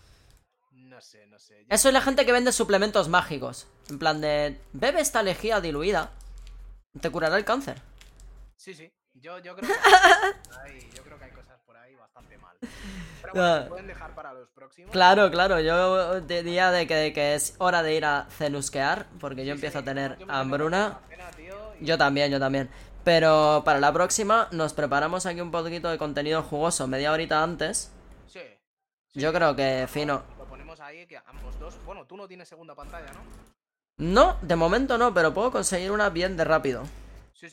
[0.70, 1.66] No sé, no sé.
[1.68, 3.66] Eso y la gente que vende suplementos mágicos.
[3.88, 6.12] En plan de, bebe esta lejía diluida,
[7.00, 7.82] te curará el cáncer.
[8.56, 8.92] Sí, sí.
[9.14, 12.56] Yo, yo creo que hay, yo creo que hay cosas por ahí bastante mal.
[13.32, 13.62] Pero bueno, Ah.
[13.62, 14.90] se pueden dejar para los próximos.
[14.92, 19.44] Claro, claro, yo diría de que, de que es hora de ir a cenusquear, porque
[19.46, 20.86] yo empiezo sí, a tener yo hambruna.
[21.04, 22.68] hacer la cena, tío, y- Yo también, yo también.
[23.04, 27.90] Pero para la próxima nos preparamos aquí un poquito de contenido jugoso media horita antes.
[28.26, 28.40] Sí.
[29.14, 30.22] Yo creo que fino.
[30.38, 31.78] Lo ponemos ahí, que ambos dos.
[31.86, 33.20] Bueno, tú no tienes segunda pantalla, ¿no?
[33.96, 36.82] No, de momento no, pero puedo conseguir una bien de rápido.